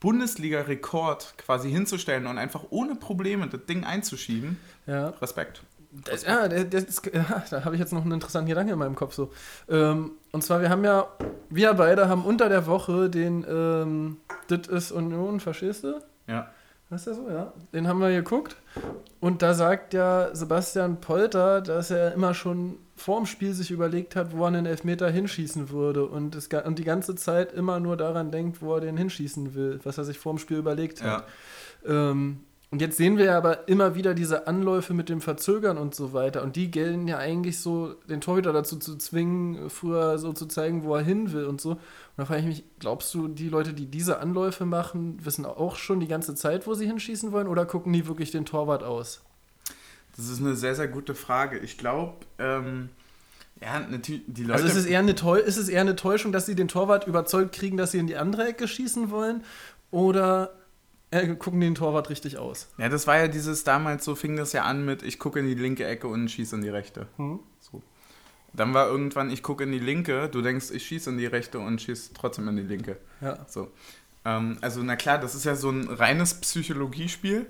Bundesliga-Rekord 0.00 1.34
quasi 1.38 1.70
hinzustellen 1.70 2.26
und 2.26 2.38
einfach 2.38 2.64
ohne 2.70 2.96
Probleme 2.96 3.46
das 3.46 3.66
Ding 3.66 3.84
einzuschieben. 3.84 4.58
Ja. 4.86 5.10
Respekt. 5.10 5.62
Das, 6.04 6.24
ja, 6.24 6.48
das, 6.48 6.68
das, 6.70 7.02
ja, 7.12 7.44
da 7.50 7.64
habe 7.64 7.74
ich 7.74 7.80
jetzt 7.80 7.92
noch 7.92 8.02
einen 8.02 8.12
interessanten 8.12 8.48
Gedanken 8.48 8.72
in 8.72 8.78
meinem 8.78 8.94
Kopf. 8.94 9.14
So. 9.14 9.30
Ähm, 9.68 10.12
und 10.32 10.42
zwar, 10.42 10.60
wir 10.60 10.70
haben 10.70 10.84
ja, 10.84 11.06
wir 11.50 11.74
beide 11.74 12.08
haben 12.08 12.24
unter 12.24 12.48
der 12.48 12.66
Woche 12.66 13.10
den 13.10 13.44
ähm, 13.48 14.16
Das 14.48 14.68
ist 14.68 14.92
Union, 14.92 15.40
verstehst 15.40 15.84
du? 15.84 16.00
Ja. 16.26 16.48
Ist 16.90 17.06
ja 17.06 17.14
so, 17.14 17.28
ja. 17.30 17.52
Den 17.72 17.88
haben 17.88 18.00
wir 18.00 18.10
geguckt. 18.10 18.56
Und 19.18 19.40
da 19.40 19.54
sagt 19.54 19.94
ja 19.94 20.34
Sebastian 20.34 21.00
Polter, 21.00 21.62
dass 21.62 21.90
er 21.90 22.12
immer 22.12 22.34
schon 22.34 22.78
vorm 22.96 23.24
Spiel 23.24 23.54
sich 23.54 23.70
überlegt 23.70 24.14
hat, 24.14 24.36
wo 24.36 24.42
er 24.42 24.48
einen 24.48 24.66
Elfmeter 24.66 25.08
hinschießen 25.08 25.70
würde. 25.70 26.04
Und, 26.04 26.34
es, 26.34 26.48
und 26.48 26.78
die 26.78 26.84
ganze 26.84 27.14
Zeit 27.14 27.52
immer 27.52 27.80
nur 27.80 27.96
daran 27.96 28.30
denkt, 28.30 28.60
wo 28.60 28.74
er 28.74 28.80
den 28.82 28.98
hinschießen 28.98 29.54
will, 29.54 29.80
was 29.84 29.96
er 29.96 30.04
sich 30.04 30.18
vorm 30.18 30.38
Spiel 30.38 30.58
überlegt 30.58 31.02
hat. 31.02 31.24
Ja. 31.86 32.10
Ähm, 32.10 32.40
Und 32.72 32.80
jetzt 32.80 32.96
sehen 32.96 33.18
wir 33.18 33.26
ja 33.26 33.36
aber 33.36 33.68
immer 33.68 33.94
wieder 33.94 34.14
diese 34.14 34.46
Anläufe 34.46 34.94
mit 34.94 35.10
dem 35.10 35.20
Verzögern 35.20 35.76
und 35.76 35.94
so 35.94 36.14
weiter. 36.14 36.42
Und 36.42 36.56
die 36.56 36.70
gelten 36.70 37.06
ja 37.06 37.18
eigentlich 37.18 37.60
so, 37.60 37.96
den 38.08 38.22
Torhüter 38.22 38.54
dazu 38.54 38.78
zu 38.78 38.96
zwingen, 38.96 39.68
früher 39.68 40.16
so 40.16 40.32
zu 40.32 40.46
zeigen, 40.46 40.82
wo 40.82 40.94
er 40.96 41.02
hin 41.02 41.32
will 41.32 41.44
und 41.44 41.60
so. 41.60 41.72
Und 41.72 41.80
da 42.16 42.24
frage 42.24 42.40
ich 42.40 42.46
mich, 42.46 42.64
glaubst 42.78 43.12
du, 43.12 43.28
die 43.28 43.50
Leute, 43.50 43.74
die 43.74 43.84
diese 43.84 44.20
Anläufe 44.20 44.64
machen, 44.64 45.18
wissen 45.22 45.44
auch 45.44 45.76
schon 45.76 46.00
die 46.00 46.08
ganze 46.08 46.34
Zeit, 46.34 46.66
wo 46.66 46.72
sie 46.72 46.86
hinschießen 46.86 47.30
wollen? 47.30 47.46
Oder 47.46 47.66
gucken 47.66 47.92
die 47.92 48.06
wirklich 48.06 48.30
den 48.30 48.46
Torwart 48.46 48.82
aus? 48.82 49.20
Das 50.16 50.30
ist 50.30 50.40
eine 50.40 50.56
sehr, 50.56 50.74
sehr 50.74 50.88
gute 50.88 51.14
Frage. 51.14 51.58
Ich 51.58 51.76
glaube, 51.76 52.14
ähm, 52.38 52.88
ja, 53.60 53.80
natürlich, 53.80 54.22
die 54.26 54.44
Leute. 54.44 54.62
Also 54.62 54.68
ist 54.68 54.76
es, 54.76 54.86
eher 54.86 55.00
eine 55.00 55.12
ist 55.12 55.58
es 55.58 55.68
eher 55.68 55.82
eine 55.82 55.94
Täuschung, 55.94 56.32
dass 56.32 56.46
sie 56.46 56.54
den 56.54 56.68
Torwart 56.68 57.06
überzeugt 57.06 57.54
kriegen, 57.54 57.76
dass 57.76 57.92
sie 57.92 57.98
in 57.98 58.06
die 58.06 58.16
andere 58.16 58.48
Ecke 58.48 58.66
schießen 58.66 59.10
wollen? 59.10 59.44
Oder 59.90 60.54
äh, 61.12 61.36
gucken 61.36 61.60
den 61.60 61.74
Torwart 61.74 62.10
richtig 62.10 62.38
aus? 62.38 62.68
Ja, 62.78 62.88
das 62.88 63.06
war 63.06 63.18
ja 63.18 63.28
dieses, 63.28 63.64
damals 63.64 64.04
so 64.04 64.14
fing 64.14 64.36
das 64.36 64.52
ja 64.52 64.64
an 64.64 64.84
mit, 64.84 65.02
ich 65.02 65.18
gucke 65.18 65.38
in 65.38 65.46
die 65.46 65.54
linke 65.54 65.86
Ecke 65.86 66.08
und 66.08 66.28
schieße 66.28 66.56
in 66.56 66.62
die 66.62 66.70
rechte. 66.70 67.06
Hm. 67.16 67.38
So. 67.60 67.82
Dann 68.54 68.74
war 68.74 68.88
irgendwann, 68.88 69.30
ich 69.30 69.42
gucke 69.42 69.64
in 69.64 69.72
die 69.72 69.78
linke, 69.78 70.28
du 70.28 70.42
denkst, 70.42 70.70
ich 70.70 70.86
schieße 70.86 71.10
in 71.10 71.18
die 71.18 71.26
rechte 71.26 71.58
und 71.58 71.80
schieße 71.80 72.14
trotzdem 72.14 72.48
in 72.48 72.56
die 72.56 72.62
linke. 72.62 72.96
Ja. 73.20 73.46
So. 73.46 73.70
Ähm, 74.24 74.56
also, 74.62 74.82
na 74.82 74.96
klar, 74.96 75.18
das 75.18 75.34
ist 75.34 75.44
ja 75.44 75.54
so 75.54 75.70
ein 75.70 75.88
reines 75.88 76.34
Psychologiespiel. 76.34 77.46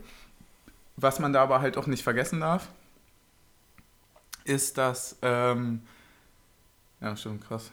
Was 0.96 1.20
man 1.20 1.33
da 1.33 1.42
aber 1.42 1.61
halt 1.61 1.79
auch 1.79 1.87
nicht 1.87 2.03
vergessen 2.03 2.40
darf, 2.40 2.68
ist, 4.44 4.77
dass. 4.77 5.16
Ähm, 5.22 5.83
ja, 7.01 7.16
schon 7.16 7.40
krass. 7.40 7.70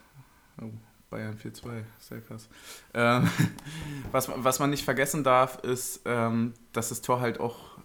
Oh, 0.62 0.72
Bayern 1.10 1.36
4-2, 1.36 1.84
sehr 2.00 2.22
krass. 2.22 2.48
Ähm, 2.94 3.30
was, 4.12 4.30
was 4.36 4.60
man 4.60 4.70
nicht 4.70 4.84
vergessen 4.84 5.24
darf, 5.24 5.58
ist, 5.64 6.02
ähm, 6.06 6.54
dass 6.74 6.90
das 6.90 7.02
Tor 7.02 7.20
halt 7.20 7.40
auch 7.40 7.78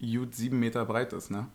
gut 0.00 0.34
sieben 0.34 0.58
Meter 0.58 0.84
breit 0.84 1.12
ist, 1.12 1.30
ne? 1.30 1.46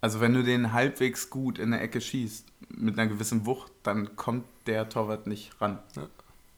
Also 0.00 0.20
wenn 0.20 0.32
du 0.32 0.44
den 0.44 0.72
halbwegs 0.72 1.28
gut 1.28 1.58
in 1.58 1.72
der 1.72 1.82
Ecke 1.82 2.00
schießt, 2.00 2.46
mit 2.68 2.98
einer 2.98 3.08
gewissen 3.08 3.46
Wucht, 3.46 3.72
dann 3.82 4.14
kommt 4.16 4.44
der 4.66 4.88
Torwart 4.88 5.26
nicht 5.26 5.60
ran. 5.60 5.80
Ja. 5.96 6.06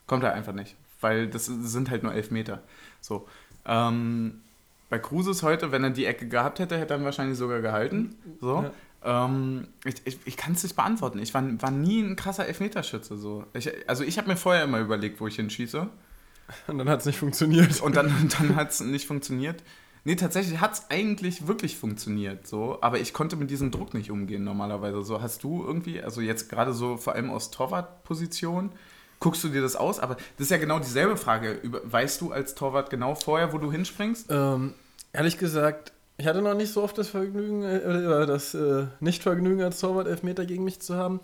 Kommt 0.06 0.24
er 0.24 0.34
einfach 0.34 0.52
nicht, 0.52 0.76
weil 1.00 1.26
das 1.28 1.46
sind 1.46 1.90
halt 1.90 2.02
nur 2.02 2.12
elf 2.12 2.30
Meter. 2.30 2.62
So. 3.00 3.26
Ähm, 3.64 4.42
bei 4.90 4.98
Cruises 4.98 5.42
heute, 5.42 5.72
wenn 5.72 5.84
er 5.84 5.90
die 5.90 6.04
Ecke 6.04 6.28
gehabt 6.28 6.58
hätte, 6.58 6.76
hätte 6.76 6.94
er 6.94 7.00
ihn 7.00 7.04
wahrscheinlich 7.04 7.38
sogar 7.38 7.60
gehalten. 7.60 8.16
So. 8.40 8.62
Ja. 8.62 8.72
Ähm, 9.02 9.68
ich 9.84 9.94
ich, 10.04 10.18
ich 10.24 10.36
kann 10.36 10.52
es 10.52 10.62
nicht 10.62 10.76
beantworten. 10.76 11.18
Ich 11.18 11.32
war, 11.34 11.42
war 11.62 11.70
nie 11.70 12.00
ein 12.00 12.16
krasser 12.16 12.46
Elfmeterschütze. 12.46 13.16
So. 13.16 13.44
Ich, 13.54 13.70
also 13.88 14.04
ich 14.04 14.18
habe 14.18 14.28
mir 14.28 14.36
vorher 14.36 14.64
immer 14.64 14.80
überlegt, 14.80 15.20
wo 15.20 15.26
ich 15.26 15.36
hinschieße. 15.36 15.88
Und 16.66 16.78
dann 16.78 16.88
hat 16.88 17.00
es 17.00 17.06
nicht 17.06 17.18
funktioniert. 17.18 17.80
Und 17.80 17.96
dann, 17.96 18.28
dann 18.38 18.56
hat 18.56 18.70
es 18.70 18.80
nicht 18.80 19.06
funktioniert. 19.06 19.62
Nee, 20.04 20.16
tatsächlich 20.16 20.60
hat 20.60 20.72
es 20.72 20.90
eigentlich 20.90 21.46
wirklich 21.46 21.76
funktioniert, 21.76 22.46
so, 22.46 22.78
aber 22.80 23.00
ich 23.00 23.12
konnte 23.12 23.36
mit 23.36 23.50
diesem 23.50 23.70
Druck 23.70 23.92
nicht 23.92 24.10
umgehen 24.10 24.44
normalerweise. 24.44 25.02
So, 25.02 25.20
hast 25.20 25.42
du 25.42 25.62
irgendwie, 25.62 26.00
also 26.02 26.22
jetzt 26.22 26.48
gerade 26.48 26.72
so 26.72 26.96
vor 26.96 27.14
allem 27.14 27.30
aus 27.30 27.50
Torwartposition, 27.50 28.72
guckst 29.18 29.44
du 29.44 29.48
dir 29.48 29.60
das 29.60 29.76
aus? 29.76 30.00
Aber 30.00 30.14
das 30.14 30.46
ist 30.46 30.50
ja 30.50 30.56
genau 30.56 30.78
dieselbe 30.78 31.18
Frage. 31.18 31.52
Über, 31.52 31.80
weißt 31.84 32.20
du 32.22 32.32
als 32.32 32.54
Torwart 32.54 32.88
genau 32.88 33.14
vorher, 33.14 33.52
wo 33.52 33.58
du 33.58 33.70
hinspringst? 33.70 34.28
Ähm, 34.30 34.72
ehrlich 35.12 35.36
gesagt, 35.36 35.92
ich 36.20 36.26
hatte 36.26 36.42
noch 36.42 36.54
nicht 36.54 36.70
so 36.72 36.82
oft 36.82 36.98
das 36.98 37.08
Vergnügen, 37.08 37.62
äh, 37.62 37.80
oder 37.84 38.26
das 38.26 38.54
äh, 38.54 38.86
Nicht-Vergnügen 39.00 39.62
als 39.62 39.80
Torwart 39.80 40.06
Elfmeter 40.06 40.44
gegen 40.44 40.64
mich 40.64 40.80
zu 40.80 40.94
haben. 40.96 41.20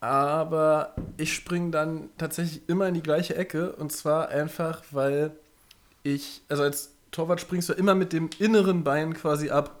Aber 0.00 0.94
ich 1.16 1.32
springe 1.32 1.70
dann 1.70 2.10
tatsächlich 2.18 2.68
immer 2.68 2.88
in 2.88 2.94
die 2.94 3.02
gleiche 3.02 3.36
Ecke. 3.36 3.72
Und 3.72 3.92
zwar 3.92 4.28
einfach, 4.28 4.82
weil 4.90 5.30
ich, 6.02 6.42
also 6.48 6.64
als 6.64 6.92
Torwart 7.12 7.40
springst 7.40 7.68
du 7.68 7.72
immer 7.72 7.94
mit 7.94 8.12
dem 8.12 8.28
inneren 8.38 8.82
Bein 8.84 9.14
quasi 9.14 9.50
ab. 9.50 9.80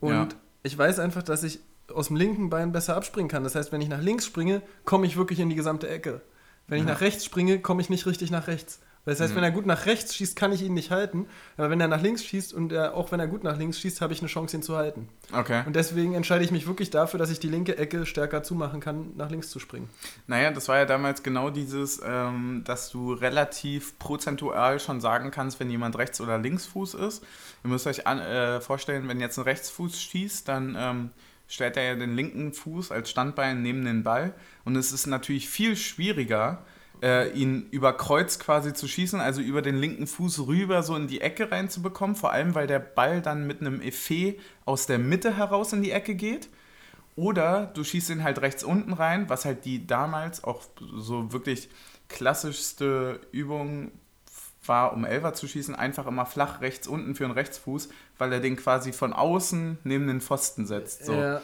Und 0.00 0.10
Ja. 0.12 0.28
ich 0.62 0.76
weiß 0.76 0.98
einfach, 0.98 1.22
dass 1.22 1.42
ich 1.42 1.58
aus 1.92 2.08
dem 2.08 2.16
linken 2.16 2.50
Bein 2.50 2.70
besser 2.72 2.96
abspringen 2.96 3.28
kann. 3.30 3.44
Das 3.44 3.54
heißt, 3.54 3.72
wenn 3.72 3.80
ich 3.80 3.88
nach 3.88 4.00
links 4.02 4.26
springe, 4.26 4.60
komme 4.84 5.06
ich 5.06 5.16
wirklich 5.16 5.40
in 5.40 5.48
die 5.48 5.56
gesamte 5.56 5.88
Ecke. 5.88 6.20
Wenn 6.68 6.78
ich 6.78 6.84
Ja. 6.86 6.92
nach 6.92 7.00
rechts 7.00 7.24
springe, 7.24 7.58
komme 7.60 7.80
ich 7.82 7.90
nicht 7.90 8.06
richtig 8.06 8.30
nach 8.30 8.46
rechts. 8.46 8.80
Das 9.06 9.20
heißt, 9.20 9.32
Mhm. 9.32 9.36
wenn 9.36 9.44
er 9.44 9.50
gut 9.50 9.66
nach 9.66 9.84
rechts 9.86 10.14
schießt, 10.14 10.34
kann 10.34 10.52
ich 10.52 10.62
ihn 10.62 10.72
nicht 10.72 10.90
halten. 10.90 11.26
Aber 11.56 11.68
wenn 11.70 11.80
er 11.80 11.88
nach 11.88 12.00
links 12.00 12.24
schießt 12.24 12.54
und 12.54 12.72
er, 12.72 12.94
auch 12.94 13.12
wenn 13.12 13.20
er 13.20 13.26
gut 13.26 13.44
nach 13.44 13.58
links 13.58 13.78
schießt, 13.78 14.00
habe 14.00 14.12
ich 14.14 14.20
eine 14.20 14.28
Chance, 14.28 14.56
ihn 14.56 14.62
zu 14.62 14.76
halten. 14.76 15.08
Okay. 15.32 15.62
Und 15.66 15.76
deswegen 15.76 16.14
entscheide 16.14 16.42
ich 16.44 16.50
mich 16.50 16.66
wirklich 16.66 16.88
dafür, 16.90 17.18
dass 17.18 17.30
ich 17.30 17.38
die 17.38 17.48
linke 17.48 17.76
Ecke 17.76 18.06
stärker 18.06 18.42
zumachen 18.42 18.80
kann, 18.80 19.12
nach 19.16 19.30
links 19.30 19.50
zu 19.50 19.58
springen. 19.58 19.90
Naja, 20.26 20.50
das 20.50 20.68
war 20.68 20.78
ja 20.78 20.86
damals 20.86 21.22
genau 21.22 21.50
dieses, 21.50 22.00
ähm, 22.04 22.62
dass 22.64 22.88
du 22.90 23.12
relativ 23.12 23.98
prozentual 23.98 24.80
schon 24.80 25.00
sagen 25.00 25.30
kannst, 25.30 25.60
wenn 25.60 25.70
jemand 25.70 25.98
Rechts- 25.98 26.20
oder 26.20 26.38
Linksfuß 26.38 26.94
ist. 26.94 27.22
Ihr 27.62 27.70
müsst 27.70 27.86
euch 27.86 28.06
an, 28.06 28.20
äh, 28.20 28.60
vorstellen, 28.60 29.06
wenn 29.08 29.20
jetzt 29.20 29.38
ein 29.38 29.44
Rechtsfuß 29.44 30.00
schießt, 30.00 30.48
dann 30.48 30.76
ähm, 30.78 31.10
stellt 31.46 31.76
er 31.76 31.82
ja 31.84 31.94
den 31.94 32.16
linken 32.16 32.54
Fuß 32.54 32.90
als 32.90 33.10
Standbein 33.10 33.60
neben 33.60 33.84
den 33.84 34.02
Ball. 34.02 34.32
Und 34.64 34.76
es 34.76 34.92
ist 34.92 35.06
natürlich 35.06 35.48
viel 35.48 35.76
schwieriger, 35.76 36.62
äh, 37.02 37.30
ihn 37.32 37.68
über 37.70 37.92
Kreuz 37.92 38.38
quasi 38.38 38.72
zu 38.72 38.88
schießen, 38.88 39.20
also 39.20 39.40
über 39.40 39.62
den 39.62 39.76
linken 39.76 40.06
Fuß 40.06 40.46
rüber 40.46 40.82
so 40.82 40.96
in 40.96 41.06
die 41.06 41.20
Ecke 41.20 41.50
reinzubekommen. 41.50 42.16
Vor 42.16 42.32
allem, 42.32 42.54
weil 42.54 42.66
der 42.66 42.78
Ball 42.78 43.20
dann 43.20 43.46
mit 43.46 43.60
einem 43.60 43.80
Effet 43.80 44.38
aus 44.64 44.86
der 44.86 44.98
Mitte 44.98 45.36
heraus 45.36 45.72
in 45.72 45.82
die 45.82 45.90
Ecke 45.90 46.14
geht. 46.14 46.48
Oder 47.16 47.66
du 47.74 47.84
schießt 47.84 48.10
ihn 48.10 48.24
halt 48.24 48.40
rechts 48.40 48.64
unten 48.64 48.92
rein, 48.92 49.28
was 49.28 49.44
halt 49.44 49.64
die 49.64 49.86
damals 49.86 50.42
auch 50.42 50.62
so 50.96 51.32
wirklich 51.32 51.68
klassischste 52.08 53.20
Übung 53.30 53.92
war, 54.66 54.92
um 54.92 55.04
Elfer 55.04 55.34
zu 55.34 55.46
schießen, 55.46 55.74
einfach 55.74 56.06
immer 56.06 56.26
flach 56.26 56.60
rechts 56.60 56.88
unten 56.88 57.14
für 57.14 57.24
einen 57.24 57.34
Rechtsfuß, 57.34 57.88
weil 58.18 58.32
er 58.32 58.40
den 58.40 58.56
quasi 58.56 58.92
von 58.92 59.12
außen 59.12 59.78
neben 59.84 60.06
den 60.06 60.20
Pfosten 60.20 60.66
setzt. 60.66 61.04
So. 61.06 61.12
Ja, 61.12 61.42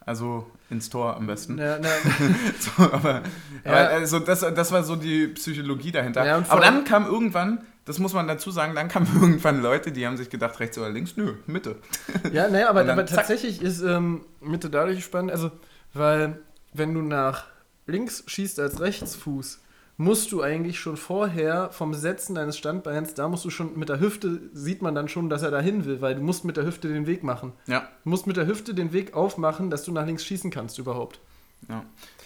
Also 0.00 0.46
ins 0.70 0.90
Tor 0.90 1.16
am 1.16 1.26
besten. 1.26 1.58
ja, 1.58 1.78
na, 1.78 1.88
So, 2.60 2.82
aber 2.92 3.22
Ja. 3.64 3.70
aber 3.70 3.88
also 3.88 4.18
das, 4.18 4.40
das 4.40 4.72
war 4.72 4.82
so 4.84 4.96
die 4.96 5.28
Psychologie 5.28 5.92
dahinter. 5.92 6.24
Ja, 6.26 6.42
aber 6.48 6.60
dann 6.60 6.84
kam 6.84 7.06
irgendwann, 7.06 7.64
das 7.84 7.98
muss 7.98 8.12
man 8.12 8.28
dazu 8.28 8.50
sagen, 8.50 8.74
dann 8.74 8.88
kamen 8.88 9.08
irgendwann 9.20 9.62
Leute, 9.62 9.92
die 9.92 10.06
haben 10.06 10.16
sich 10.16 10.30
gedacht, 10.30 10.60
rechts 10.60 10.76
oder 10.78 10.90
links, 10.90 11.16
nö, 11.16 11.34
Mitte. 11.46 11.76
ja 12.32 12.48
naja, 12.48 12.68
aber, 12.68 12.84
dann 12.84 12.98
aber 12.98 13.06
tatsächlich 13.06 13.62
ist 13.62 13.80
ähm, 13.82 14.24
Mitte 14.40 14.68
dadurch 14.70 15.02
spannend, 15.04 15.30
also, 15.32 15.50
weil 15.94 16.38
wenn 16.74 16.92
du 16.94 17.00
nach 17.02 17.44
links 17.86 18.24
schießt 18.26 18.60
als 18.60 18.80
Rechtsfuß, 18.80 19.60
musst 20.00 20.30
du 20.32 20.40
eigentlich 20.42 20.78
schon 20.78 20.96
vorher 20.96 21.70
vom 21.72 21.92
Setzen 21.92 22.34
deines 22.36 22.56
Standbeins, 22.56 23.14
da 23.14 23.28
musst 23.28 23.44
du 23.44 23.50
schon 23.50 23.76
mit 23.78 23.88
der 23.88 23.98
Hüfte, 24.00 24.40
sieht 24.52 24.80
man 24.80 24.94
dann 24.94 25.08
schon, 25.08 25.28
dass 25.28 25.42
er 25.42 25.50
dahin 25.50 25.84
will, 25.84 26.00
weil 26.00 26.14
du 26.14 26.22
musst 26.22 26.44
mit 26.44 26.56
der 26.56 26.64
Hüfte 26.64 26.88
den 26.88 27.06
Weg 27.06 27.22
machen. 27.24 27.52
Ja, 27.66 27.88
Du 28.04 28.10
musst 28.10 28.26
mit 28.26 28.36
der 28.36 28.46
Hüfte 28.46 28.74
den 28.74 28.92
Weg 28.92 29.14
aufmachen, 29.14 29.68
dass 29.70 29.82
du 29.82 29.92
nach 29.92 30.06
links 30.06 30.24
schießen 30.24 30.50
kannst 30.50 30.78
überhaupt. 30.78 31.20
ja. 31.68 31.84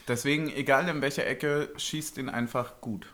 Deswegen, 0.08 0.48
egal 0.50 0.88
in 0.88 1.00
welcher 1.00 1.26
Ecke, 1.26 1.68
schießt 1.76 2.18
ihn 2.18 2.28
einfach 2.28 2.80
gut. 2.80 3.06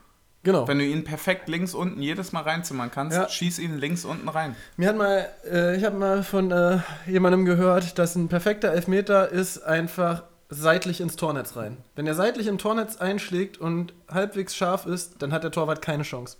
Genau. 0.42 0.66
Wenn 0.66 0.78
du 0.78 0.84
ihn 0.86 1.04
perfekt 1.04 1.46
links 1.48 1.74
unten 1.74 2.00
jedes 2.00 2.32
Mal 2.32 2.42
reinzimmern 2.44 2.90
kannst, 2.90 3.14
Ja. 3.16 3.28
schieß 3.28 3.58
ihn 3.58 3.76
links 3.76 4.04
unten 4.06 4.28
rein. 4.28 4.56
Mir 4.78 4.88
hat 4.88 4.96
mal, 4.96 5.28
äh, 5.50 5.76
ich 5.76 5.84
habe 5.84 5.98
mal 5.98 6.22
von 6.22 6.50
äh, 6.50 6.78
jemandem 7.06 7.44
gehört, 7.44 7.98
dass 7.98 8.16
ein 8.16 8.28
perfekter 8.28 8.72
Elfmeter 8.72 9.28
ist 9.28 9.58
einfach 9.58 10.22
seitlich 10.48 11.00
ins 11.00 11.16
Tornetz 11.16 11.56
rein. 11.56 11.76
Wenn 11.94 12.06
er 12.06 12.14
seitlich 12.14 12.46
im 12.46 12.58
Tornetz 12.58 12.96
einschlägt 12.96 13.58
und 13.58 13.92
halbwegs 14.10 14.56
scharf 14.56 14.86
ist, 14.86 15.16
dann 15.22 15.32
hat 15.32 15.44
der 15.44 15.50
Torwart 15.50 15.82
keine 15.82 16.02
Chance. 16.04 16.36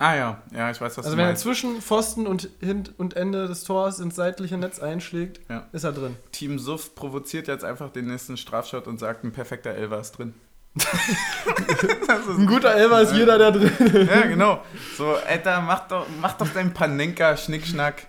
Ah 0.00 0.14
ja, 0.14 0.42
ja, 0.54 0.70
ich 0.70 0.80
weiß, 0.80 0.96
was 0.96 1.04
Also 1.06 1.10
du 1.10 1.16
wenn 1.16 1.24
er 1.24 1.30
meinst. 1.30 1.42
zwischen 1.42 1.80
Pfosten 1.82 2.26
und 2.28 2.48
Hin 2.60 2.84
und 2.98 3.16
Ende 3.16 3.48
des 3.48 3.64
Tors 3.64 3.98
ins 3.98 4.14
seitliche 4.14 4.56
Netz 4.56 4.78
einschlägt, 4.78 5.40
Ja. 5.50 5.66
ist 5.72 5.82
er 5.84 5.92
drin. 5.92 6.16
Team 6.30 6.58
Suff 6.60 6.94
provoziert 6.94 7.48
jetzt 7.48 7.64
einfach 7.64 7.90
den 7.90 8.06
nächsten 8.06 8.36
Strafschott 8.36 8.86
und 8.86 8.98
sagt, 9.00 9.24
ein 9.24 9.32
perfekter 9.32 9.70
Elfer 9.70 9.98
ist 10.00 10.12
drin. 10.12 10.34
ist 10.76 12.28
Ein 12.28 12.46
guter 12.46 12.74
Elfer 12.74 13.02
ist 13.02 13.12
jeder, 13.14 13.38
der 13.38 13.50
drin 13.52 14.08
Ja, 14.08 14.20
genau. 14.26 14.62
So, 14.96 15.14
Alter, 15.16 15.60
mach 15.60 15.88
doch, 15.88 16.06
mach 16.20 16.34
doch 16.34 16.48
deinen 16.48 16.72
Panenka, 16.72 17.36
Schnickschnack. 17.36 18.06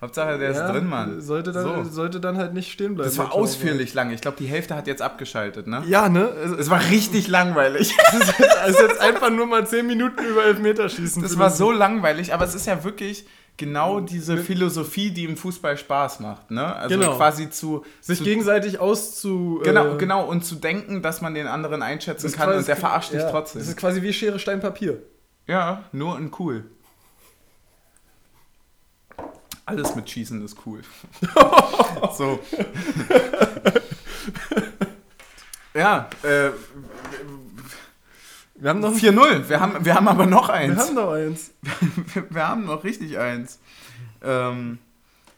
Hauptsache, 0.00 0.38
der 0.38 0.50
ist 0.50 0.60
drin, 0.60 0.86
Mann. 0.88 1.20
Sollte 1.20 1.50
dann, 1.50 1.84
So. 1.84 1.90
sollte 1.90 2.20
dann 2.20 2.36
halt 2.36 2.54
nicht 2.54 2.70
stehen 2.70 2.94
bleiben. 2.94 3.08
Das 3.10 3.18
war 3.18 3.32
ausführlich 3.34 3.94
lang. 3.94 4.10
Ich 4.12 4.20
glaube, 4.20 4.36
die 4.38 4.46
Hälfte 4.46 4.76
hat 4.76 4.86
jetzt 4.86 5.02
abgeschaltet, 5.02 5.66
ne? 5.66 5.82
Ja, 5.88 6.08
ne? 6.08 6.28
Es 6.28 6.52
Es 6.52 6.70
war 6.70 6.80
richtig 6.90 7.26
langweilig. 7.26 7.96
es 8.12 8.28
ist 8.70 8.80
jetzt 8.80 9.00
einfach 9.00 9.30
nur 9.30 9.46
mal 9.46 9.66
10 9.66 9.86
Minuten 9.86 10.22
über 10.24 10.44
Elfmeterschießen. 10.44 11.20
Das 11.22 11.36
war 11.36 11.50
so 11.50 11.72
langweilig, 11.72 12.32
aber 12.32 12.44
es 12.44 12.54
ist 12.54 12.66
ja 12.66 12.84
wirklich 12.84 13.26
genau 13.56 13.98
diese 13.98 14.36
Philosophie, 14.36 15.10
die 15.10 15.24
im 15.24 15.36
Fußball 15.36 15.76
Spaß 15.76 16.20
macht, 16.20 16.52
ne? 16.52 16.76
Also 16.76 16.96
Genau. 16.96 17.16
quasi 17.16 17.50
zu 17.50 17.84
sich 18.00 18.18
zu, 18.18 18.24
gegenseitig 18.24 18.78
auszu. 18.78 19.60
genau, 19.64 19.94
äh, 19.94 19.96
genau 19.98 20.24
und 20.28 20.44
zu 20.44 20.54
denken, 20.54 21.02
dass 21.02 21.22
man 21.22 21.34
den 21.34 21.48
anderen 21.48 21.82
einschätzen 21.82 22.30
kann 22.30 22.46
quasi- 22.46 22.58
und 22.60 22.68
der 22.68 22.76
verarscht 22.76 23.12
dich 23.12 23.20
ja, 23.20 23.30
trotzdem. 23.30 23.58
Das 23.60 23.68
ist 23.68 23.76
quasi 23.76 24.00
wie 24.02 24.12
Schere, 24.12 24.38
Stein, 24.38 24.60
Papier. 24.60 25.02
Ja, 25.48 25.82
nur 25.90 26.16
in 26.18 26.30
cool. 26.38 26.66
Alles 29.68 29.94
mit 29.94 30.08
Schießen 30.08 30.42
ist 30.44 30.56
cool. 30.64 30.80
so. 32.16 32.38
ja, 35.74 36.08
äh, 36.22 36.50
Wir 38.54 38.70
haben 38.70 38.80
noch 38.80 38.92
4-0. 38.94 39.48
Wir 39.48 39.60
haben, 39.60 39.84
wir 39.84 39.94
haben 39.94 40.08
aber 40.08 40.26
noch 40.26 40.48
Wir 40.48 40.54
eins. 40.54 40.78
haben 40.78 40.94
noch 40.94 41.12
eins. 41.12 41.50
Wir 42.30 42.48
haben 42.48 42.64
noch 42.64 42.82
richtig 42.82 43.18
eins. 43.18 43.60
Ähm, 44.22 44.78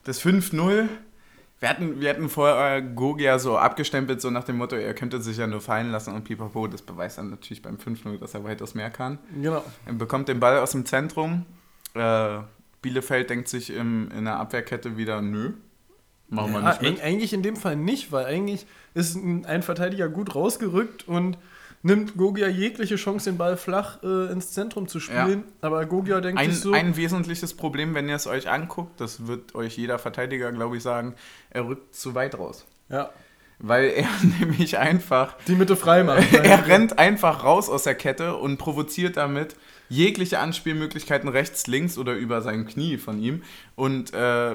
das 0.04 0.22
5-0, 0.22 0.88
wir 1.58 1.68
hatten, 1.68 2.00
wir 2.00 2.08
hatten 2.08 2.30
vorher 2.30 2.80
Gogia 2.80 3.38
so 3.38 3.58
abgestempelt, 3.58 4.22
so 4.22 4.30
nach 4.30 4.44
dem 4.44 4.56
Motto, 4.56 4.76
er 4.76 4.94
könnte 4.94 5.20
sich 5.20 5.36
ja 5.36 5.46
nur 5.46 5.60
fallen 5.60 5.90
lassen 5.90 6.14
und 6.14 6.24
pipapo, 6.24 6.66
das 6.68 6.80
beweist 6.80 7.18
dann 7.18 7.28
natürlich 7.28 7.60
beim 7.60 7.76
5-0, 7.76 8.18
dass 8.18 8.32
er 8.32 8.42
weitaus 8.44 8.74
mehr 8.74 8.88
kann. 8.90 9.18
Genau. 9.34 9.62
Er 9.84 9.92
bekommt 9.92 10.28
den 10.28 10.40
Ball 10.40 10.58
aus 10.58 10.70
dem 10.70 10.86
Zentrum, 10.86 11.44
äh, 11.92 12.38
Bielefeld 12.82 13.30
denkt 13.30 13.48
sich 13.48 13.70
im, 13.70 14.10
in 14.16 14.24
der 14.24 14.36
Abwehrkette 14.38 14.96
wieder, 14.96 15.20
nö, 15.22 15.52
machen 16.28 16.52
wir 16.52 16.60
Ja, 16.60 16.68
nicht 16.68 16.82
mit. 16.82 16.98
eig- 16.98 17.02
eigentlich 17.02 17.32
in 17.32 17.42
dem 17.42 17.56
Fall 17.56 17.76
nicht, 17.76 18.12
weil 18.12 18.24
eigentlich 18.26 18.66
ist 18.94 19.16
ein, 19.16 19.44
ein 19.46 19.62
Verteidiger 19.62 20.08
gut 20.08 20.34
rausgerückt 20.34 21.06
und 21.08 21.36
nimmt 21.82 22.16
Gogia 22.16 22.46
jegliche 22.48 22.96
Chance, 22.96 23.30
den 23.30 23.38
Ball 23.38 23.56
flach 23.56 24.02
äh, 24.02 24.30
ins 24.32 24.52
Zentrum 24.52 24.86
zu 24.86 25.00
spielen. 25.00 25.44
Aber 25.62 25.84
Gogia 25.86 26.20
denkt 26.20 26.38
Ein, 26.40 26.50
sich 26.50 26.60
so, 26.60 26.72
ein 26.72 26.96
wesentliches 26.96 27.54
Problem, 27.54 27.94
wenn 27.94 28.08
ihr 28.08 28.16
es 28.16 28.26
euch 28.26 28.48
anguckt, 28.50 29.00
das 29.00 29.26
wird 29.26 29.54
euch 29.54 29.76
jeder 29.78 29.98
Verteidiger, 29.98 30.52
glaube 30.52 30.76
ich, 30.76 30.82
sagen, 30.82 31.14
er 31.50 31.66
rückt 31.66 31.94
zu 31.94 32.14
weit 32.14 32.38
raus. 32.38 32.66
ja, 32.88 33.10
Weil 33.62 33.90
er 33.90 34.08
nämlich 34.40 34.78
einfach, 34.78 35.36
die 35.46 35.54
Mitte 35.54 35.76
frei 35.76 36.02
machen. 36.02 36.24
er 36.42 36.66
rennt 36.66 36.98
einfach 36.98 37.44
raus 37.44 37.68
aus 37.68 37.84
der 37.84 37.94
Kette 37.94 38.36
und 38.36 38.56
provoziert 38.56 39.16
damit 39.16 39.54
jegliche 39.88 40.38
Anspielmöglichkeiten 40.38 41.28
rechts, 41.28 41.66
links 41.66 41.98
oder 41.98 42.14
über 42.14 42.42
sein 42.42 42.66
Knie 42.66 42.96
von 42.96 43.18
ihm 43.20 43.42
und 43.74 44.14
äh, 44.14 44.54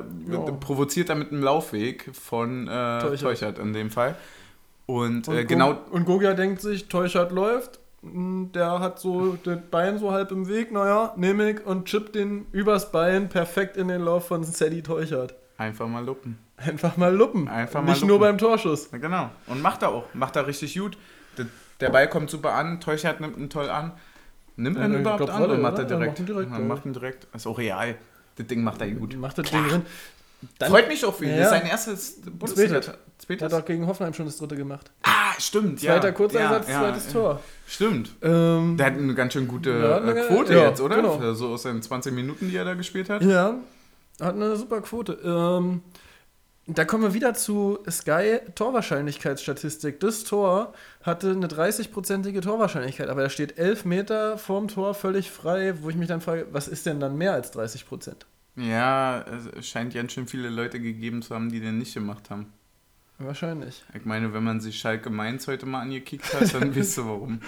provoziert 0.60 1.10
damit 1.10 1.32
einen 1.32 1.42
Laufweg 1.42 2.10
von 2.14 2.68
äh, 2.68 3.00
Teuchert. 3.00 3.20
Teuchert 3.22 3.60
in 3.60 3.74
dem 3.74 3.92
Fall. 3.92 4.16
Und, 4.86 5.28
Und, 5.28 5.36
äh, 5.36 5.46
genau 5.46 5.78
und 5.92 6.06
Gogia 6.06 6.34
denkt 6.34 6.62
sich, 6.62 6.88
Teuchert 6.88 7.32
läuft, 7.32 7.80
m, 8.02 8.52
der 8.54 8.80
hat 8.80 9.00
so 9.00 9.38
das 9.44 9.60
Bein 9.72 9.98
so 9.98 10.12
halb 10.12 10.32
im 10.32 10.48
Weg, 10.48 10.72
naja, 10.72 11.14
nehme 11.18 11.52
ich 11.52 11.66
und 11.66 11.86
chippt 11.86 12.16
den 12.16 12.46
übers 12.52 12.92
Bein 12.92 13.28
perfekt 13.28 13.78
in 13.78 13.88
den 13.90 14.02
Lauf 14.02 14.28
von 14.28 14.44
Sadie 14.44 14.84
Teuchert. 14.84 15.36
einfach 15.58 15.88
mal 15.88 16.06
luppen. 16.06 16.38
Einfach 16.58 16.96
mal 16.98 17.14
luppen. 17.14 17.48
Einfach 17.48 17.82
mal 17.82 17.92
Nicht 17.92 18.02
nur 18.02 18.12
luppen. 18.18 18.22
beim 18.22 18.38
Torschuss. 18.38 18.90
Ja, 18.92 18.98
genau. 18.98 19.30
Und 19.48 19.62
macht 19.62 19.82
er 19.82 19.90
auch. 19.90 20.06
Macht 20.14 20.36
er 20.36 20.48
richtig 20.48 20.78
gut. 20.78 20.98
Der, 21.38 21.48
der 21.82 21.90
Ball 21.90 22.10
kommt 22.10 22.30
super 22.30 22.54
an. 22.54 22.80
Teuchert 22.80 23.20
nimmt 23.20 23.38
ihn 23.38 23.50
toll 23.50 23.70
an. 23.70 23.92
Nimmt 24.56 24.78
er 24.78 24.86
ihn 24.86 25.02
überhaupt 25.02 25.26
glaub, 25.26 25.36
an 25.36 25.44
oder 25.44 25.58
macht 25.58 25.80
er 25.80 25.84
direkt? 25.86 26.12
macht 26.12 26.20
ihn 26.20 26.26
direkt, 26.26 26.52
ja. 26.52 26.60
macht 26.60 26.86
ihn 26.86 26.94
direkt. 26.94 27.28
Ist 27.36 27.46
auch 27.46 27.58
real. 27.58 27.96
Das 28.38 28.48
Ding 28.48 28.64
macht 28.64 28.80
er 28.82 28.90
gut. 28.92 29.18
Macht 29.18 29.38
das 29.38 29.48
Klar. 29.48 29.62
Ding 29.64 29.72
drin. 29.72 29.82
Dann, 30.60 30.70
Freut 30.70 30.88
mich 30.88 31.04
auch 31.04 31.14
für 31.14 31.26
ihn. 31.26 31.32
Ja. 31.32 31.38
Das 31.38 31.46
ist 31.46 31.52
sein 31.52 31.66
erstes 31.68 32.22
Bundesliga. 32.32 32.76
Er 32.76 32.82
Zweites? 33.18 33.44
hat 33.44 33.54
auch 33.54 33.66
gegen 33.66 33.88
Hoffenheim 33.88 34.14
schon 34.14 34.26
das 34.26 34.38
dritte 34.38 34.56
gemacht. 34.56 34.92
Ah, 35.04 35.34
stimmt. 35.40 35.80
Zweiter 35.80 36.08
ja. 36.08 36.12
Kurzeinsatz, 36.14 36.70
ja, 36.70 36.80
zweites 36.82 37.12
Tor. 37.12 37.40
Stimmt. 37.68 38.12
Ähm, 38.22 38.78
Der 38.78 38.86
hat 38.88 38.94
eine 38.94 39.16
ganz 39.16 39.34
schön 39.34 39.48
gute 39.48 39.72
Ja, 39.72 39.98
äh, 39.98 40.02
eine- 40.02 40.22
Quote 40.28 40.54
jetzt, 40.54 40.80
oder? 40.82 40.98
genau. 40.98 41.34
So 41.34 41.50
aus 41.50 41.64
den 41.64 41.82
20 41.82 42.14
Minuten, 42.14 42.50
die 42.50 42.56
er 42.56 42.66
da 42.66 42.76
gespielt 42.76 43.10
hat. 43.10 43.24
ja, 43.24 43.56
hat 44.22 44.36
eine 44.36 44.56
super 44.56 44.82
Quote. 44.82 45.14
Ähm, 45.24 45.82
da 46.68 46.86
kommen 46.86 47.04
wir 47.04 47.14
wieder 47.14 47.34
zu 47.34 47.80
Sky 47.90 48.40
Torwahrscheinlichkeitsstatistik. 48.56 50.00
Das 50.00 50.24
Tor 50.24 50.74
hatte 51.04 51.32
eine 51.32 51.48
30-prozentige 51.48 52.42
Torwahrscheinlichkeit, 52.42 53.10
aber 53.10 53.22
da 53.22 53.30
steht 53.30 53.58
11 53.58 53.86
Meter 53.86 54.38
vorm 54.38 54.68
Tor 54.68 54.96
völlig 54.96 55.30
frei, 55.30 55.76
wo 55.82 55.90
ich 55.90 55.96
mich 55.96 56.08
dann 56.08 56.22
frage, 56.22 56.48
was 56.52 56.68
ist 56.68 56.86
denn 56.86 57.00
dann 57.00 57.18
mehr 57.18 57.34
als 57.34 57.52
30 57.52 57.86
Prozent? 57.88 58.26
Ja, 58.56 59.26
es 59.58 59.68
scheint 59.68 59.94
ganz 59.94 60.14
schön 60.14 60.28
viele 60.28 60.50
Leute 60.50 60.80
gegeben 60.80 61.22
zu 61.22 61.36
haben, 61.36 61.52
die 61.52 61.60
den 61.60 61.78
nicht 61.78 61.94
gemacht 61.94 62.30
haben. 62.30 62.52
Wahrscheinlich. 63.18 63.82
Ich 63.94 64.04
meine, 64.04 64.34
wenn 64.34 64.44
man 64.44 64.60
sich 64.60 64.78
Schalke 64.78 65.10
Mainz 65.10 65.48
heute 65.48 65.66
mal 65.66 65.82
angekickt 65.82 66.34
hat, 66.34 66.54
dann 66.54 66.76
weißt 66.76 66.98
du 66.98 67.06
warum. 67.06 67.40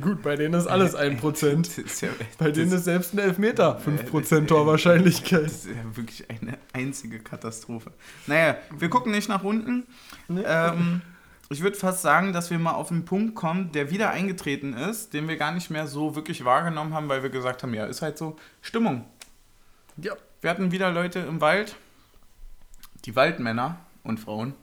Gut, 0.00 0.22
bei 0.22 0.36
denen 0.36 0.54
ist 0.54 0.68
alles 0.68 0.94
1 0.94 1.20
Prozent. 1.20 1.66
Das 1.76 1.78
ist 1.78 2.00
ja, 2.00 2.10
Bei 2.38 2.52
denen 2.52 2.70
ist 2.72 2.84
selbst 2.84 3.12
ein 3.12 3.18
Elfmeter 3.18 3.78
5 3.80 4.00
Äh, 4.00 4.04
Prozent 4.04 4.44
äh, 4.44 4.46
Torwahrscheinlichkeit. 4.46 5.44
das 5.44 5.52
ist 5.64 5.66
ja 5.66 5.96
wirklich 5.96 6.30
eine 6.30 6.58
einzige 6.72 7.18
Katastrophe. 7.18 7.90
Naja, 8.28 8.56
wir 8.78 8.88
gucken 8.88 9.10
nicht 9.10 9.28
nach 9.28 9.42
unten. 9.42 9.84
Nee. 10.28 10.42
Ähm, 10.46 11.02
ich 11.48 11.62
würde 11.62 11.76
fast 11.76 12.02
sagen, 12.02 12.32
dass 12.32 12.50
wir 12.50 12.58
mal 12.60 12.74
auf 12.74 12.92
einen 12.92 13.04
Punkt 13.04 13.34
kommen, 13.34 13.72
der 13.72 13.90
wieder 13.90 14.10
eingetreten 14.10 14.74
ist, 14.74 15.12
den 15.12 15.26
wir 15.26 15.36
gar 15.38 15.50
nicht 15.50 15.70
mehr 15.70 15.88
so 15.88 16.14
wirklich 16.14 16.44
wahrgenommen 16.44 16.94
haben, 16.94 17.08
weil 17.08 17.24
wir 17.24 17.30
gesagt 17.30 17.64
haben, 17.64 17.74
ja, 17.74 17.86
ist 17.86 18.00
halt 18.02 18.16
so 18.16 18.36
Stimmung. 18.62 19.04
Ja. 19.96 20.12
Wir 20.40 20.50
hatten 20.50 20.70
wieder 20.70 20.92
Leute 20.92 21.18
im 21.18 21.40
Wald, 21.40 21.74
die 23.04 23.16
Waldmänner 23.16 23.78
und 24.04 24.18
Frauen 24.20 24.54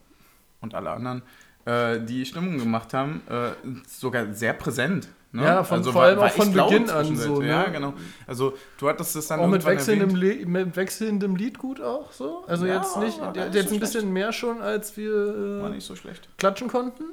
und 0.62 0.74
alle 0.74 0.92
anderen, 0.92 1.22
äh, 1.66 2.00
die 2.00 2.26
Stimmung 2.26 2.58
gemacht 2.58 2.94
haben, 2.94 3.22
äh, 3.30 3.52
sogar 3.88 4.34
sehr 4.34 4.54
präsent. 4.54 5.08
Ne? 5.34 5.44
Ja, 5.44 5.64
von- 5.64 5.84
vor 5.84 6.04
allem 6.04 6.20
auch 6.20 6.32
von 6.32 6.54
Beginn 6.54 6.90
an 6.90 7.16
so, 7.18 7.42
ne? 7.42 7.50
Ja, 7.50 7.66
genau. 7.70 7.94
Also 8.26 8.58
du 8.78 8.88
hattest 8.88 9.16
es 9.18 9.28
dann 9.28 9.42
Auch 9.42 9.48
mit 9.48 9.66
wechselndem, 9.66 10.16
erwähnt. 10.16 10.48
Mit 10.48 10.76
wechselndem 10.78 11.36
Lied 11.36 11.60
gut 11.60 11.82
auch 11.82 12.12
so? 12.14 12.46
Also 12.48 12.66
Ja, 12.66 12.78
jetzt 12.78 12.96
nicht, 12.98 13.20
war 13.20 13.36
jetzt 13.36 13.54
nicht 13.54 13.66
ein 13.66 13.68
so 13.74 13.80
bisschen 13.80 13.92
schlecht. 14.02 14.14
mehr 14.14 14.32
schon, 14.32 14.62
als 14.62 14.96
wir 14.96 15.62
War 15.62 15.70
äh, 15.70 15.74
nicht 15.76 15.86
so 15.86 15.96
schlecht. 15.98 16.30
klatschen 16.38 16.70
konnten? 16.70 17.04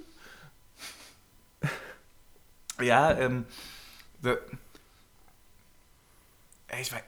Ja, 2.82 3.12
ähm. 3.12 3.44
ich 6.80 6.92
weiß, 6.92 7.02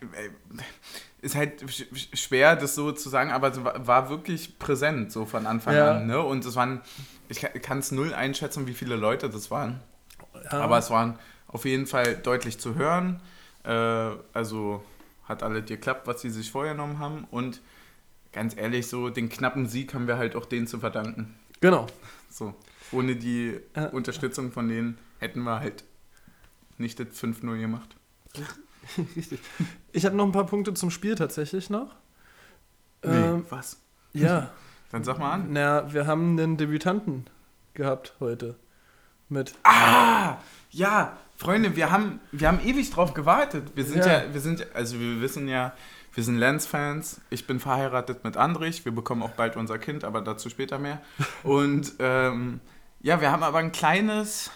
ist 1.23 1.35
halt 1.35 1.63
sch- 1.65 1.91
sch- 1.93 2.17
schwer, 2.17 2.57
das 2.57 2.75
so 2.75 2.93
zu 2.93 3.09
sagen, 3.09 3.31
aber 3.33 3.49
es 3.51 3.63
war, 3.65 4.09
wirklich 4.11 4.59
präsent, 4.59 5.11
so 5.13 5.25
von 5.25 5.47
Anfang 5.47 5.75
Ja. 5.75 5.97
an. 5.97 6.07
Ne? 6.07 6.21
Und 6.21 6.45
es 6.45 6.55
waren, 6.57 6.81
ich 7.29 7.41
kann 7.63 7.79
es 7.79 7.91
null 7.93 8.13
einschätzen, 8.15 8.67
wie 8.67 8.75
viele 8.75 8.97
Leute 8.97 9.29
das 9.31 9.51
waren. 9.51 9.81
Ja. 10.53 10.61
Aber 10.61 10.79
es 10.79 10.91
waren 10.91 11.19
auf 11.49 11.65
jeden 11.65 11.87
Fall 11.87 12.17
deutlich 12.17 12.59
zu 12.59 12.75
hören. 12.75 13.21
Äh, 13.65 13.71
also 14.33 14.85
hat 15.25 15.43
alles 15.43 15.65
geklappt, 15.67 16.07
was 16.07 16.21
sie 16.21 16.31
sich 16.31 16.51
vorgenommen 16.51 16.99
haben. 16.99 17.25
Und 17.31 17.61
ganz 18.33 18.57
ehrlich, 18.57 18.87
so 18.87 19.09
den 19.09 19.29
knappen 19.29 19.67
Sieg 19.67 19.95
haben 19.95 20.07
wir 20.07 20.19
halt 20.19 20.37
auch 20.37 20.45
denen 20.45 20.67
zu 20.67 20.79
verdanken. 20.79 21.35
Genau. 21.61 21.87
So. 22.31 22.55
Ohne 22.93 23.17
die 23.17 23.59
Ja. 23.75 23.87
Unterstützung 23.87 24.53
von 24.53 24.69
denen 24.69 24.99
hätten 25.19 25.43
wir 25.43 25.59
halt 25.61 25.83
nicht 26.79 27.01
das 27.01 27.09
5-0 27.09 27.59
gemacht. 27.59 27.97
Richtig. 29.17 29.41
Ich 29.93 30.05
habe 30.05 30.17
noch 30.17 30.25
ein 30.25 30.33
paar 30.33 30.47
Punkte 30.47 30.75
zum 30.75 30.91
Spiel 30.91 31.15
tatsächlich 31.15 31.71
noch. 31.71 31.95
Ähm, 33.03 33.45
was? 33.51 33.79
ja. 34.13 34.51
Dann 34.93 35.03
sag 35.03 35.19
mal 35.19 35.33
an. 35.33 35.49
Na, 35.51 35.93
wir 35.93 36.07
haben 36.07 36.39
einen 36.39 36.57
Debütanten 36.57 37.27
gehabt 37.75 38.15
heute. 38.21 38.55
Mit. 39.29 39.55
Ah! 39.65 40.37
Ja, 40.71 41.17
Freunde, 41.37 41.75
wir 41.75 41.91
haben, 41.91 42.21
wir 42.31 42.47
haben 42.47 42.61
ewig 42.65 42.91
drauf 42.91 43.13
gewartet. 43.13 43.73
Wir 43.75 43.85
sind 43.85 44.05
ja, 44.05 44.23
Ja. 44.23 44.33
wir 44.33 44.41
sind, 44.41 44.65
also 44.75 45.01
wir 45.01 45.21
wissen 45.21 45.49
ja, 45.49 45.73
wir 46.15 46.23
sind 46.23 46.37
Lens-Fans. 46.37 47.21
Ich 47.31 47.47
bin 47.49 47.59
verheiratet 47.59 48.23
mit 48.23 48.37
Andrich. 48.37 48.85
Wir 48.85 48.93
bekommen 48.93 49.23
auch 49.25 49.33
bald 49.33 49.57
unser 49.57 49.79
Kind, 49.79 50.05
aber 50.05 50.23
dazu 50.23 50.49
später 50.49 50.79
mehr. 50.79 51.03
Und 51.43 51.95
ähm, 51.99 52.61
ja, 53.03 53.21
wir 53.21 53.33
haben 53.33 53.43
aber 53.43 53.59
ein 53.59 53.73
kleines, 53.73 54.51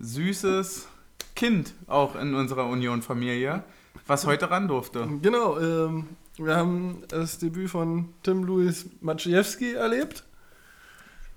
süßes 0.00 0.88
Kind 1.34 1.74
auch 1.86 2.14
in 2.16 2.34
unserer 2.34 2.66
Union-Familie, 2.66 3.64
was 4.06 4.26
heute 4.26 4.50
ran 4.50 4.68
durfte. 4.68 5.08
Genau, 5.20 5.58
ähm, 5.58 6.08
wir 6.36 6.56
haben 6.56 7.02
das 7.08 7.38
Debüt 7.38 7.70
von 7.70 8.14
Tim 8.22 8.44
Louis 8.44 8.86
Maciejewski 9.00 9.72
erlebt. 9.74 10.24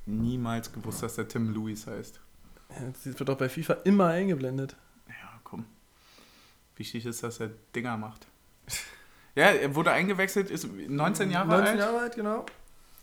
Niemals 0.05 0.71
gewusst, 0.71 1.03
dass 1.03 1.15
der 1.15 1.27
Tim 1.27 1.53
Lewis 1.53 1.86
heißt. 1.88 2.19
Ja, 2.69 2.75
Das 2.91 3.05
wird 3.05 3.27
doch 3.27 3.38
bei 3.38 3.49
FIFA 3.49 3.73
immer 3.83 4.07
eingeblendet. 4.07 4.75
Ja, 5.07 5.39
komm. 5.43 5.65
Wichtig 6.75 7.05
ist, 7.05 7.23
dass 7.23 7.39
er 7.39 7.49
Dinger 7.75 7.97
macht. 7.97 8.27
Ja, 9.36 9.45
er 9.51 9.75
wurde 9.75 9.91
eingewechselt, 9.91 10.49
ist 10.49 10.67
19 10.67 11.29
Jahre 11.31 11.47
19 11.47 11.67
alt. 11.67 11.79
Jahre 11.79 11.99
alt, 11.99 12.15
genau. 12.15 12.45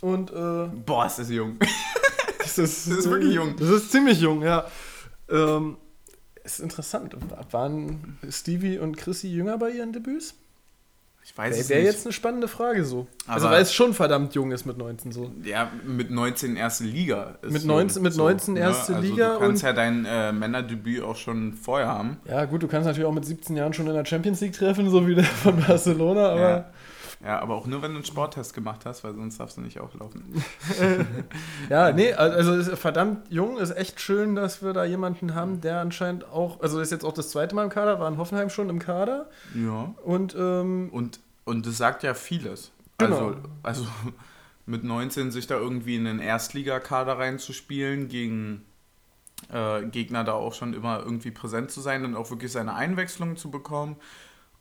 Und 0.01 0.31
äh, 0.31 0.67
Boah, 0.85 1.07
ist 1.07 1.19
das 1.19 1.31
jung. 1.31 1.59
das 2.39 2.59
ist, 2.59 2.87
Das 2.89 2.99
ist 2.99 3.09
wirklich 3.11 3.35
jung. 3.35 3.55
Das 3.57 3.69
ist 3.69 3.93
ziemlich 3.93 4.21
jung, 4.21 4.43
ja. 4.43 4.67
Ähm, 5.29 5.77
ist 6.45 6.61
interessant. 6.61 7.17
Waren 7.51 8.19
Stevie 8.31 8.79
und 8.79 8.97
Chrissy 8.97 9.29
jünger 9.29 9.59
bei 9.59 9.71
ihren 9.71 9.93
Debüts? 9.93 10.35
Ich 11.27 11.37
weiß 11.39 11.53
Wäre 11.53 11.61
es 11.63 11.69
wär 11.71 11.79
nicht. 11.79 11.87
jetzt 11.87 12.05
eine 12.07 12.13
spannende 12.13 12.49
Frage 12.49 12.85
so. 12.85 13.07
also 13.27 13.47
Aber- 13.47 13.57
weil 13.57 13.63
es 13.63 13.73
schon 13.73 13.95
verdammt 13.95 14.35
jung 14.35 14.53
ist 14.53 14.67
mit 14.67 14.77
19 14.77 15.11
so. 15.11 15.31
ja, 15.43 15.71
mit 15.87 16.11
19 16.11 16.55
erste 16.55 16.85
Liga. 16.85 17.39
Mit 17.49 17.63
so- 17.63 17.67
19 17.69 18.03
mit 18.03 18.15
19 18.15 18.57
erste 18.59 18.97
also 18.97 19.09
Liga 19.09 19.33
Du 19.35 19.41
kannst 19.41 19.63
ja 19.63 19.73
dein 19.73 20.05
äh, 20.05 20.33
Männerdebüt 20.33 21.03
auch 21.03 21.17
schon 21.17 21.55
vorher 21.55 21.87
haben. 21.89 22.19
Ja 22.29 22.45
gut, 22.45 22.63
du 22.63 22.69
kannst 22.69 22.87
natürlich 22.87 23.07
auch 23.09 23.15
mit 23.15 23.25
17 23.25 23.57
Jahren 23.57 23.73
schon 23.73 23.87
in 23.87 23.95
der 23.95 24.05
Champions 24.05 24.43
League 24.43 24.53
treffen, 24.53 24.91
so 24.91 25.07
wie 25.07 25.15
der 25.15 25.25
von 25.25 25.57
Barcelona, 25.67 26.29
aber 26.29 26.41
Ja. 26.51 26.71
Ja, 27.25 27.41
aber 27.41 27.55
auch 27.55 27.67
nur, 27.67 27.81
wenn 27.83 27.93
du 27.93 27.97
einen 27.99 28.05
Sporttest 28.05 28.53
gemacht 28.55 28.85
hast, 28.85 29.03
weil 29.03 29.15
sonst 29.15 29.39
darfst 29.41 29.57
du 29.57 29.61
nicht 29.63 29.81
auflaufen. 29.81 30.23
Ja, 31.71 31.93
nee, 31.93 32.13
also 32.13 32.53
es 32.55 32.69
ist 32.69 32.79
verdammt 32.79 33.31
jung, 33.31 33.57
ist 33.59 33.71
echt 33.71 34.01
schön, 34.01 34.35
dass 34.35 34.63
wir 34.63 34.73
da 34.73 34.85
jemanden 34.85 35.35
haben, 35.35 35.61
der 35.61 35.81
anscheinend 35.81 36.27
auch, 36.31 36.61
also 36.61 36.81
ist 36.81 36.93
jetzt 36.93 37.05
auch 37.05 37.13
das 37.15 37.31
zweite 37.31 37.55
Mal 37.55 37.65
im 37.65 37.71
Kader, 37.71 37.99
war 38.01 38.09
in 38.09 38.19
Hoffenheim 38.19 38.51
schon 38.51 38.69
im 38.69 38.79
Kader 38.79 39.29
Ja. 39.55 39.95
und 40.05 40.35
ähm, 40.39 40.91
Und, 40.93 41.21
und 41.45 41.67
das 41.67 41.79
sagt 41.79 42.03
ja 42.03 42.15
vieles. 42.15 42.71
Genau. 42.99 43.17
Also, 43.17 43.37
also 43.63 43.87
mit 44.67 44.85
19 44.85 45.31
sich 45.31 45.47
da 45.47 45.57
irgendwie 45.57 45.97
in 45.97 46.05
den 46.05 46.19
Erstligakader 46.21 47.19
reinzuspielen, 47.19 48.09
gegen 48.09 48.63
äh, 49.53 49.83
Gegner 49.87 50.25
da 50.25 50.33
auch 50.33 50.55
schon 50.55 50.75
immer 50.75 51.01
irgendwie 51.01 51.31
präsent 51.31 51.71
zu 51.71 51.81
sein 51.81 52.05
und 52.05 52.17
auch 52.17 52.31
wirklich 52.31 52.53
seine 52.53 52.75
Einwechslung 52.75 53.37
zu 53.37 53.51
bekommen. 53.51 53.97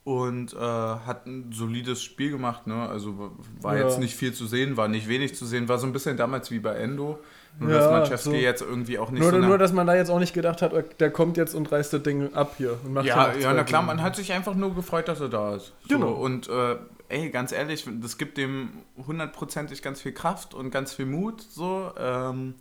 Und 0.03 0.53
äh, 0.53 0.57
hat 0.57 1.25
ein 1.27 1.51
solides 1.53 2.03
Spiel 2.03 2.31
gemacht. 2.31 2.67
Ne? 2.67 2.75
Also 2.89 3.31
war 3.61 3.77
Ja. 3.77 3.83
jetzt 3.85 3.99
nicht 3.99 4.15
viel 4.15 4.33
zu 4.33 4.45
sehen, 4.47 4.75
war 4.75 4.87
nicht 4.89 5.07
wenig 5.07 5.35
zu 5.35 5.45
sehen, 5.45 5.69
war 5.69 5.77
so 5.77 5.87
ein 5.87 5.93
bisschen 5.93 6.17
damals 6.17 6.51
wie 6.51 6.59
bei 6.59 6.75
Endo. 6.75 7.19
Nur 7.59 7.69
Ja, 7.69 7.77
dass 7.77 7.91
Manchewski 7.91 8.29
so- 8.31 8.35
jetzt 8.35 8.61
irgendwie 8.63 8.97
auch 8.97 9.11
nicht 9.11 9.21
Nur, 9.21 9.29
so 9.31 9.37
nur, 9.37 9.57
dass 9.59 9.71
man 9.71 9.85
da 9.87 9.95
jetzt 9.95 10.09
auch 10.09 10.19
nicht 10.19 10.33
gedacht 10.33 10.61
hat, 10.63 10.99
der 10.99 11.11
kommt 11.11 11.37
jetzt 11.37 11.53
und 11.53 11.71
reißt 11.71 11.93
das 11.93 12.01
Ding 12.03 12.33
ab 12.33 12.55
hier 12.57 12.77
und 12.83 12.93
macht 12.93 13.05
Ja, 13.05 13.31
ja, 13.33 13.53
na 13.53 13.63
klar, 13.63 13.81
Dinge. 13.83 13.93
man 13.95 14.01
hat 14.03 14.15
sich 14.15 14.33
einfach 14.33 14.55
nur 14.55 14.73
gefreut, 14.75 15.07
dass 15.07 15.21
er 15.21 15.29
da 15.29 15.55
ist. 15.55 15.67
So, 15.87 15.95
Genau. 15.99 16.11
Und 16.13 16.49
äh, 16.49 16.77
ey, 17.09 17.29
ganz 17.29 17.51
ehrlich, 17.51 17.85
das 18.01 18.17
gibt 18.17 18.37
dem 18.39 18.69
hundertprozentig 19.05 19.81
ganz 19.83 20.01
viel 20.01 20.13
Kraft 20.13 20.53
und 20.55 20.71
ganz 20.71 20.93
viel 20.93 21.05
Mut. 21.05 21.41
So, 21.43 21.91
ähm, 21.97 22.55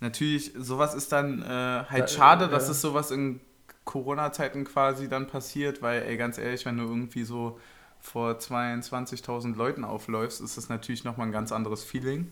natürlich, 0.00 0.52
sowas 0.58 0.94
ist 0.94 1.12
dann 1.12 1.40
äh, 1.42 1.44
halt 1.46 1.90
Ja, 1.90 2.08
schade, 2.08 2.48
dass 2.48 2.68
es 2.68 2.80
sowas 2.80 3.10
in 3.12 3.38
Corona-Zeiten 3.88 4.64
quasi 4.64 5.08
dann 5.08 5.26
passiert, 5.26 5.80
weil, 5.80 6.02
ey, 6.02 6.18
ganz 6.18 6.36
ehrlich, 6.36 6.66
wenn 6.66 6.76
du 6.76 6.84
irgendwie 6.84 7.24
so 7.24 7.58
vor 7.98 8.32
22.000 8.32 9.56
Leuten 9.56 9.82
aufläufst, 9.82 10.42
ist 10.42 10.58
das 10.58 10.68
natürlich 10.68 11.04
nochmal 11.04 11.28
ein 11.28 11.32
ganz 11.32 11.52
anderes 11.52 11.84
Feeling. 11.84 12.30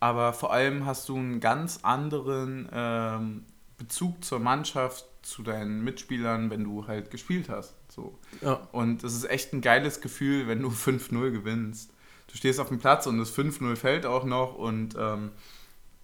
Aber 0.00 0.34
vor 0.34 0.52
allem 0.52 0.84
hast 0.84 1.08
du 1.08 1.16
einen 1.16 1.40
ganz 1.40 1.80
anderen 1.82 2.68
ähm, 2.72 3.44
Bezug 3.78 4.22
zur 4.22 4.38
Mannschaft, 4.38 5.06
zu 5.22 5.42
deinen 5.42 5.82
Mitspielern, 5.82 6.50
wenn 6.50 6.64
du 6.64 6.86
halt 6.86 7.10
gespielt 7.10 7.48
hast. 7.48 7.74
So. 7.88 8.18
Ja. 8.42 8.68
Und 8.72 9.02
es 9.02 9.14
ist 9.14 9.24
echt 9.30 9.54
ein 9.54 9.62
geiles 9.62 10.02
Gefühl, 10.02 10.46
wenn 10.46 10.60
du 10.60 10.68
5-0 10.68 11.30
gewinnst. 11.30 11.90
Du 12.26 12.36
stehst 12.36 12.60
auf 12.60 12.68
dem 12.68 12.78
Platz 12.78 13.06
und 13.06 13.18
das 13.18 13.34
5-0 13.34 13.76
fällt 13.76 14.04
auch 14.04 14.24
noch 14.24 14.54
und 14.54 14.94
ähm, 14.98 15.30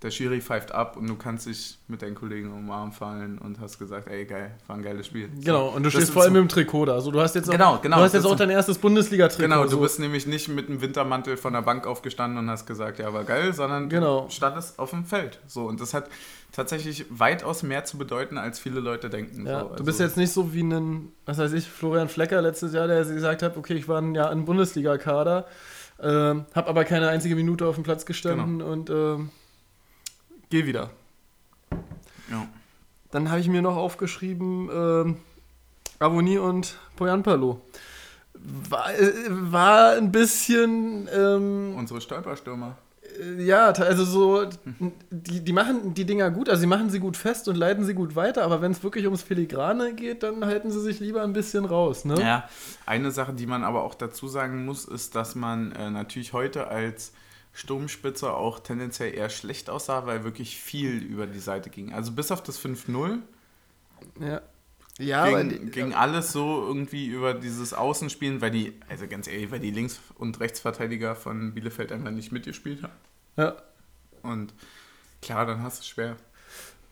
der 0.05 0.11
Schiri 0.11 0.41
pfeift 0.41 0.71
ab 0.73 0.97
und 0.97 1.09
du 1.09 1.17
kannst 1.17 1.47
dich 1.47 1.79
mit 1.89 2.03
deinen 2.03 2.15
Kollegen 2.15 2.53
um 2.53 2.67
den 2.67 2.71
Arm 2.71 2.93
fallen 2.93 3.39
und 3.39 3.59
hast 3.59 3.79
gesagt, 3.79 4.07
ey 4.09 4.25
geil, 4.27 4.53
war 4.69 4.77
ein 4.77 4.83
geiles 4.83 5.07
Spiel. 5.07 5.29
Genau, 5.43 5.69
und 5.69 5.79
du 5.83 5.89
Das 5.89 5.95
stehst 5.95 6.13
vor 6.13 6.23
allem 6.23 6.35
so- 6.35 6.41
im 6.41 6.49
Trikot 6.49 6.85
da. 6.85 6.93
Also 6.93 7.11
du 7.11 7.21
hast 7.21 7.35
jetzt 7.35 7.49
auch, 7.49 7.53
Genau, 7.53 7.79
genau, 7.83 7.97
Du 7.97 8.03
hast 8.03 8.13
jetzt 8.13 8.27
auch 8.27 8.37
dein 8.37 8.51
erstes 8.51 8.79
Bundesliga-Trikot. 8.79 9.43
Genau, 9.43 9.65
du 9.65 9.71
so. 9.71 9.81
bist 9.81 9.99
nämlich 9.99 10.27
nicht 10.27 10.49
mit 10.49 10.69
einem 10.69 10.81
Wintermantel 10.81 11.37
von 11.37 11.55
der 11.55 11.63
Bank 11.63 11.87
aufgestanden 11.87 12.39
und 12.39 12.49
hast 12.51 12.67
gesagt, 12.67 12.99
ja, 13.01 13.13
war 13.13 13.25
geil, 13.25 13.53
sondern 13.55 13.89
Genau. 13.89 14.27
du 14.27 14.31
standest 14.31 14.79
auf 14.79 14.91
dem 14.91 15.05
Feld. 15.05 15.41
So, 15.49 15.65
und 15.65 15.81
das 15.81 15.95
hat 15.95 16.09
tatsächlich 16.53 17.07
weitaus 17.11 17.63
mehr 17.63 17.85
zu 17.85 17.99
bedeuten, 17.99 18.39
als 18.39 18.59
viele 18.61 18.81
Leute 18.81 19.09
denken. 19.11 19.47
Ja, 19.47 19.61
so, 19.61 19.67
du 19.67 19.73
also- 19.73 19.85
bist 19.85 20.01
jetzt 20.01 20.17
nicht 20.17 20.33
so 20.33 20.53
wie 20.53 20.63
ein, 20.63 21.09
was 21.27 21.39
weiß 21.39 21.53
ich, 21.55 21.67
Florian 21.67 22.09
Flecker 22.09 22.41
letztes 22.43 22.73
Jahr, 22.75 22.87
der 22.87 23.05
gesagt 23.05 23.43
hat, 23.43 23.57
okay, 23.57 23.75
ich 23.75 23.89
war 23.89 24.01
ein 24.01 24.15
Jahr 24.15 24.31
im 24.31 24.45
Bundesliga-Kader, 24.45 25.47
ähm, 26.03 26.45
habe 26.55 26.69
aber 26.69 26.85
keine 26.85 27.09
einzige 27.09 27.35
Minute 27.37 27.67
auf 27.67 27.77
dem 27.77 27.85
Platz 27.85 28.05
gestanden 28.05 28.59
Genau. 28.59 28.71
und 28.73 28.91
ähm, 28.91 29.31
geh 30.55 30.67
wieder. 30.67 30.91
Ja. 32.31 32.47
Dann 33.11 33.29
habe 33.29 33.41
ich 33.41 33.49
mir 33.49 33.61
noch 33.61 33.77
aufgeschrieben, 33.77 34.71
ähm, 34.73 35.17
Avoni 35.99 36.39
und 36.39 36.79
Poyanpalo. 36.95 37.61
War, 38.35 38.95
äh, 38.95 39.13
war 39.29 39.97
ein 39.97 40.13
bisschen, 40.13 41.09
ähm, 41.13 41.75
Unsere 41.77 42.01
Stolperstürmer. 42.01 42.77
äh, 43.21 43.43
ja, 43.43 43.71
also 43.71 44.05
so, 44.05 44.47
die, 45.11 45.41
die 45.41 45.53
machen 45.53 45.93
die 45.93 46.05
Dinger 46.05 46.31
gut, 46.31 46.49
also 46.49 46.61
sie 46.61 46.69
machen 46.69 46.89
sie 46.89 47.01
gut 47.01 47.17
fest 47.17 47.49
und 47.49 47.57
leiten 47.57 47.85
sie 47.85 47.95
gut 47.95 48.15
weiter, 48.15 48.45
aber 48.45 48.63
wenn 48.63 48.71
es 48.71 48.83
wirklich 48.85 49.07
ums 49.07 49.23
Filigrane 49.23 49.95
geht, 49.95 50.23
dann 50.23 50.45
halten 50.45 50.71
sie 50.71 50.81
sich 50.81 51.01
lieber 51.01 51.23
ein 51.23 51.33
bisschen 51.33 51.65
raus, 51.65 52.05
ne? 52.05 52.21
Ja, 52.21 52.49
eine 52.87 53.11
Sache, 53.11 53.33
die 53.33 53.47
man 53.47 53.65
aber 53.65 53.83
auch 53.83 53.95
dazu 53.97 54.29
sagen 54.29 54.65
muss, 54.67 54.85
ist, 54.85 55.17
dass 55.17 55.35
man 55.35 55.73
äh, 55.73 55.91
natürlich 55.91 56.33
heute 56.33 56.69
als 56.69 57.13
Sturmspitze 57.55 58.33
auch 58.35 58.61
tendenziell 58.61 59.15
eher 59.15 59.31
schlecht 59.31 59.71
aussah, 59.71 60.07
weil 60.07 60.25
wirklich 60.25 60.59
viel 60.61 60.99
über 61.03 61.27
die 61.27 61.41
Seite 61.41 61.71
ging. 61.71 61.95
Also 61.95 62.13
bis 62.13 62.31
auf 62.33 62.43
das 62.43 62.59
5-0 62.59 63.23
Ja, 64.21 64.43
ja 64.99 65.31
ging, 65.31 65.49
die, 65.49 65.59
ging 65.71 65.95
alles 65.95 66.33
so 66.33 66.65
irgendwie 66.67 67.07
über 67.09 67.35
dieses 67.35 67.75
Außenspielen, 67.75 68.41
weil 68.41 68.51
die, 68.51 68.81
also 68.89 69.07
ganz 69.07 69.27
ehrlich, 69.29 69.51
weil 69.51 69.61
die 69.61 69.71
Links- 69.71 70.01
und 70.17 70.41
Rechtsverteidiger 70.41 71.17
von 71.17 71.55
Bielefeld 71.55 71.93
einfach 71.93 72.11
nicht 72.11 72.33
mitgespielt 72.33 72.83
haben. 72.83 72.93
ja, 73.37 73.55
Und 74.23 74.55
klar, 75.23 75.47
dann 75.47 75.63
hast 75.63 75.79
du 75.79 75.83
es 75.83 75.89
schwer. 75.89 76.17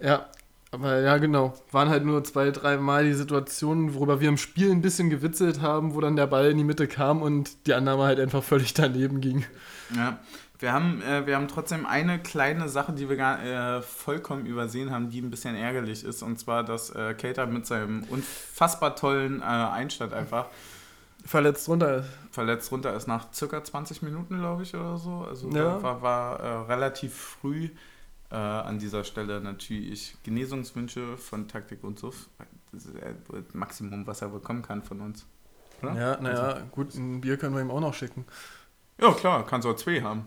ja, 0.00 0.28
aber 0.70 1.00
ja, 1.00 1.18
genau. 1.18 1.54
Waren 1.70 1.90
halt 1.90 2.04
nur 2.04 2.24
zwei, 2.24 2.50
dreimal 2.50 3.04
die 3.04 3.12
Situationen, 3.14 3.94
worüber 3.94 4.20
wir 4.20 4.28
im 4.30 4.38
Spiel 4.38 4.70
ein 4.70 4.80
bisschen 4.80 5.10
gewitzelt 5.10 5.60
haben, 5.60 5.94
wo 5.94 6.00
dann 6.00 6.16
der 6.16 6.26
Ball 6.26 6.50
in 6.50 6.56
die 6.58 6.64
Mitte 6.64 6.88
kam 6.88 7.20
und 7.22 7.66
die 7.66 7.74
Annahme 7.74 8.04
halt 8.04 8.18
einfach 8.20 8.42
völlig 8.42 8.72
daneben 8.74 9.20
ging. 9.20 9.44
Ja, 9.90 10.18
wir 10.62 10.72
haben, 10.72 11.02
äh, 11.02 11.26
wir 11.26 11.36
haben 11.36 11.48
trotzdem 11.48 11.84
eine 11.86 12.18
kleine 12.20 12.68
Sache, 12.68 12.92
die 12.92 13.08
wir 13.08 13.16
gar, 13.16 13.42
äh, 13.42 13.82
vollkommen 13.82 14.46
übersehen 14.46 14.90
haben, 14.90 15.10
die 15.10 15.20
ein 15.20 15.30
bisschen 15.30 15.54
ärgerlich 15.56 16.04
ist. 16.04 16.22
Und 16.22 16.38
zwar, 16.38 16.62
dass 16.64 16.90
äh, 16.90 17.14
Cater 17.14 17.46
mit 17.46 17.66
seinem 17.66 18.04
unfassbar 18.04 18.96
tollen 18.96 19.40
äh, 19.40 19.44
Einstand 19.44 20.12
einfach 20.14 20.46
Verletzt 21.24 21.68
runter 21.68 21.98
ist. 21.98 22.08
verletzt 22.32 22.72
runter 22.72 22.94
ist 22.94 23.06
nach 23.06 23.32
circa 23.32 23.62
20 23.62 24.02
Minuten, 24.02 24.38
glaube 24.38 24.62
ich, 24.64 24.74
oder 24.74 24.96
so. 24.98 25.24
Also 25.28 25.50
Ja. 25.50 25.80
war, 25.82 26.02
war 26.02 26.40
äh, 26.40 26.48
relativ 26.72 27.14
früh 27.14 27.68
äh, 28.30 28.34
an 28.34 28.78
dieser 28.78 29.04
Stelle 29.04 29.40
natürlich 29.40 30.16
Genesungswünsche 30.24 31.16
von 31.16 31.46
Taktik 31.46 31.84
und 31.84 31.98
Suff. 31.98 32.28
Maximum, 33.52 34.06
was 34.06 34.22
er 34.22 34.28
bekommen 34.30 34.62
kann 34.62 34.82
von 34.82 35.00
uns. 35.00 35.26
Oder? 35.82 35.94
Ja, 35.94 36.20
naja, 36.20 36.62
gut, 36.70 36.94
ein 36.94 37.20
Bier 37.20 37.36
können 37.36 37.54
wir 37.54 37.62
ihm 37.62 37.70
auch 37.70 37.80
noch 37.80 37.94
schicken. 37.94 38.24
Ja, 39.00 39.12
klar, 39.12 39.44
kannst 39.46 39.64
du 39.66 39.70
auch 39.70 39.76
zwei 39.76 40.00
haben. 40.00 40.24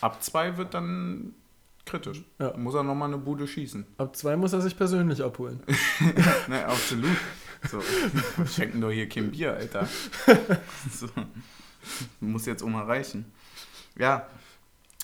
Ab 0.00 0.22
zwei 0.22 0.56
wird 0.56 0.74
dann 0.74 1.34
kritisch. 1.86 2.22
Ja. 2.38 2.56
Muss 2.56 2.74
er 2.74 2.82
nochmal 2.82 3.08
eine 3.08 3.18
Bude 3.18 3.46
schießen. 3.46 3.86
Ab 3.96 4.14
zwei 4.16 4.36
muss 4.36 4.52
er 4.52 4.60
sich 4.60 4.76
persönlich 4.76 5.22
abholen. 5.22 5.60
ne, 6.48 6.66
absolut. 6.66 7.16
So, 7.70 7.80
wir 8.36 8.46
schenken 8.46 8.80
doch 8.80 8.90
hier 8.90 9.08
kein 9.08 9.30
Bier, 9.30 9.54
Alter. 9.54 9.88
So. 10.92 11.08
Muss 12.20 12.46
jetzt 12.46 12.62
auch 12.62 12.68
mal 12.68 12.84
reichen. 12.84 13.24
Ja, 13.96 14.28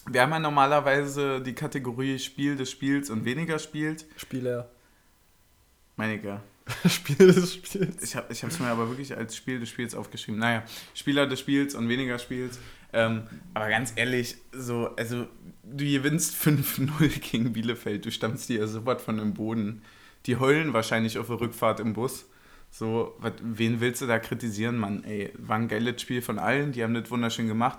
wir 0.06 0.20
haben 0.20 0.30
ja 0.30 0.38
normalerweise 0.38 1.40
die 1.40 1.54
Kategorie 1.54 2.18
Spiel 2.18 2.56
des 2.56 2.70
Spiels 2.70 3.10
und 3.10 3.24
weniger 3.24 3.58
spielt. 3.58 4.04
Spieler. 4.16 4.68
Meine 5.96 6.16
ich 6.16 6.22
ja. 6.22 6.42
Spiel 6.88 7.32
des 7.32 7.54
Spiels. 7.54 8.02
Ich 8.02 8.16
habe 8.16 8.32
es 8.32 8.58
mir 8.58 8.68
aber 8.68 8.88
wirklich 8.88 9.16
als 9.16 9.36
Spiel 9.36 9.60
des 9.60 9.68
Spiels 9.68 9.94
aufgeschrieben. 9.94 10.40
Naja, 10.40 10.62
Spieler 10.94 11.26
des 11.26 11.40
Spiels 11.40 11.74
und 11.74 11.88
weniger 11.88 12.18
Spiels. 12.18 12.58
Ähm, 12.92 13.24
aber 13.52 13.68
ganz 13.68 13.92
ehrlich, 13.96 14.36
so, 14.52 14.88
also 14.96 15.26
du 15.62 15.84
gewinnst 15.84 16.34
5-0 16.34 17.20
gegen 17.30 17.52
Bielefeld, 17.52 18.06
du 18.06 18.10
stammst 18.10 18.48
dir 18.48 18.66
so 18.68 18.86
was 18.86 19.02
von 19.02 19.18
dem 19.18 19.34
Boden. 19.34 19.82
Die 20.26 20.36
heulen 20.36 20.72
wahrscheinlich 20.72 21.18
auf 21.18 21.26
der 21.26 21.40
Rückfahrt 21.40 21.80
im 21.80 21.92
Bus. 21.92 22.26
So, 22.70 23.14
wat, 23.18 23.34
wen 23.42 23.80
willst 23.80 24.00
du 24.00 24.06
da 24.06 24.18
kritisieren, 24.18 24.78
Mann? 24.78 25.04
Ey, 25.04 25.32
war 25.36 25.56
ein 25.56 25.68
geiles 25.68 26.00
Spiel 26.00 26.22
von 26.22 26.38
allen, 26.38 26.72
die 26.72 26.82
haben 26.82 26.94
das 26.94 27.10
wunderschön 27.10 27.46
gemacht. 27.46 27.78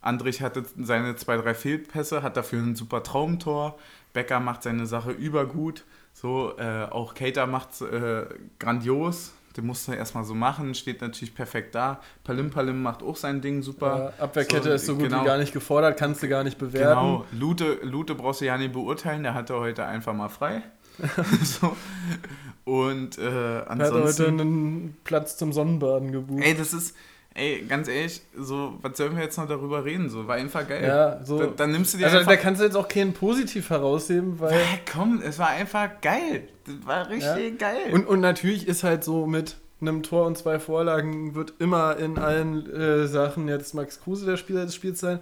Andrich 0.00 0.42
hatte 0.42 0.64
seine 0.78 1.16
zwei, 1.16 1.36
drei 1.36 1.54
Fehlpässe, 1.54 2.22
hat 2.22 2.36
dafür 2.36 2.62
ein 2.62 2.76
super 2.76 3.02
Traumtor. 3.02 3.78
Becker 4.12 4.40
macht 4.40 4.62
seine 4.62 4.86
Sache 4.86 5.12
übergut. 5.12 5.84
So, 6.20 6.54
äh, 6.58 6.84
auch 6.90 7.14
Cater 7.14 7.46
macht 7.46 7.80
äh, 7.80 8.24
grandios. 8.58 9.32
Den 9.56 9.66
musste 9.66 9.92
er 9.92 9.98
erstmal 9.98 10.24
so 10.24 10.34
machen, 10.34 10.74
steht 10.74 11.00
natürlich 11.00 11.34
perfekt 11.34 11.74
da. 11.74 12.00
Palim 12.24 12.50
Palim 12.50 12.82
macht 12.82 13.02
auch 13.02 13.16
sein 13.16 13.40
Ding 13.40 13.62
super. 13.62 14.12
Ja, 14.18 14.24
Abwehrkette 14.24 14.62
So, 14.68 14.70
ist 14.70 14.86
so 14.86 14.94
gut 14.94 15.04
genau. 15.04 15.22
wie 15.22 15.26
gar 15.26 15.38
nicht 15.38 15.52
gefordert, 15.52 15.96
kannst 15.98 16.22
du 16.22 16.28
gar 16.28 16.42
nicht 16.44 16.58
bewerten. 16.58 16.88
Genau, 17.00 17.24
Lute, 17.32 17.78
Lute 17.82 18.14
brauchst 18.14 18.40
du 18.40 18.46
ja 18.46 18.56
nicht 18.58 18.72
beurteilen, 18.72 19.22
der 19.22 19.34
hatte 19.34 19.54
heute 19.54 19.84
einfach 19.86 20.12
mal 20.14 20.28
frei. 20.28 20.62
so. 21.42 21.76
Und 22.64 23.18
äh, 23.18 23.22
Er 23.22 23.60
hat 23.60 23.68
ansonsten. 23.70 24.24
heute 24.24 24.42
einen 24.42 24.96
Platz 25.04 25.36
zum 25.36 25.52
Sonnenbaden 25.52 26.12
gebucht. 26.12 26.42
Ey, 26.44 26.54
das 26.56 26.72
ist, 26.72 26.96
ey, 27.38 27.64
ganz 27.68 27.88
ehrlich, 27.88 28.20
so, 28.36 28.74
was 28.82 28.96
sollen 28.98 29.16
wir 29.16 29.22
jetzt 29.22 29.38
noch 29.38 29.46
darüber 29.48 29.84
reden? 29.84 30.10
So, 30.10 30.26
war 30.26 30.36
einfach 30.36 30.66
geil. 30.68 30.84
Ja, 30.86 31.24
so- 31.24 31.38
Dann, 31.38 31.56
dann 31.56 31.72
nimmst 31.72 31.94
du 31.94 31.98
dir 31.98 32.04
also 32.06 32.18
einfach. 32.18 32.32
da 32.32 32.36
kannst 32.36 32.60
du 32.60 32.64
jetzt 32.64 32.76
auch 32.76 32.88
keinen 32.88 33.12
positiv 33.14 33.70
herausheben, 33.70 34.38
weil. 34.40 34.52
Hey, 34.52 34.80
komm, 34.92 35.22
es 35.24 35.38
war 35.38 35.48
einfach 35.48 35.88
geil. 36.02 36.48
Das 36.66 36.74
war 36.86 37.08
richtig 37.08 37.58
geil. 37.58 37.76
Und, 37.92 38.06
und 38.06 38.20
natürlich 38.20 38.68
ist 38.68 38.82
halt 38.84 39.04
so 39.04 39.26
mit 39.26 39.56
einem 39.80 40.02
Tor 40.02 40.26
und 40.26 40.36
zwei 40.36 40.58
Vorlagen 40.58 41.34
wird 41.36 41.54
immer 41.60 41.96
in 41.98 42.18
allen 42.18 42.68
äh, 42.74 43.06
Sachen 43.06 43.46
jetzt 43.48 43.74
Max 43.74 44.00
Kruse 44.00 44.26
der 44.26 44.36
Spieler 44.36 44.64
des 44.64 44.74
Spiels 44.74 44.98
sein. 45.00 45.20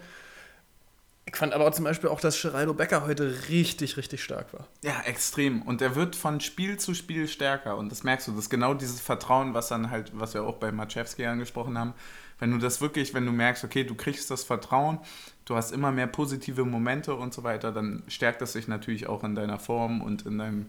Ich 1.29 1.35
fand 1.37 1.53
aber 1.53 1.67
auch 1.67 1.73
zum 1.73 1.85
Beispiel 1.85 2.09
auch, 2.09 2.21
dass 2.21 2.41
Geraldo 2.41 2.73
Becker 2.73 3.05
heute 3.05 3.49
richtig, 3.49 3.97
richtig 3.97 4.23
stark 4.23 4.53
war. 4.53 4.67
Ja, 4.85 5.01
extrem. 5.07 5.63
Und 5.63 5.81
der 5.81 5.97
wird 5.97 6.15
von 6.15 6.41
Spiel 6.41 6.79
zu 6.79 6.95
Spiel 6.95 7.27
stärker. 7.27 7.77
Und 7.77 7.91
das 7.91 8.05
merkst 8.05 8.29
du. 8.29 8.33
Das 8.33 8.43
ist 8.43 8.51
genau 8.51 8.75
dieses 8.75 9.01
Vertrauen, 9.01 9.53
was 9.53 9.67
dann 9.69 9.91
halt, 9.91 10.13
was 10.15 10.35
wir 10.35 10.45
auch 10.45 10.57
bei 10.57 10.71
Maciejewski 10.71 11.27
angesprochen 11.27 11.77
haben. 11.77 11.95
Wenn 12.39 12.53
du 12.53 12.59
das 12.59 12.81
wirklich, 12.81 13.13
wenn 13.13 13.27
du 13.27 13.33
merkst, 13.33 13.65
okay, 13.65 13.83
du 13.83 13.95
kriegst 13.97 14.31
das 14.31 14.45
Vertrauen, 14.45 14.99
du 15.47 15.57
hast 15.57 15.73
immer 15.73 15.91
mehr 15.91 16.07
positive 16.07 16.65
Momente 16.65 17.15
und 17.15 17.35
so 17.35 17.43
weiter, 17.43 17.73
dann 17.73 18.05
stärkt 18.09 18.41
das 18.41 18.53
sich 18.53 18.69
natürlich 18.69 19.09
auch 19.09 19.25
in 19.25 19.35
deiner 19.35 19.59
Form 19.59 20.03
und 20.03 20.27
in 20.27 20.39
deinem, 20.39 20.67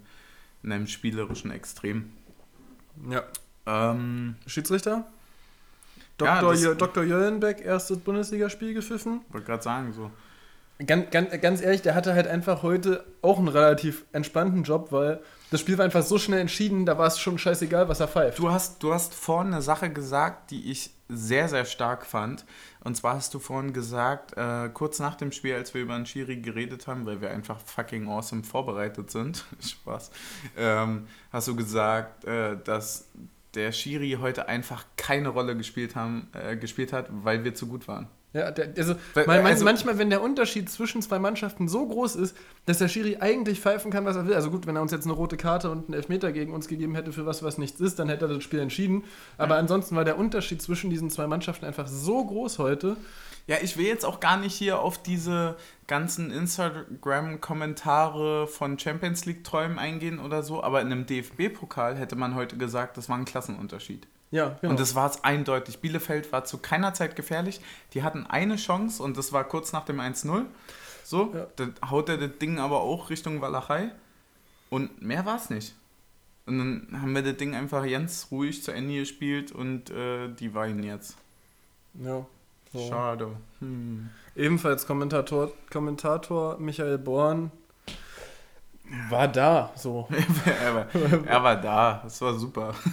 in 0.64 0.72
deinem 0.72 0.88
spielerischen 0.88 1.52
Extrem. 1.52 2.12
Ja. 3.10 3.24
Ähm, 3.68 4.36
Schiedsrichter? 4.48 5.06
Ja, 6.20 6.42
Dr. 6.42 6.54
Jö- 6.54 6.74
Dr. 6.74 7.04
Jöllenbeck, 7.04 7.62
erstes 7.64 8.00
Bundesligaspiel 8.00 8.74
gepfiffen. 8.74 9.22
wollte 9.30 9.46
gerade 9.46 9.62
sagen, 9.62 9.94
so. 9.94 10.10
Ganz, 10.86 11.10
ganz, 11.10 11.42
ganz 11.42 11.62
ehrlich, 11.62 11.82
der 11.82 11.96
hatte 11.96 12.14
halt 12.14 12.28
einfach 12.28 12.62
heute 12.62 13.04
auch 13.24 13.40
einen 13.40 13.48
relativ 13.48 14.06
entspannten 14.12 14.62
Job, 14.62 14.92
weil 14.92 15.22
das 15.50 15.62
Spiel 15.62 15.78
war 15.78 15.86
einfach 15.86 16.04
so 16.04 16.20
schnell 16.20 16.40
entschieden, 16.40 16.86
da 16.86 17.00
war 17.00 17.08
es 17.08 17.18
schon 17.18 17.40
scheißegal, 17.40 17.90
was 17.90 18.00
er 18.00 18.08
pfeift. 18.08 18.38
Du 18.38 18.52
hast, 18.52 18.84
du 18.84 18.94
hast 18.94 19.16
vorhin 19.16 19.54
eine 19.54 19.64
Sache 19.64 19.90
gesagt, 19.90 20.52
die 20.52 20.70
ich 20.70 20.92
sehr, 21.10 21.50
sehr 21.50 21.66
stark 21.66 22.06
fand. 22.06 22.46
Und 22.84 22.96
zwar 22.96 23.16
hast 23.16 23.34
du 23.34 23.40
vorhin 23.40 23.74
gesagt, 23.74 24.38
äh, 24.38 24.70
kurz 24.72 25.00
nach 25.00 25.16
dem 25.16 25.32
Spiel, 25.32 25.56
als 25.56 25.74
wir 25.74 25.82
über 25.82 25.96
einen 25.96 26.06
Schiri 26.06 26.38
geredet 26.38 26.86
haben, 26.86 27.08
weil 27.08 27.22
wir 27.22 27.32
einfach 27.32 27.60
fucking 27.60 28.08
awesome 28.08 28.44
vorbereitet 28.44 29.10
sind, 29.10 29.46
Spaß, 29.60 30.12
ähm, 30.58 31.08
hast 31.32 31.48
du 31.48 31.56
gesagt, 31.56 32.26
äh, 32.26 32.56
dass 32.64 33.08
der 33.56 33.72
Schiri 33.72 34.18
heute 34.22 34.48
einfach 34.48 34.86
keine 34.96 35.30
Rolle 35.30 35.58
gespielt, 35.58 35.96
haben, 35.96 36.30
äh, 36.34 36.56
gespielt 36.56 36.94
hat, 36.94 37.08
weil 37.10 37.44
wir 37.44 37.56
zu 37.56 37.68
gut 37.68 37.88
waren. 37.88 38.08
Ja, 38.38 38.52
der, 38.52 38.70
also, 38.78 38.94
man, 39.16 39.46
also- 39.46 39.66
manchmal, 39.66 39.98
wenn 39.98 40.12
der 40.12 40.22
Unterschied 40.22 40.70
zwischen 40.70 41.02
zwei 41.02 41.18
Mannschaften 41.18 41.68
so 41.68 41.88
groß 41.88 42.16
ist, 42.16 42.38
dass 42.66 42.78
der 42.78 42.88
Schiri 42.88 43.18
eigentlich 43.20 43.60
pfeifen 43.60 43.90
kann, 43.92 44.06
was 44.06 44.16
er 44.16 44.28
will. 44.28 44.36
Also 44.36 44.52
gut, 44.52 44.68
wenn 44.68 44.76
er 44.76 44.84
uns 44.84 44.92
jetzt 44.92 45.06
eine 45.06 45.14
rote 45.14 45.38
Karte 45.38 45.72
und 45.72 45.86
einen 45.86 45.96
Elfmeter 45.96 46.32
gegen 46.32 46.54
uns 46.54 46.68
gegeben 46.68 46.94
hätte, 46.94 47.12
für 47.12 47.26
was 47.26 47.42
was 47.42 47.58
nichts 47.58 47.80
ist, 47.80 47.98
dann 47.98 48.10
hätte 48.10 48.26
er 48.26 48.36
das 48.36 48.44
Spiel 48.44 48.60
entschieden. 48.60 49.06
Aber 49.40 49.58
ansonsten 49.58 49.96
war 49.96 50.06
der 50.06 50.20
Unterschied 50.20 50.62
zwischen 50.62 50.92
diesen 50.92 51.10
zwei 51.10 51.26
Mannschaften 51.26 51.66
einfach 51.66 51.88
so 51.88 52.24
groß 52.24 52.60
heute. 52.60 52.96
Ja, 53.48 53.56
ich 53.62 53.78
will 53.78 53.88
jetzt 53.88 54.06
auch 54.06 54.20
gar 54.20 54.38
nicht 54.38 54.54
hier 54.54 54.80
auf 54.80 55.02
diese 55.02 55.56
ganzen 55.88 56.30
Instagram-Kommentare 56.32 58.46
von 58.46 58.78
Champions 58.78 59.26
League-Träumen 59.26 59.80
eingehen 59.80 60.20
oder 60.20 60.44
so, 60.44 60.62
aber 60.62 60.82
in 60.82 60.92
einem 60.92 61.06
DFB-Pokal 61.06 61.96
hätte 61.96 62.18
man 62.18 62.36
heute 62.36 62.58
gesagt, 62.58 62.98
das 62.98 63.08
war 63.10 63.18
ein 63.18 63.26
Klassenunterschied. 63.26 64.06
Ja, 64.32 64.58
genau. 64.62 64.72
Und 64.72 64.80
das 64.80 64.94
war 64.96 65.10
es 65.10 65.24
eindeutig. 65.24 65.80
Bielefeld 65.80 66.32
war 66.32 66.44
zu 66.46 66.58
keiner 66.58 66.94
Zeit 66.94 67.16
gefährlich. 67.16 67.62
Die 67.94 68.04
hatten 68.04 68.26
eine 68.26 68.58
Chance 68.58 69.02
und 69.02 69.18
das 69.18 69.32
war 69.32 69.44
kurz 69.46 69.72
nach 69.72 69.86
dem 69.86 70.00
1-0. 70.00 70.46
So, 71.04 71.34
Ja. 71.34 71.48
dann 71.56 71.74
haut 71.90 72.10
er 72.10 72.18
das 72.18 72.38
Ding 72.40 72.60
aber 72.60 72.82
auch 72.82 73.10
Richtung 73.10 73.40
Walachei. 73.42 73.92
Und 74.70 75.02
mehr 75.02 75.26
war 75.26 75.38
es 75.38 75.50
nicht. 75.50 75.76
Und 76.46 76.58
dann 76.60 77.02
haben 77.02 77.14
wir 77.16 77.22
das 77.24 77.38
Ding 77.38 77.56
einfach 77.56 77.88
ganz 77.90 78.28
ruhig 78.32 78.64
zu 78.64 78.72
Ende 78.72 78.96
gespielt 79.00 79.52
und 79.54 79.90
äh, 79.92 80.28
die 80.30 80.54
weinen 80.54 80.84
jetzt. 80.84 81.16
ja. 81.94 82.26
So. 82.74 82.86
Schade. 82.90 83.30
Hm. 83.60 84.10
Ebenfalls 84.36 84.86
Kommentator, 84.86 85.52
Kommentator 85.72 86.58
Michael 86.60 86.98
Born 86.98 87.50
war 89.10 89.28
da. 89.28 89.72
So. 89.76 90.08
er, 90.64 90.76
war, 90.76 90.86
er 91.26 91.44
war 91.44 91.56
da. 91.56 92.02
Das 92.04 92.22
war 92.22 92.34
super. 92.34 92.74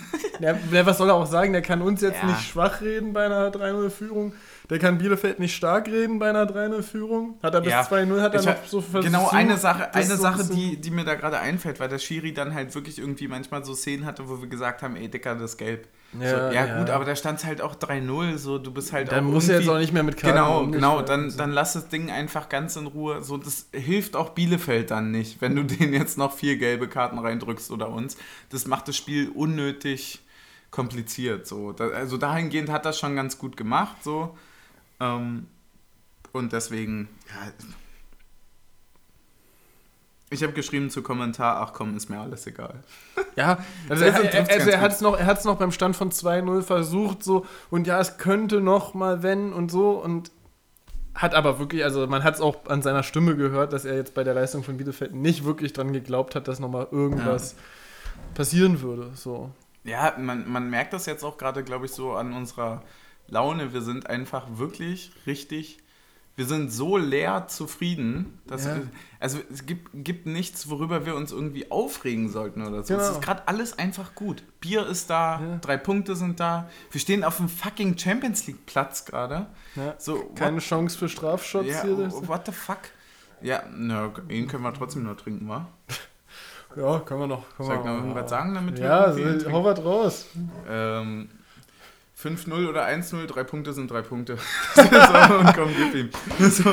Ja, 0.40 0.52
was 0.84 0.98
soll 0.98 1.08
er 1.08 1.14
auch 1.14 1.26
sagen? 1.26 1.52
Der 1.52 1.62
kann 1.62 1.80
uns 1.80 2.00
jetzt 2.00 2.20
Ja. 2.20 2.26
nicht 2.26 2.42
schwach 2.42 2.80
reden 2.80 3.12
bei 3.12 3.24
einer 3.26 3.50
3-0-Führung. 3.50 4.32
Der 4.70 4.78
kann 4.78 4.96
Bielefeld 4.96 5.40
nicht 5.40 5.54
stark 5.54 5.88
reden 5.88 6.18
bei 6.18 6.30
einer 6.30 6.46
3-0-Führung. 6.46 7.38
Hat 7.42 7.52
er 7.52 7.60
bis 7.60 7.70
Ja, 7.70 7.82
2-0 7.82 8.20
hat 8.22 8.32
er 8.32 8.40
Ich 8.40 8.46
noch 8.46 8.64
so 8.66 8.80
versucht. 8.80 9.04
Genau, 9.04 9.28
eine 9.28 9.58
Sache, 9.58 9.92
eine 9.92 10.16
so 10.16 10.16
Sache 10.16 10.44
die, 10.44 10.80
die 10.80 10.90
mir 10.90 11.04
da 11.04 11.16
gerade 11.16 11.38
einfällt, 11.38 11.80
weil 11.80 11.90
der 11.90 11.98
Schiri 11.98 12.32
dann 12.32 12.54
halt 12.54 12.74
wirklich 12.74 12.98
irgendwie 12.98 13.28
manchmal 13.28 13.62
so 13.62 13.74
Szenen 13.74 14.06
hatte, 14.06 14.26
wo 14.26 14.40
wir 14.40 14.48
gesagt 14.48 14.82
haben, 14.82 14.96
ey 14.96 15.08
Dicker, 15.08 15.34
das 15.34 15.52
ist 15.52 15.58
gelb. 15.58 15.86
Ja, 16.18 16.30
so, 16.30 16.36
ja, 16.36 16.52
ja. 16.52 16.78
gut, 16.78 16.88
aber 16.88 17.04
da 17.04 17.14
stand 17.14 17.40
es 17.40 17.44
halt 17.44 17.60
auch 17.60 17.74
3-0, 17.74 18.38
so 18.38 18.58
du 18.58 18.72
bist 18.72 18.92
halt 18.94 19.12
Dann 19.12 19.24
muss 19.24 19.48
er 19.48 19.58
jetzt 19.58 19.68
auch 19.68 19.78
nicht 19.78 19.92
mehr 19.92 20.02
mit 20.02 20.16
Karten 20.16 20.34
Genau, 20.34 20.66
genau, 20.66 21.02
dann, 21.02 21.28
so. 21.28 21.36
dann 21.36 21.50
lass 21.50 21.74
das 21.74 21.88
Ding 21.88 22.10
einfach 22.10 22.48
ganz 22.48 22.76
in 22.76 22.86
Ruhe. 22.86 23.22
So, 23.22 23.36
das 23.36 23.66
hilft 23.72 24.16
auch 24.16 24.30
Bielefeld 24.30 24.90
dann 24.90 25.10
nicht, 25.10 25.42
wenn 25.42 25.56
du 25.56 25.64
denen 25.64 25.92
jetzt 25.92 26.16
noch 26.16 26.32
vier 26.32 26.56
gelbe 26.56 26.88
Karten 26.88 27.18
reindrückst 27.18 27.70
oder 27.70 27.90
uns. 27.90 28.16
Das 28.48 28.66
macht 28.66 28.88
das 28.88 28.96
Spiel 28.96 29.28
unnötig 29.28 30.20
kompliziert. 30.70 31.46
So. 31.46 31.74
Also 31.78 32.16
dahingehend 32.16 32.70
hat 32.70 32.86
das 32.86 32.98
schon 32.98 33.14
ganz 33.14 33.36
gut 33.36 33.58
gemacht. 33.58 33.96
So. 34.02 34.34
Ähm, 35.00 35.46
und 36.32 36.52
deswegen, 36.52 37.08
ja. 37.28 37.52
Ich 40.30 40.42
habe 40.42 40.52
geschrieben 40.52 40.90
zu 40.90 41.02
Kommentar, 41.02 41.60
ach 41.60 41.72
komm, 41.72 41.96
ist 41.96 42.10
mir 42.10 42.18
alles 42.18 42.46
egal. 42.46 42.82
Ja, 43.36 43.58
also, 43.88 44.04
er, 44.04 44.32
er 44.32 44.48
also 44.48 44.70
er 44.70 44.80
hat 44.80 44.92
es 44.92 45.00
noch, 45.00 45.18
er 45.18 45.38
noch 45.44 45.58
beim 45.58 45.72
Stand 45.72 45.96
von 45.96 46.12
2-0 46.12 46.62
versucht 46.62 47.24
so 47.24 47.44
und 47.68 47.88
ja, 47.88 47.98
es 47.98 48.16
könnte 48.16 48.60
noch 48.60 48.94
mal 48.94 49.24
wenn 49.24 49.52
und 49.52 49.72
so 49.72 49.90
und 49.90 50.30
hat 51.16 51.34
aber 51.34 51.58
wirklich, 51.58 51.82
also 51.82 52.06
man 52.06 52.22
hat 52.22 52.34
es 52.34 52.40
auch 52.40 52.66
an 52.66 52.82
seiner 52.82 53.02
Stimme 53.02 53.34
gehört, 53.34 53.72
dass 53.72 53.84
er 53.84 53.96
jetzt 53.96 54.14
bei 54.14 54.22
der 54.22 54.34
Leistung 54.34 54.62
von 54.62 54.76
Bielefeld 54.76 55.14
nicht 55.14 55.44
wirklich 55.44 55.72
dran 55.72 55.92
geglaubt 55.92 56.36
hat, 56.36 56.46
dass 56.46 56.60
noch 56.60 56.70
mal 56.70 56.86
irgendwas 56.90 57.56
passieren 58.34 58.80
würde. 58.82 59.10
So. 59.14 59.50
Ja, 59.84 60.14
man, 60.18 60.48
man 60.48 60.70
merkt 60.70 60.92
das 60.92 61.06
jetzt 61.06 61.24
auch 61.24 61.38
gerade, 61.38 61.62
glaube 61.62 61.86
ich, 61.86 61.92
so 61.92 62.14
an 62.14 62.32
unserer 62.32 62.82
Laune. 63.28 63.72
Wir 63.72 63.82
sind 63.82 64.08
einfach 64.08 64.46
wirklich 64.54 65.12
richtig, 65.26 65.78
wir 66.36 66.46
sind 66.46 66.70
so 66.72 66.96
leer 66.96 67.46
zufrieden, 67.48 68.38
dass 68.46 68.64
Ja. 68.64 68.76
wir, 68.76 68.88
also 69.20 69.38
es 69.52 69.66
gibt, 69.66 69.88
gibt 69.94 70.26
nichts, 70.26 70.68
worüber 70.68 71.06
wir 71.06 71.14
uns 71.14 71.30
irgendwie 71.32 71.70
aufregen 71.70 72.28
sollten 72.28 72.62
oder 72.62 72.82
so. 72.82 72.94
Es 72.94 73.00
Genau. 73.00 73.10
ist 73.12 73.22
gerade 73.22 73.46
alles 73.46 73.78
einfach 73.78 74.14
gut. 74.14 74.42
Bier 74.60 74.86
ist 74.86 75.10
da, 75.10 75.40
Ja. 75.40 75.56
drei 75.58 75.76
Punkte 75.76 76.16
sind 76.16 76.40
da. 76.40 76.68
Wir 76.90 77.00
stehen 77.00 77.22
auf 77.24 77.36
dem 77.36 77.48
fucking 77.48 77.96
Champions 77.96 78.46
League 78.46 78.66
Platz 78.66 79.04
gerade. 79.04 79.46
Ja. 79.76 79.94
So, 79.98 80.24
Keine 80.34 80.58
Chance 80.58 80.98
für 80.98 81.08
Strafshots 81.08 81.68
ja, 81.68 81.82
hier. 81.82 81.96
das- 81.96 82.26
what 82.28 82.46
the 82.46 82.52
fuck? 82.52 82.78
Ja, 83.40 83.62
na, 83.76 84.10
ihn 84.28 84.48
können 84.48 84.62
wir 84.62 84.72
trotzdem 84.74 85.02
nur 85.04 85.16
trinken, 85.16 85.48
wa? 85.48 85.66
Ja, 86.76 86.98
können 87.00 87.20
wir 87.20 87.26
noch. 87.28 87.44
Können 87.56 87.68
Soll 87.68 87.78
ich 87.78 87.84
noch 87.84 87.94
irgendwas 87.98 88.30
sagen, 88.30 88.54
damit 88.54 88.78
wir 88.78 88.84
Ja, 88.84 89.06
irgendwie 89.06 89.22
so, 89.24 89.30
trinken? 89.44 89.52
hau 89.52 89.64
was 89.64 89.84
raus. 89.84 90.26
Ähm, 90.68 91.28
5-0 92.24 92.68
oder 92.68 92.86
1-0, 92.86 93.26
drei 93.26 93.44
Punkte 93.44 93.72
sind 93.72 93.90
drei 93.90 94.02
Punkte. 94.02 94.38
so, 94.74 94.80
und 94.82 95.54
komm, 95.54 95.70
gib 95.76 95.94
ihm. 95.94 96.10
So. 96.50 96.72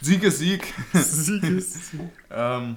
Sieg 0.00 0.22
ist 0.22 0.38
Sieg. 0.38 0.74
Sieg 0.92 1.42
ist. 1.44 1.76
Ähm, 2.30 2.76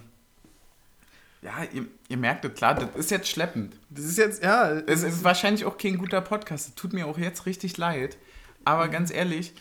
ja, 1.41 1.51
ihr, 1.74 1.86
ihr 2.07 2.18
merkt 2.18 2.45
es, 2.45 2.53
klar, 2.53 2.76
das 2.76 2.89
ist 2.95 3.12
jetzt 3.12 3.28
schleppend. 3.28 3.76
Das 3.89 4.05
ist 4.05 4.18
jetzt, 4.18 4.43
ja. 4.43 4.70
Es 4.72 5.03
ist 5.03 5.24
wahrscheinlich 5.24 5.66
auch 5.66 5.78
kein 5.78 5.97
guter 5.97 6.22
Podcast. 6.22 6.70
Es 6.70 6.76
tut 6.76 6.93
mir 6.93 7.07
auch 7.07 7.18
jetzt 7.18 7.45
richtig 7.45 7.78
leid. 7.78 8.18
Aber 8.64 8.88
Mhm. 8.88 8.91
ganz 8.91 9.12
ehrlich, 9.12 9.53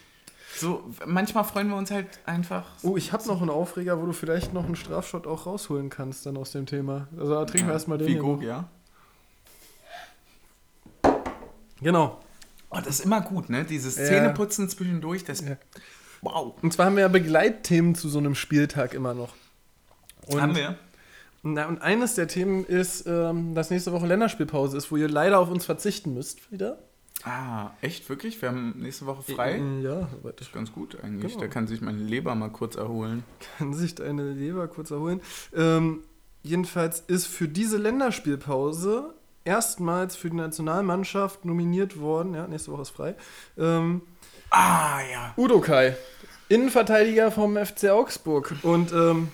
so 0.56 0.84
manchmal 1.06 1.44
freuen 1.44 1.68
wir 1.68 1.76
uns 1.76 1.90
halt 1.90 2.06
einfach. 2.26 2.66
Oh, 2.82 2.96
ich 2.96 3.12
habe 3.12 3.26
noch 3.26 3.40
einen 3.40 3.50
Aufreger, 3.50 4.00
wo 4.00 4.06
du 4.06 4.12
vielleicht 4.12 4.52
noch 4.52 4.66
einen 4.66 4.76
Strafshot 4.76 5.26
auch 5.26 5.46
rausholen 5.46 5.88
kannst 5.88 6.26
dann 6.26 6.36
aus 6.36 6.52
dem 6.52 6.66
Thema. 6.66 7.08
Also 7.18 7.34
da 7.34 7.44
trinken 7.46 7.68
wir 7.68 7.72
erstmal 7.72 7.96
den. 7.98 8.08
Figo, 8.08 8.36
noch. 8.36 8.42
ja. 8.42 8.68
Genau. 11.82 12.20
Oh, 12.70 12.76
das 12.78 12.98
ist 13.00 13.04
immer 13.04 13.20
gut, 13.20 13.50
ne? 13.50 13.64
Dieses 13.64 13.96
Ja. 13.96 14.04
Zähneputzen 14.04 14.68
zwischendurch, 14.68 15.24
das. 15.24 15.40
Ja. 15.40 15.56
Wow. 16.22 16.54
Und 16.62 16.72
zwar 16.72 16.86
haben 16.86 16.96
wir 16.96 17.02
ja 17.02 17.08
Begleitthemen 17.08 17.94
zu 17.94 18.08
so 18.08 18.18
einem 18.18 18.34
Spieltag 18.34 18.94
immer 18.94 19.14
noch. 19.14 19.34
Und, 20.26 20.40
Haben 20.40 20.54
wir? 20.54 20.78
Na, 21.42 21.66
und 21.66 21.80
eines 21.80 22.14
der 22.14 22.28
Themen 22.28 22.64
ist, 22.66 23.06
ähm, 23.06 23.54
dass 23.54 23.70
nächste 23.70 23.92
Woche 23.92 24.06
Länderspielpause 24.06 24.76
ist, 24.76 24.92
wo 24.92 24.96
ihr 24.96 25.08
leider 25.08 25.38
auf 25.38 25.50
uns 25.50 25.64
verzichten 25.64 26.12
müsst 26.14 26.52
wieder. 26.52 26.78
Ah, 27.24 27.70
echt, 27.80 28.08
wirklich? 28.08 28.40
Wir 28.40 28.50
haben 28.50 28.74
nächste 28.78 29.06
Woche 29.06 29.22
frei? 29.22 29.54
Äh, 29.54 29.82
Ja, 29.82 30.08
das 30.36 30.48
ist 30.48 30.52
ganz 30.52 30.72
gut 30.72 30.98
eigentlich. 31.02 31.32
Genau. 31.32 31.40
Da 31.44 31.48
kann 31.48 31.66
sich 31.66 31.80
meine 31.80 31.98
Leber 31.98 32.34
mal 32.34 32.50
kurz 32.50 32.76
erholen. 32.76 33.24
kann 33.58 33.72
sich 33.74 33.94
deine 33.94 34.30
Leber 34.32 34.68
kurz 34.68 34.90
erholen. 34.90 35.20
Ähm, 35.54 36.00
jedenfalls 36.42 37.00
ist 37.00 37.26
für 37.26 37.48
diese 37.48 37.78
Länderspielpause 37.78 39.14
erstmals 39.44 40.16
für 40.16 40.30
die 40.30 40.36
Nationalmannschaft 40.36 41.44
nominiert 41.44 41.98
worden, 41.98 42.34
ja, 42.34 42.46
nächste 42.46 42.72
Woche 42.72 42.82
ist 42.82 42.90
frei, 42.90 43.14
ähm, 43.58 44.02
Ah, 44.50 45.00
ja. 45.10 45.32
Udo 45.36 45.60
Kai, 45.60 45.96
Innenverteidiger 46.48 47.30
vom 47.30 47.56
FC 47.56 47.84
Augsburg. 47.90 48.56
Und 48.62 48.92
ähm, 48.92 49.28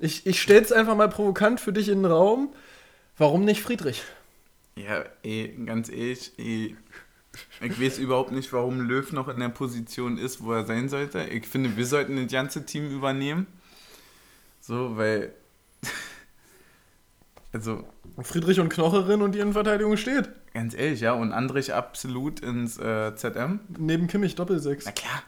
ich, 0.00 0.26
ich 0.26 0.40
stelle 0.40 0.62
es 0.62 0.72
einfach 0.72 0.96
mal 0.96 1.08
provokant 1.08 1.60
für 1.60 1.72
dich 1.72 1.88
in 1.88 2.02
den 2.02 2.10
Raum. 2.10 2.52
Warum 3.18 3.44
nicht 3.44 3.62
Friedrich? 3.62 4.02
Ja, 4.76 5.04
ey, 5.22 5.54
ganz 5.66 5.88
ehrlich, 5.90 6.32
ey, 6.38 6.76
ich 7.60 7.80
weiß 7.80 7.98
überhaupt 7.98 8.32
nicht, 8.32 8.52
warum 8.52 8.80
Löw 8.80 9.12
noch 9.12 9.28
in 9.28 9.38
der 9.40 9.50
Position 9.50 10.18
ist, 10.18 10.42
wo 10.42 10.52
er 10.52 10.64
sein 10.64 10.88
sollte. 10.88 11.24
Ich 11.24 11.46
finde, 11.46 11.76
wir 11.76 11.86
sollten 11.86 12.16
das 12.16 12.32
ganze 12.32 12.64
Team 12.64 12.90
übernehmen. 12.90 13.46
So, 14.60 14.96
weil. 14.96 15.34
Also, 17.54 17.84
Friedrich 18.20 18.58
und 18.58 18.68
Knocherin 18.68 19.22
und 19.22 19.32
die 19.32 19.38
Innenverteidigung 19.38 19.96
steht. 19.96 20.28
ganz 20.52 20.74
ehrlich, 20.74 21.00
ja, 21.00 21.12
und 21.12 21.32
Andrich 21.32 21.72
absolut 21.72 22.40
ins 22.40 22.78
äh, 22.78 23.14
ZM. 23.14 23.60
Neben 23.78 24.08
Kimmich 24.08 24.34
Doppelsechs. 24.34 24.84
Na 24.86 24.92
klar. 24.92 25.22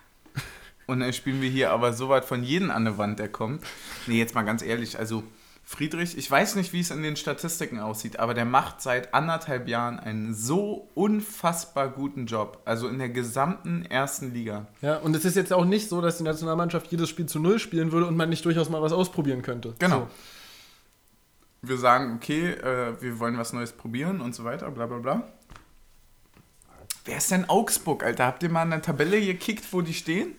Und 0.86 1.00
dann 1.00 1.12
spielen 1.12 1.40
wir 1.40 1.48
hier 1.48 1.70
aber 1.70 1.92
so 1.92 2.08
weit 2.08 2.24
von 2.24 2.42
jedem 2.42 2.70
an 2.70 2.84
der 2.84 2.98
Wand, 2.98 3.20
der 3.20 3.28
kommt. 3.28 3.64
Nee, 4.08 4.18
jetzt 4.18 4.34
mal 4.34 4.42
ganz 4.42 4.62
ehrlich, 4.62 4.98
also 4.98 5.22
Friedrich, 5.62 6.16
ich 6.16 6.30
weiß 6.30 6.54
nicht, 6.54 6.72
wie 6.72 6.80
es 6.80 6.92
in 6.92 7.02
den 7.02 7.16
Statistiken 7.16 7.80
aussieht, 7.80 8.20
aber 8.20 8.34
der 8.34 8.44
macht 8.44 8.80
seit 8.80 9.14
anderthalb 9.14 9.66
Jahren 9.68 9.98
einen 9.98 10.32
so 10.32 10.88
unfassbar 10.94 11.88
guten 11.88 12.26
Job. 12.26 12.60
Also 12.64 12.86
in 12.88 12.98
der 12.98 13.08
gesamten 13.08 13.84
ersten 13.84 14.32
Liga. 14.32 14.66
Ja, 14.82 14.98
und 14.98 15.14
es 15.16 15.24
ist 15.24 15.34
jetzt 15.34 15.52
auch 15.52 15.64
nicht 15.64 15.88
so, 15.88 16.00
dass 16.00 16.18
die 16.18 16.24
Nationalmannschaft 16.24 16.86
jedes 16.92 17.08
Spiel 17.08 17.26
zu 17.26 17.40
Null 17.40 17.58
spielen 17.58 17.90
würde 17.90 18.06
und 18.06 18.16
man 18.16 18.28
nicht 18.28 18.44
durchaus 18.44 18.68
mal 18.68 18.80
was 18.80 18.92
ausprobieren 18.92 19.42
könnte. 19.42 19.74
Genau. 19.80 20.08
Wir 21.62 21.78
sagen, 21.78 22.14
okay, 22.16 22.50
äh, 22.50 23.00
wir 23.00 23.18
wollen 23.18 23.38
was 23.38 23.52
Neues 23.52 23.72
probieren 23.72 24.20
und 24.20 24.34
so 24.34 24.44
weiter, 24.44 24.70
bla 24.70 24.86
bla 24.86 24.98
bla. 24.98 25.28
Wer 27.04 27.18
ist 27.18 27.30
denn 27.30 27.48
Augsburg, 27.48 28.04
Alter? 28.04 28.26
Habt 28.26 28.42
ihr 28.42 28.48
mal 28.50 28.62
in 28.64 28.70
der 28.70 28.82
Tabelle 28.82 29.20
gekickt, 29.20 29.72
wo 29.72 29.80
die 29.80 29.94
stehen? 29.94 30.34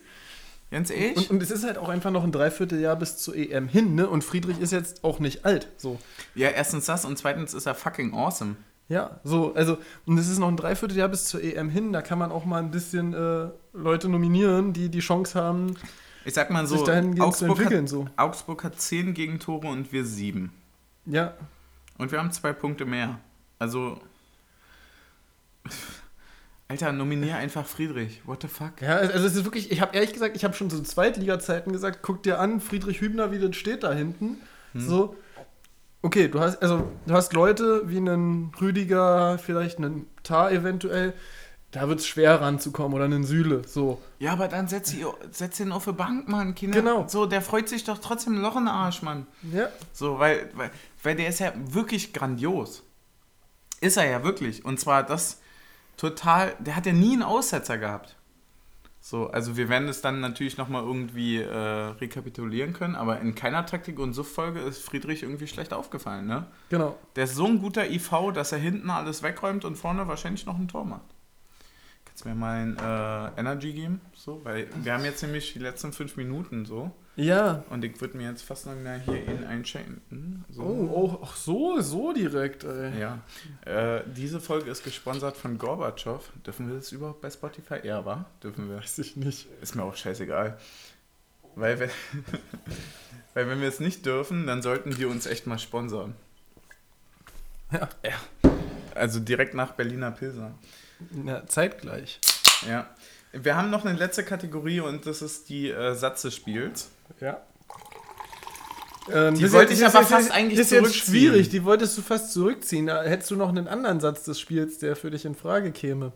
Ganz 0.69 0.89
ehrlich? 0.89 1.29
Und, 1.29 1.31
und 1.37 1.43
es 1.43 1.49
ist 1.49 1.63
halt 1.63 1.77
auch 1.77 1.87
einfach 1.87 2.11
noch 2.11 2.25
ein 2.25 2.31
Dreivierteljahr 2.33 2.97
bis 2.97 3.17
zur 3.17 3.35
EM 3.35 3.69
hin, 3.69 3.95
ne? 3.95 4.09
Und 4.09 4.23
Friedrich 4.25 4.59
ist 4.59 4.71
jetzt 4.71 5.03
auch 5.05 5.19
nicht 5.19 5.45
alt. 5.45 5.69
So. 5.77 5.97
ja, 6.35 6.49
erstens 6.49 6.85
das 6.85 7.05
und 7.05 7.17
zweitens 7.17 7.53
ist 7.53 7.65
er 7.65 7.75
fucking 7.75 8.13
awesome. 8.13 8.57
Ja, 8.89 9.19
so, 9.23 9.53
also, 9.53 9.77
und 10.05 10.17
es 10.17 10.29
ist 10.29 10.39
noch 10.39 10.47
ein 10.47 10.55
Dreivierteljahr 10.57 11.09
bis 11.09 11.25
zur 11.25 11.43
EM 11.43 11.69
hin, 11.69 11.91
da 11.91 12.01
kann 12.01 12.17
man 12.19 12.31
auch 12.31 12.45
mal 12.45 12.59
ein 12.59 12.71
bisschen 12.71 13.13
äh, 13.13 13.49
Leute 13.73 14.07
nominieren, 14.07 14.71
die 14.71 14.87
die 14.89 14.99
Chance 14.99 15.39
haben, 15.41 15.75
Ich 16.23 16.33
sag 16.33 16.49
mal 16.51 16.65
so, 16.67 16.75
sich 16.77 16.85
dahingehend 16.85 17.17
zu 17.17 17.23
Augsburg 17.45 17.49
entwickeln. 17.49 17.81
hat, 17.83 17.89
So. 17.89 18.05
Augsburg 18.15 18.63
hat 18.63 18.79
10 18.79 19.13
Gegentore 19.13 19.67
und 19.67 19.91
wir 19.91 20.05
7. 20.05 20.51
Ja, 21.09 21.33
Und 21.97 22.11
wir 22.11 22.19
haben 22.19 22.31
zwei 22.31 22.53
Punkte 22.53 22.85
mehr. 22.85 23.19
Also. 23.59 23.99
Alter, 26.67 26.91
nominier 26.91 27.35
einfach 27.37 27.65
Friedrich. 27.65 28.21
What 28.25 28.41
the 28.41 28.47
fuck? 28.47 28.81
ja, 28.81 28.97
also 28.97 29.25
es 29.25 29.35
ist 29.35 29.45
wirklich, 29.45 29.71
ich 29.71 29.81
habe 29.81 29.95
ehrlich 29.95 30.13
gesagt, 30.13 30.35
ich 30.35 30.43
habe 30.43 30.53
schon 30.53 30.69
zu 30.69 30.83
Zweitliga-Zeiten 30.83 31.71
gesagt, 31.71 31.99
guck 32.01 32.23
dir 32.23 32.39
an, 32.39 32.59
Friedrich 32.59 33.01
Hübner, 33.01 33.31
wie 33.31 33.39
das 33.39 33.55
steht 33.55 33.83
da 33.83 33.93
hinten. 33.93 34.37
Hm. 34.73 34.81
So, 34.81 35.15
okay, 36.01 36.27
du 36.27 36.39
hast, 36.39 36.61
also, 36.61 36.91
du 37.05 37.13
hast 37.13 37.33
Leute 37.33 37.83
wie 37.85 37.97
einen 37.97 38.51
Rüdiger, 38.59 39.37
vielleicht 39.37 39.77
einen 39.77 40.07
Tar 40.23 40.51
eventuell, 40.51 41.13
da 41.71 41.87
wird 41.89 41.99
es 41.99 42.07
schwer 42.07 42.39
ranzukommen 42.41 42.93
oder 42.95 43.05
einen 43.05 43.23
Sühle, 43.25 43.61
so. 43.67 44.01
Ja, 44.19 44.33
aber 44.33 44.47
dann 44.47 44.67
setz, 44.67 44.93
ihn, 44.93 45.05
setz 45.31 45.59
ihn 45.59 45.71
auf 45.71 45.85
die 45.85 45.91
Bank, 45.91 46.27
Mann, 46.27 46.55
Kinder. 46.55 46.79
Genau. 46.79 47.05
So, 47.07 47.25
der 47.25 47.41
freut 47.41 47.67
sich 47.67 47.83
doch 47.83 47.97
trotzdem 47.97 48.35
ein 48.35 48.41
Loch 48.41 48.55
in 48.55 48.63
den 48.63 48.69
Arsch, 48.69 49.01
Mann. 49.01 49.27
Ja, 49.53 49.67
So, 49.93 50.17
weil, 50.17 50.49
weil, 50.55 50.71
weil 51.07 51.15
der 51.15 51.29
ist 51.29 51.39
ja 51.39 51.53
wirklich 51.55 52.11
grandios. 52.11 52.83
Ist 53.79 53.95
er 53.95 54.09
ja 54.09 54.25
wirklich. 54.25 54.65
Und 54.65 54.77
zwar 54.77 55.03
das 55.03 55.39
total, 55.95 56.53
der 56.59 56.75
hat 56.75 56.85
ja 56.85 56.91
nie 56.91 57.13
einen 57.13 57.23
Aussetzer 57.23 57.77
gehabt. 57.77 58.17
So, 58.99 59.29
also 59.29 59.55
wir 59.55 59.69
werden 59.69 59.87
es 59.87 60.01
dann 60.01 60.19
natürlich 60.19 60.57
nochmal 60.57 60.83
irgendwie 60.83 61.37
äh, 61.37 61.47
rekapitulieren 61.47 62.73
können, 62.73 62.95
aber 62.95 63.21
in 63.21 63.35
keiner 63.35 63.65
Taktik- 63.65 63.99
und 63.99 64.11
Suff-Folge 64.11 64.59
ist 64.59 64.83
Friedrich 64.83 65.23
irgendwie 65.23 65.47
schlecht 65.47 65.71
aufgefallen, 65.71 66.27
ne? 66.27 66.47
genau. 66.67 66.97
Der 67.15 67.23
ist 67.23 67.35
so 67.35 67.45
ein 67.45 67.61
guter 67.61 67.89
IV, 67.89 68.33
dass 68.33 68.51
er 68.51 68.57
hinten 68.57 68.89
alles 68.89 69.23
wegräumt 69.23 69.63
und 69.63 69.77
vorne 69.77 70.09
wahrscheinlich 70.09 70.45
noch 70.45 70.59
ein 70.59 70.67
Tor 70.67 70.83
macht. 70.83 71.15
Kannst 72.03 72.25
du 72.25 72.27
mir 72.27 72.35
mal 72.35 72.57
ein 72.57 72.77
äh, 72.77 73.39
Energy 73.39 73.71
geben? 73.71 74.01
So, 74.13 74.43
weil 74.43 74.67
wir 74.83 74.91
haben 74.91 75.05
jetzt 75.05 75.21
nämlich 75.21 75.53
die 75.53 75.59
letzten 75.59 75.93
fünf 75.93 76.17
Minuten 76.17 76.65
so. 76.65 76.91
Ja. 77.17 77.63
Und 77.71 77.83
ich 77.83 77.99
würde 77.99 78.15
mir 78.15 78.29
jetzt 78.29 78.43
fast 78.43 78.67
noch 78.67 78.75
mal 78.75 79.01
hier 79.01 79.25
in 79.25 79.43
einschenken. 79.43 80.45
So. 80.49 80.61
Oh, 80.61 81.19
oh, 81.21 81.27
so, 81.35 81.81
so 81.81 82.13
direkt, 82.13 82.63
ey. 82.63 82.99
Ja. 82.99 83.23
Äh, 83.65 84.03
diese 84.05 84.39
Folge 84.39 84.69
ist 84.69 84.83
gesponsert 84.83 85.35
von 85.35 85.57
Gorbatschow. 85.57 86.31
Dürfen 86.45 86.67
wir 86.67 86.75
das 86.75 86.91
überhaupt 86.91 87.21
bei 87.21 87.31
Spotify? 87.31 87.79
Ja, 87.83 88.05
war? 88.05 88.29
Dürfen 88.43 88.69
wir. 88.69 88.77
Weiß 88.77 88.99
ich 88.99 89.17
nicht. 89.17 89.47
Ist 89.61 89.75
mir 89.75 89.83
auch 89.83 89.95
scheißegal. 89.95 90.59
Weil, 91.55 91.79
wir, 91.79 91.89
weil 93.33 93.49
wenn 93.49 93.61
wir 93.61 93.67
es 93.67 93.79
nicht 93.79 94.05
dürfen, 94.05 94.45
dann 94.45 94.61
sollten 94.61 94.91
die 94.91 95.05
uns 95.05 95.25
echt 95.25 95.47
mal 95.47 95.57
sponsern. 95.57 96.13
Ja. 97.71 97.89
ja. 98.03 98.51
Also 98.93 99.19
direkt 99.19 99.55
nach 99.55 99.71
Berliner 99.71 100.11
Pilser. 100.11 100.53
Ja, 101.25 101.47
zeitgleich. 101.47 102.19
Ja. 102.67 102.87
Wir 103.31 103.55
haben 103.55 103.71
noch 103.71 103.85
eine 103.85 103.97
letzte 103.97 104.23
Kategorie 104.23 104.81
und 104.81 105.07
das 105.07 105.23
ist 105.23 105.49
die 105.49 105.69
äh, 105.69 105.95
Satz 105.95 106.21
des 106.21 106.35
Spiels. 106.35 106.91
Ja. 107.19 107.41
Ähm, 109.09 109.35
Die 109.35 109.43
das 109.43 109.53
wollte 109.53 109.71
ist 109.71 109.79
ich 109.79 109.85
jetzt- 109.85 109.95
aber 109.95 110.05
fast 110.05 110.27
ist- 110.27 110.31
eigentlich 110.33 110.57
Das 110.57 110.67
ist 110.67 110.71
jetzt 110.71 110.81
zurückziehen. 110.83 111.13
schwierig, 111.13 111.49
die 111.49 111.63
wolltest 111.63 111.97
du 111.97 112.01
fast 112.01 112.33
zurückziehen. 112.33 112.87
Da 112.87 113.03
hättest 113.03 113.31
du 113.31 113.35
noch 113.37 113.49
einen 113.49 113.67
anderen 113.67 113.99
Satz 114.01 114.23
des 114.25 114.39
Spiels, 114.39 114.79
der 114.79 114.95
für 114.97 115.09
dich 115.11 115.23
in 115.25 115.35
Frage 115.35 115.71
käme. 115.71 116.11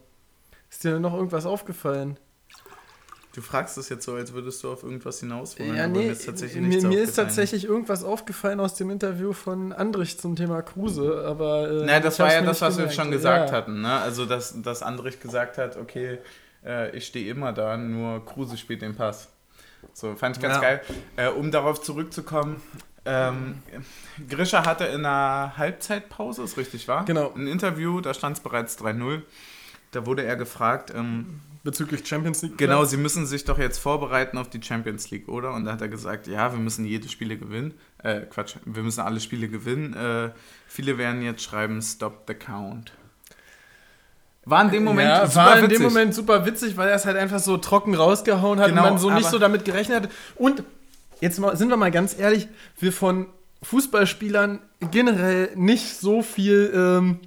Ist 0.70 0.84
dir 0.84 1.00
noch 1.00 1.14
irgendwas 1.14 1.46
aufgefallen? 1.46 2.18
Du 3.34 3.40
fragst 3.42 3.78
es 3.78 3.88
jetzt 3.88 4.04
so, 4.04 4.16
als 4.16 4.34
würdest 4.34 4.62
du 4.62 4.70
auf 4.74 4.84
irgendwas 4.84 5.22
hinaus 5.22 5.58
wollen. 5.58 5.74
ja, 5.78 5.86
aber 5.86 5.94
nee, 5.94 6.06
mir 6.08 6.12
ist 6.12 6.26
tatsächlich 6.26 6.62
mir, 6.62 6.86
mir 6.90 7.02
ist 7.02 7.14
tatsächlich 7.16 7.64
irgendwas 7.64 8.04
aufgefallen 8.04 8.60
aus 8.60 8.76
dem 8.76 8.90
Interview 8.90 9.32
von 9.32 9.72
Andrich 9.72 10.20
zum 10.20 10.36
Thema 10.36 10.62
Kruse, 10.62 11.24
aber. 11.26 11.70
Äh, 11.70 11.86
Naja, 11.86 12.00
das 12.02 12.20
war 12.20 12.34
ja 12.34 12.42
das, 12.42 12.60
was 12.60 12.74
wir 12.76 12.84
gemerkt. 12.88 12.96
schon 12.96 13.12
gesagt 13.12 13.52
ja. 13.52 13.56
hatten. 13.56 13.80
Ne? 13.82 13.94
Also, 14.02 14.26
dass, 14.26 14.62
dass 14.62 14.84
Andrich 14.84 15.22
gesagt 15.22 15.58
hat, 15.58 15.78
okay, 15.78 16.18
äh, 16.66 16.94
ich 16.94 17.08
stehe 17.08 17.30
immer 17.32 17.54
da, 17.54 17.78
nur 17.78 18.26
Kruse 18.26 18.58
spielt 18.58 18.82
den 18.82 18.96
Pass. 18.98 19.30
So, 19.94 20.16
fand 20.16 20.38
ich 20.38 20.42
ganz 20.42 20.56
Ja. 20.56 20.62
geil. 20.62 20.82
Äh, 21.16 21.30
um 21.30 21.52
darauf 21.52 21.82
zurückzukommen, 21.82 22.62
ähm, 23.06 23.62
Grisha 24.30 24.66
hatte 24.66 24.86
in 24.86 25.06
einer 25.06 25.58
Halbzeitpause, 25.58 26.44
ist 26.44 26.58
richtig, 26.58 26.88
wahr? 26.88 27.06
Genau. 27.06 27.34
Ein 27.34 27.48
Interview, 27.48 28.00
da 28.02 28.14
stand 28.14 28.38
es 28.38 28.44
bereits 28.44 28.78
3-0. 28.78 29.24
Da 29.92 30.06
wurde 30.06 30.24
er 30.24 30.36
gefragt, 30.36 30.94
ähm, 30.96 31.42
Bezüglich 31.64 32.08
Champions 32.08 32.42
League. 32.42 32.58
Genau, 32.58 32.86
sie 32.86 32.98
müssen 32.98 33.28
sich 33.28 33.44
doch 33.44 33.60
jetzt 33.60 33.78
vorbereiten 33.78 34.40
auf 34.40 34.50
die 34.50 34.62
Champions 34.64 35.12
League, 35.12 35.28
oder? 35.30 35.54
Und 35.54 35.66
da 35.66 35.74
hat 35.74 35.82
er 35.82 35.90
gesagt, 35.90 36.26
ja, 36.26 36.52
wir 36.52 36.60
müssen 36.60 36.86
jede 36.86 37.08
Spiele 37.08 37.38
gewinnen. 37.38 37.76
Äh, 38.00 38.22
Quatsch, 38.22 38.56
wir 38.66 38.82
müssen 38.82 39.02
alle 39.02 39.20
Spiele 39.20 39.48
gewinnen. 39.48 39.94
Äh, 39.94 40.32
viele 40.66 40.98
werden 40.98 41.22
jetzt 41.22 41.44
schreiben, 41.44 41.80
stop 41.84 42.24
the 42.28 42.34
count. 42.34 42.94
War 44.52 44.64
in 44.66 44.72
dem 44.72 44.84
Moment 44.84 45.10
ja, 45.10 45.26
super 45.26 45.46
war 45.46 45.58
in 45.58 45.64
witzig. 45.64 45.78
dem 45.78 45.84
Moment 45.84 46.14
super 46.14 46.46
witzig, 46.46 46.78
weil 46.78 46.90
er 46.90 46.96
es 46.96 47.06
halt 47.06 47.18
einfach 47.18 47.40
so 47.40 47.58
trocken 47.58 47.96
rausgehauen 47.96 48.60
hat 48.60 48.68
Genau, 48.70 48.84
und 48.84 48.90
man 48.92 48.98
so 49.00 49.10
nicht 49.10 49.28
so 49.30 49.40
damit 49.40 49.66
gerechnet 49.66 50.04
hat. 50.04 50.10
Und 50.36 50.64
jetzt 51.22 51.40
mal, 51.40 51.56
sind 51.58 51.70
wir 51.70 51.78
mal 51.78 51.90
ganz 51.92 52.18
ehrlich, 52.20 52.48
wir 52.80 52.92
von 52.94 53.28
Fußballspielern 53.64 54.60
generell 54.92 55.50
nicht 55.56 55.98
so 56.00 56.22
viel 56.22 56.72
ähm, 56.76 57.20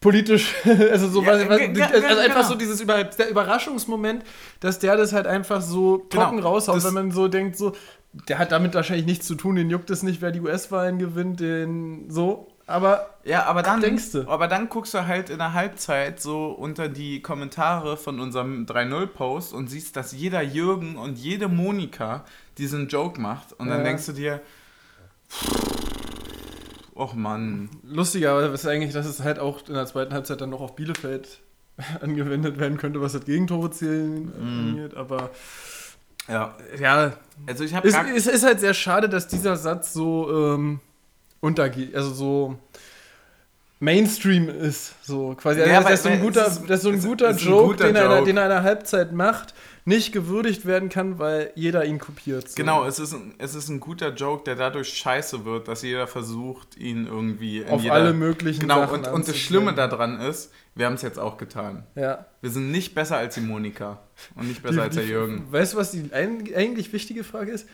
politisch, 0.00 0.54
also 0.64 1.08
so 1.08 1.22
Ja, 1.22 1.32
was, 1.32 1.48
was, 1.48 1.92
also 1.92 2.18
einfach 2.20 2.36
genau. 2.36 2.42
so 2.48 2.54
dieses 2.54 2.80
Über, 2.80 3.02
der 3.04 3.30
Überraschungsmoment, 3.30 4.24
dass 4.60 4.78
der 4.78 4.96
das 4.96 5.12
halt 5.12 5.26
einfach 5.26 5.60
so 5.60 6.06
Genau, 6.10 6.22
trocken 6.24 6.38
raushaut, 6.38 6.76
das- 6.76 6.84
wenn 6.84 6.94
man 6.94 7.10
so 7.10 7.28
denkt, 7.28 7.56
so, 7.56 7.72
der 8.28 8.38
hat 8.38 8.52
damit 8.52 8.74
wahrscheinlich 8.74 9.06
nichts 9.06 9.26
zu 9.26 9.34
tun, 9.34 9.56
den 9.56 9.70
juckt 9.70 9.90
es 9.90 10.02
nicht, 10.02 10.20
wer 10.22 10.30
die 10.30 10.40
US-Wahlen 10.40 10.98
gewinnt, 10.98 11.40
den 11.40 12.10
so. 12.10 12.48
Aber 12.68 13.08
Ja, 13.24 13.44
aber 13.46 13.62
dann, 13.62 13.80
Denkst 13.80 14.12
du? 14.12 14.28
aber 14.28 14.46
dann 14.46 14.68
guckst 14.68 14.92
du 14.94 15.06
halt 15.06 15.30
in 15.30 15.38
der 15.38 15.54
Halbzeit 15.54 16.20
so 16.20 16.48
unter 16.50 16.88
die 16.88 17.22
Kommentare 17.22 17.96
von 17.96 18.20
unserem 18.20 18.66
3-0-Post 18.66 19.54
und 19.54 19.68
siehst, 19.68 19.96
dass 19.96 20.12
jeder 20.12 20.42
Jürgen 20.42 20.96
und 20.96 21.18
jede 21.18 21.48
Monika 21.48 22.24
diesen 22.58 22.88
Joke 22.88 23.20
macht. 23.20 23.52
Und 23.54 23.68
dann 23.68 23.78
Ja. 23.78 23.84
denkst 23.84 24.06
du 24.06 24.12
dir, 24.12 24.40
och 26.94 27.14
Mann. 27.14 27.70
Lustiger, 27.84 28.32
aber 28.32 28.52
ist 28.52 28.66
eigentlich, 28.66 28.92
dass 28.92 29.06
es 29.06 29.20
halt 29.20 29.38
auch 29.38 29.66
in 29.68 29.74
der 29.74 29.86
zweiten 29.86 30.12
Halbzeit 30.12 30.40
dann 30.40 30.50
noch 30.50 30.60
auf 30.60 30.74
Bielefeld 30.76 31.40
angewendet 32.02 32.58
werden 32.58 32.76
könnte, 32.76 33.00
was 33.00 33.12
das 33.12 33.24
Gegentore 33.24 33.70
zählen 33.70 34.24
Mhm. 34.24 34.58
angeht. 34.78 34.94
Aber 34.96 35.30
Ja, 36.28 36.54
ja, 36.78 37.12
also 37.46 37.64
ich 37.64 37.74
habe 37.74 37.88
es, 37.88 37.94
gar 37.94 38.06
es 38.06 38.26
ist 38.26 38.44
halt 38.44 38.60
sehr 38.60 38.74
schade, 38.74 39.08
dass 39.08 39.28
dieser 39.28 39.56
Satz 39.56 39.92
so 39.94 40.28
ähm, 40.54 40.80
untergeht, 41.40 41.94
also 41.94 42.12
so 42.12 42.58
Mainstream 43.80 44.48
ist, 44.48 44.94
so 45.06 45.36
quasi. 45.40 45.60
Also 45.60 45.72
Ja, 45.72 45.84
weil- 45.84 45.92
dass 45.92 46.02
so 46.02 46.08
ein 46.08 46.20
guter, 46.20 46.46
ist- 46.48 46.66
dass 46.68 46.82
so 46.82 46.90
ein 46.90 47.00
guter 47.00 47.30
ist 47.30 47.42
ein 47.42 47.48
Joke, 47.48 47.66
guter 47.68 47.86
den, 47.86 47.94
Er, 47.96 48.04
Joke. 48.10 48.24
den 48.24 48.36
er 48.36 48.42
in 48.44 48.48
der 48.50 48.62
Halbzeit 48.64 49.12
macht, 49.12 49.54
nicht 49.84 50.12
gewürdigt 50.12 50.66
werden 50.66 50.88
kann, 50.88 51.20
weil 51.20 51.52
jeder 51.54 51.84
ihn 51.84 52.00
kopiert. 52.00 52.48
So. 52.50 52.56
Genau, 52.56 52.84
es 52.84 52.98
ist, 52.98 53.12
ein, 53.14 53.34
es 53.38 53.54
ist 53.54 53.68
ein 53.68 53.78
guter 53.78 54.12
Joke, 54.12 54.42
der 54.44 54.56
dadurch 54.56 54.88
scheiße 54.94 55.44
wird, 55.44 55.68
dass 55.68 55.82
jeder 55.82 56.08
versucht, 56.08 56.76
ihn 56.76 57.06
irgendwie 57.06 57.58
in 57.58 57.68
Auf 57.68 57.82
jeder, 57.82 57.94
alle 57.94 58.12
möglichen 58.14 58.60
Genau, 58.62 58.80
Sachen 58.80 59.04
und, 59.04 59.12
und 59.12 59.28
das. 59.28 59.36
Schlimme 59.36 59.72
daran 59.74 60.20
ist, 60.20 60.50
wir 60.74 60.86
haben 60.86 60.94
es 60.94 61.02
jetzt 61.02 61.18
auch 61.20 61.38
getan. 61.38 61.84
Ja. 61.94 62.26
Wir 62.40 62.50
sind 62.50 62.72
nicht 62.72 62.96
besser 62.96 63.16
als 63.16 63.36
die 63.36 63.40
Monika 63.42 64.00
und 64.34 64.48
nicht 64.48 64.60
besser 64.62 64.82
als 64.82 64.96
der 64.96 65.04
Die- 65.04 65.10
Jürgen. 65.10 65.46
Weißt 65.52 65.74
du, 65.74 65.76
was 65.76 65.92
die 65.92 66.10
ein, 66.12 66.48
eigentlich 66.54 66.92
wichtige 66.92 67.22
Frage 67.22 67.52
ist? 67.52 67.68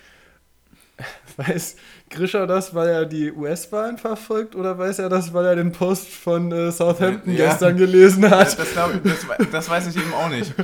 Weiß 1.36 1.76
Grisha 2.10 2.46
das, 2.46 2.74
weil 2.74 2.88
er 2.88 3.06
die 3.06 3.32
US-Wahlen 3.32 3.98
verfolgt 3.98 4.54
oder 4.54 4.78
weiß 4.78 5.00
er 5.00 5.08
das, 5.08 5.32
weil 5.34 5.44
er 5.46 5.56
den 5.56 5.72
Post 5.72 6.08
von 6.08 6.52
äh, 6.52 6.70
Southampton 6.70 7.34
Ja. 7.34 7.46
gestern 7.50 7.76
gelesen 7.76 8.30
hat? 8.30 8.56
das, 8.56 8.72
glaub 8.72 8.92
das, 9.02 9.26
das 9.50 9.68
weiß 9.68 9.88
ich 9.88 9.96
eben 9.96 10.12
auch 10.14 10.28
nicht. 10.28 10.54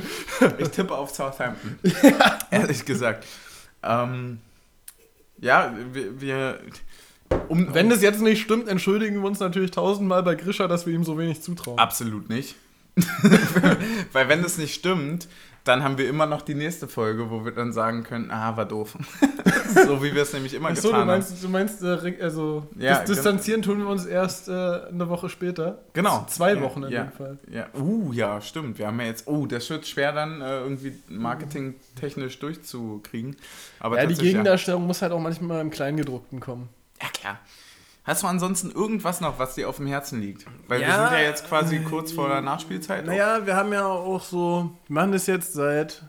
Ich 0.59 0.69
tippe 0.69 0.95
auf 0.95 1.09
Southampton. 1.09 1.77
Ehrlich 2.51 2.85
gesagt. 2.85 3.25
Ähm, 3.83 4.39
ja, 5.39 5.73
wir, 5.91 6.21
wir 6.21 6.59
um, 7.49 7.73
Wenn 7.73 7.89
das 7.89 8.01
jetzt 8.01 8.21
nicht 8.21 8.41
stimmt, 8.41 8.67
entschuldigen 8.67 9.21
wir 9.21 9.27
uns 9.27 9.39
natürlich 9.39 9.71
tausendmal 9.71 10.23
bei 10.23 10.35
Grisha, 10.35 10.67
dass 10.67 10.85
wir 10.85 10.93
ihm 10.93 11.03
so 11.03 11.17
wenig 11.17 11.41
zutrauen. 11.41 11.79
Absolut 11.79 12.29
nicht. 12.29 12.55
Weil 14.11 14.27
wenn 14.27 14.43
das 14.43 14.57
nicht 14.57 14.73
stimmt, 14.75 15.27
dann 15.63 15.83
haben 15.83 15.97
wir 15.97 16.09
immer 16.09 16.25
noch 16.25 16.41
die 16.41 16.55
nächste 16.55 16.87
Folge, 16.87 17.29
wo 17.29 17.45
wir 17.45 17.51
dann 17.51 17.71
sagen 17.71 18.03
können, 18.03 18.31
ah, 18.31 18.57
war 18.57 18.65
doof. 18.65 18.97
so 19.85 20.01
wie 20.03 20.13
wir 20.15 20.23
es 20.23 20.33
nämlich 20.33 20.53
immer 20.55 20.69
Achso, 20.69 20.87
getan 20.89 21.01
du 21.01 21.05
meinst, 21.07 21.43
du 21.43 21.49
meinst 21.49 21.83
äh, 21.83 21.87
re- 21.87 22.17
also 22.21 22.67
Ja, 22.77 22.99
dis 22.99 23.15
distanzieren 23.15 23.61
tun 23.61 23.77
wir 23.79 23.87
uns 23.87 24.05
erst 24.05 24.47
äh, 24.49 24.51
eine 24.51 25.07
Woche 25.07 25.29
später. 25.29 25.65
haben. 25.65 25.77
Genau. 25.93 26.25
Zwei 26.27 26.53
Ja, 26.55 26.61
Wochen 26.61 26.83
in 26.83 26.91
ja, 26.91 27.03
dem 27.03 27.11
Fall. 27.11 27.37
Ja. 27.49 27.67
Uh, 27.79 28.11
ja, 28.11 28.41
stimmt. 28.41 28.79
Wir 28.79 28.87
haben 28.87 28.99
ja 28.99 29.05
jetzt, 29.07 29.27
oh, 29.27 29.45
das 29.45 29.69
wird 29.69 29.85
schwer 29.87 30.11
dann 30.13 30.41
äh, 30.41 30.61
irgendwie 30.61 30.93
marketingtechnisch 31.09 32.39
durchzukriegen. 32.39 33.35
Aber 33.79 33.97
Ja, 34.01 34.05
die 34.07 34.15
Gegendarstellung 34.15 34.85
muss 34.87 35.01
halt 35.01 35.11
auch 35.11 35.19
manchmal 35.19 35.61
im 35.61 35.69
Kleingedruckten 35.69 36.39
kommen. 36.39 36.69
Ja, 37.01 37.07
klar. 37.09 37.39
Hast 38.03 38.23
du 38.23 38.27
ansonsten 38.27 38.71
irgendwas 38.71 39.21
noch, 39.21 39.37
was 39.37 39.55
dir 39.55 39.69
auf 39.69 39.77
dem 39.77 39.85
Herzen 39.85 40.19
liegt? 40.21 40.45
Weil 40.67 40.79
wir 40.79 40.87
Ja, 40.87 41.09
sind 41.09 41.17
ja 41.19 41.23
jetzt 41.23 41.47
quasi 41.47 41.79
kurz 41.81 42.11
vor 42.11 42.29
der 42.29 42.41
Nachspielzeit. 42.41 43.05
Naja, 43.05 43.45
wir 43.45 43.55
haben 43.55 43.71
ja 43.71 43.85
auch 43.85 44.23
so, 44.23 44.75
wir 44.87 44.93
machen 44.93 45.11
das 45.11 45.27
jetzt 45.27 45.53
seit 45.53 46.03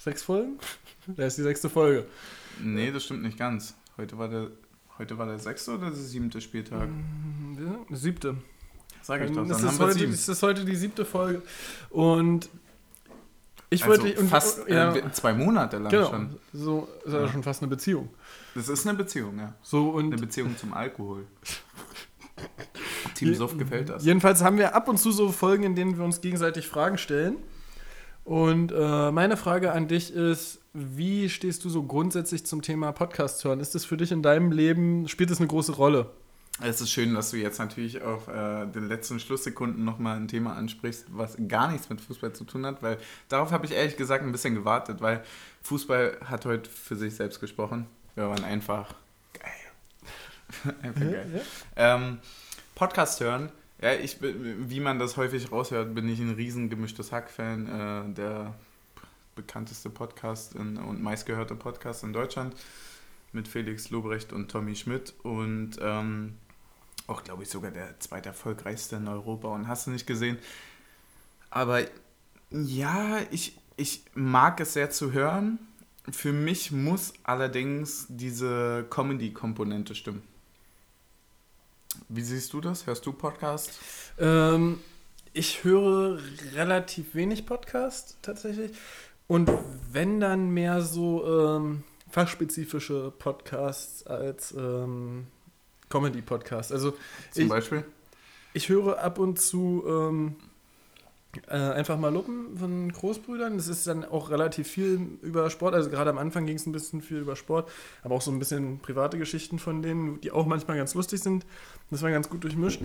Sechs 0.00 0.22
Folgen? 0.22 0.58
Das 1.06 1.26
ist 1.32 1.38
die 1.38 1.42
sechste 1.42 1.68
Folge. 1.68 2.06
Nee, 2.60 2.92
das 2.92 3.04
stimmt 3.04 3.22
nicht 3.24 3.36
ganz. 3.36 3.74
Heute 3.96 4.18
war 4.18 4.28
der, 4.28 4.52
heute 4.98 5.18
war 5.18 5.26
der 5.26 5.40
sechste 5.40 5.72
oder 5.72 5.86
der 5.86 5.94
siebte 5.94 6.40
Spieltag? 6.40 6.88
Ja, 7.58 7.96
Siebte. 7.96 8.36
Sag 9.02 9.20
ich 9.22 9.30
doch, 9.30 9.38
dann 9.38 9.48
das, 9.48 9.64
ist 9.64 9.80
wir 9.80 9.86
heute, 9.86 10.08
das 10.08 10.28
ist 10.28 10.42
heute 10.44 10.64
die 10.64 10.76
siebte 10.76 11.04
Folge. 11.04 11.42
Und 11.90 12.48
ich 13.72 13.84
Also 13.84 14.02
wollte. 14.02 14.20
und, 14.20 14.28
fast 14.28 14.68
ja, 14.68 14.94
äh, 14.94 15.10
zwei 15.12 15.32
Monate 15.32 15.78
lang 15.78 15.90
genau. 15.90 16.10
schon. 16.10 16.36
So 16.52 16.88
ist 17.04 17.12
ja 17.12 17.20
Ja. 17.22 17.28
schon 17.28 17.42
fast 17.42 17.62
eine 17.62 17.70
Beziehung. 17.70 18.08
Das 18.54 18.68
ist 18.68 18.86
eine 18.86 18.96
Beziehung, 18.96 19.38
ja. 19.38 19.54
So 19.62 19.90
und 19.90 20.06
Eine 20.12 20.16
Beziehung 20.16 20.56
zum 20.56 20.72
Alkohol. 20.74 21.24
Team 23.14 23.34
Suff 23.34 23.56
gefällt 23.56 23.88
das. 23.88 24.04
Jedenfalls 24.04 24.42
haben 24.42 24.58
wir 24.58 24.74
ab 24.74 24.88
und 24.88 24.98
zu 24.98 25.12
so 25.12 25.30
Folgen, 25.30 25.64
in 25.64 25.74
denen 25.74 25.96
wir 25.96 26.04
uns 26.04 26.20
gegenseitig 26.20 26.66
Fragen 26.68 26.98
stellen. 26.98 27.36
Und 28.24 28.72
äh, 28.72 29.10
meine 29.10 29.36
Frage 29.36 29.72
an 29.72 29.88
dich 29.88 30.12
ist, 30.14 30.60
wie 30.72 31.28
stehst 31.28 31.64
du 31.64 31.68
so 31.70 31.82
grundsätzlich 31.82 32.46
zum 32.46 32.62
Thema 32.62 32.92
Podcast 32.92 33.44
hören? 33.44 33.60
Ist 33.60 33.74
das 33.74 33.84
für 33.84 33.96
dich 33.96 34.12
in 34.12 34.22
deinem 34.22 34.52
Leben, 34.52 35.08
spielt 35.08 35.30
das 35.30 35.38
eine 35.38 35.48
große 35.48 35.72
Rolle? 35.72 36.10
Es 36.64 36.80
ist 36.80 36.90
schön, 36.92 37.12
dass 37.14 37.30
du 37.32 37.38
jetzt 37.38 37.58
natürlich 37.58 38.02
auf 38.02 38.28
äh, 38.28 38.66
den 38.66 38.86
letzten 38.86 39.18
Schlusssekunden 39.18 39.84
nochmal 39.84 40.16
ein 40.16 40.28
Thema 40.28 40.54
ansprichst, 40.54 41.06
was 41.08 41.36
gar 41.48 41.70
nichts 41.70 41.88
mit 41.90 42.00
Fußball 42.00 42.32
zu 42.34 42.44
tun 42.44 42.64
hat, 42.64 42.82
weil 42.82 42.98
darauf 43.28 43.50
habe 43.50 43.66
ich 43.66 43.72
ehrlich 43.72 43.96
gesagt 43.96 44.24
ein 44.24 44.30
bisschen 44.30 44.54
gewartet, 44.54 45.00
weil 45.00 45.24
Fußball 45.62 46.18
hat 46.24 46.44
heute 46.46 46.70
für 46.70 46.94
sich 46.94 47.14
selbst 47.16 47.40
gesprochen. 47.40 47.86
Wir 48.14 48.28
waren 48.28 48.44
einfach 48.44 48.94
geil. 49.32 50.74
einfach 50.82 51.00
geil. 51.00 51.42
Ähm, 51.74 52.18
Podcast 52.76 53.20
hören, 53.20 53.50
ja, 53.80 53.94
ich, 53.94 54.18
bin- 54.20 54.70
wie 54.70 54.78
man 54.80 55.00
das 55.00 55.16
häufig 55.16 55.50
raushört, 55.50 55.94
bin 55.96 56.08
ich 56.08 56.20
ein 56.20 56.30
riesen 56.34 56.70
gemischtes 56.70 57.10
Hack-Fan, 57.10 57.66
äh, 58.12 58.14
der 58.14 58.54
bekannteste 59.34 59.90
Podcast 59.90 60.54
in, 60.54 60.76
und 60.76 61.02
meistgehörte 61.02 61.56
Podcast 61.56 62.04
in 62.04 62.12
Deutschland 62.12 62.54
mit 63.32 63.48
Felix 63.48 63.88
Lobrecht 63.90 64.32
und 64.32 64.50
Tommy 64.50 64.76
Schmidt 64.76 65.14
und 65.22 65.78
ähm, 65.80 66.34
auch, 67.12 67.22
glaube 67.24 67.42
ich, 67.42 67.50
sogar 67.50 67.70
der 67.70 67.98
zweite 68.00 68.30
erfolgreichste 68.30 68.96
in 68.96 69.06
Europa 69.06 69.48
und 69.48 69.68
hast 69.68 69.86
du 69.86 69.90
nicht 69.90 70.06
gesehen. 70.06 70.38
Aber 71.50 71.82
ja, 72.50 73.18
ich, 73.30 73.58
ich 73.76 74.04
mag 74.14 74.60
es 74.60 74.72
sehr 74.72 74.90
zu 74.90 75.12
hören. 75.12 75.58
Für 76.10 76.32
mich 76.32 76.72
muss 76.72 77.12
allerdings 77.22 78.06
diese 78.08 78.86
Comedy-Komponente 78.90 79.94
stimmen. 79.94 80.22
Wie 82.08 82.22
siehst 82.22 82.52
du 82.52 82.60
das? 82.60 82.86
Hörst 82.86 83.06
du 83.06 83.12
Podcast? 83.12 83.78
Ähm, 84.18 84.80
ich 85.32 85.64
höre 85.64 86.18
relativ 86.54 87.14
wenig 87.14 87.46
Podcast 87.46 88.16
tatsächlich. 88.22 88.72
Und 89.28 89.50
wenn 89.92 90.20
dann 90.20 90.50
mehr 90.50 90.82
so 90.82 91.24
ähm, 91.26 91.84
fachspezifische 92.10 93.12
Podcasts 93.18 94.06
als 94.06 94.52
ähm, 94.52 95.26
Comedy-Podcasts. 95.92 96.72
Also 96.72 96.92
Zum 97.30 97.44
Ich- 97.44 97.48
Beispiel? 97.48 97.84
Ich 98.54 98.68
höre 98.68 98.98
ab 99.02 99.18
und 99.18 99.40
zu 99.40 99.82
ähm, 99.88 100.36
äh, 101.48 101.54
einfach 101.54 101.98
mal 101.98 102.12
Luppen 102.12 102.58
von 102.58 102.92
Großbrüdern. 102.92 103.56
Das 103.56 103.66
ist 103.68 103.86
dann 103.86 104.04
auch 104.04 104.28
relativ 104.28 104.68
viel 104.68 105.00
über 105.22 105.48
Sport. 105.48 105.74
Also 105.74 105.88
gerade 105.88 106.10
am 106.10 106.18
Anfang 106.18 106.44
ging 106.44 106.56
es 106.56 106.66
ein 106.66 106.72
bisschen 106.72 107.00
viel 107.00 107.18
über 107.18 107.34
Sport, 107.36 107.70
aber 108.02 108.14
auch 108.16 108.20
so 108.20 108.30
ein 108.30 108.38
bisschen 108.38 108.78
private 108.80 109.16
Geschichten 109.16 109.58
von 109.58 109.80
denen, 109.80 110.20
die 110.20 110.30
auch 110.30 110.44
manchmal 110.44 110.76
ganz 110.76 110.92
lustig 110.94 111.20
sind. 111.22 111.46
Das 111.90 112.02
war 112.02 112.10
ganz 112.10 112.28
gut 112.28 112.44
durchmischt. 112.44 112.80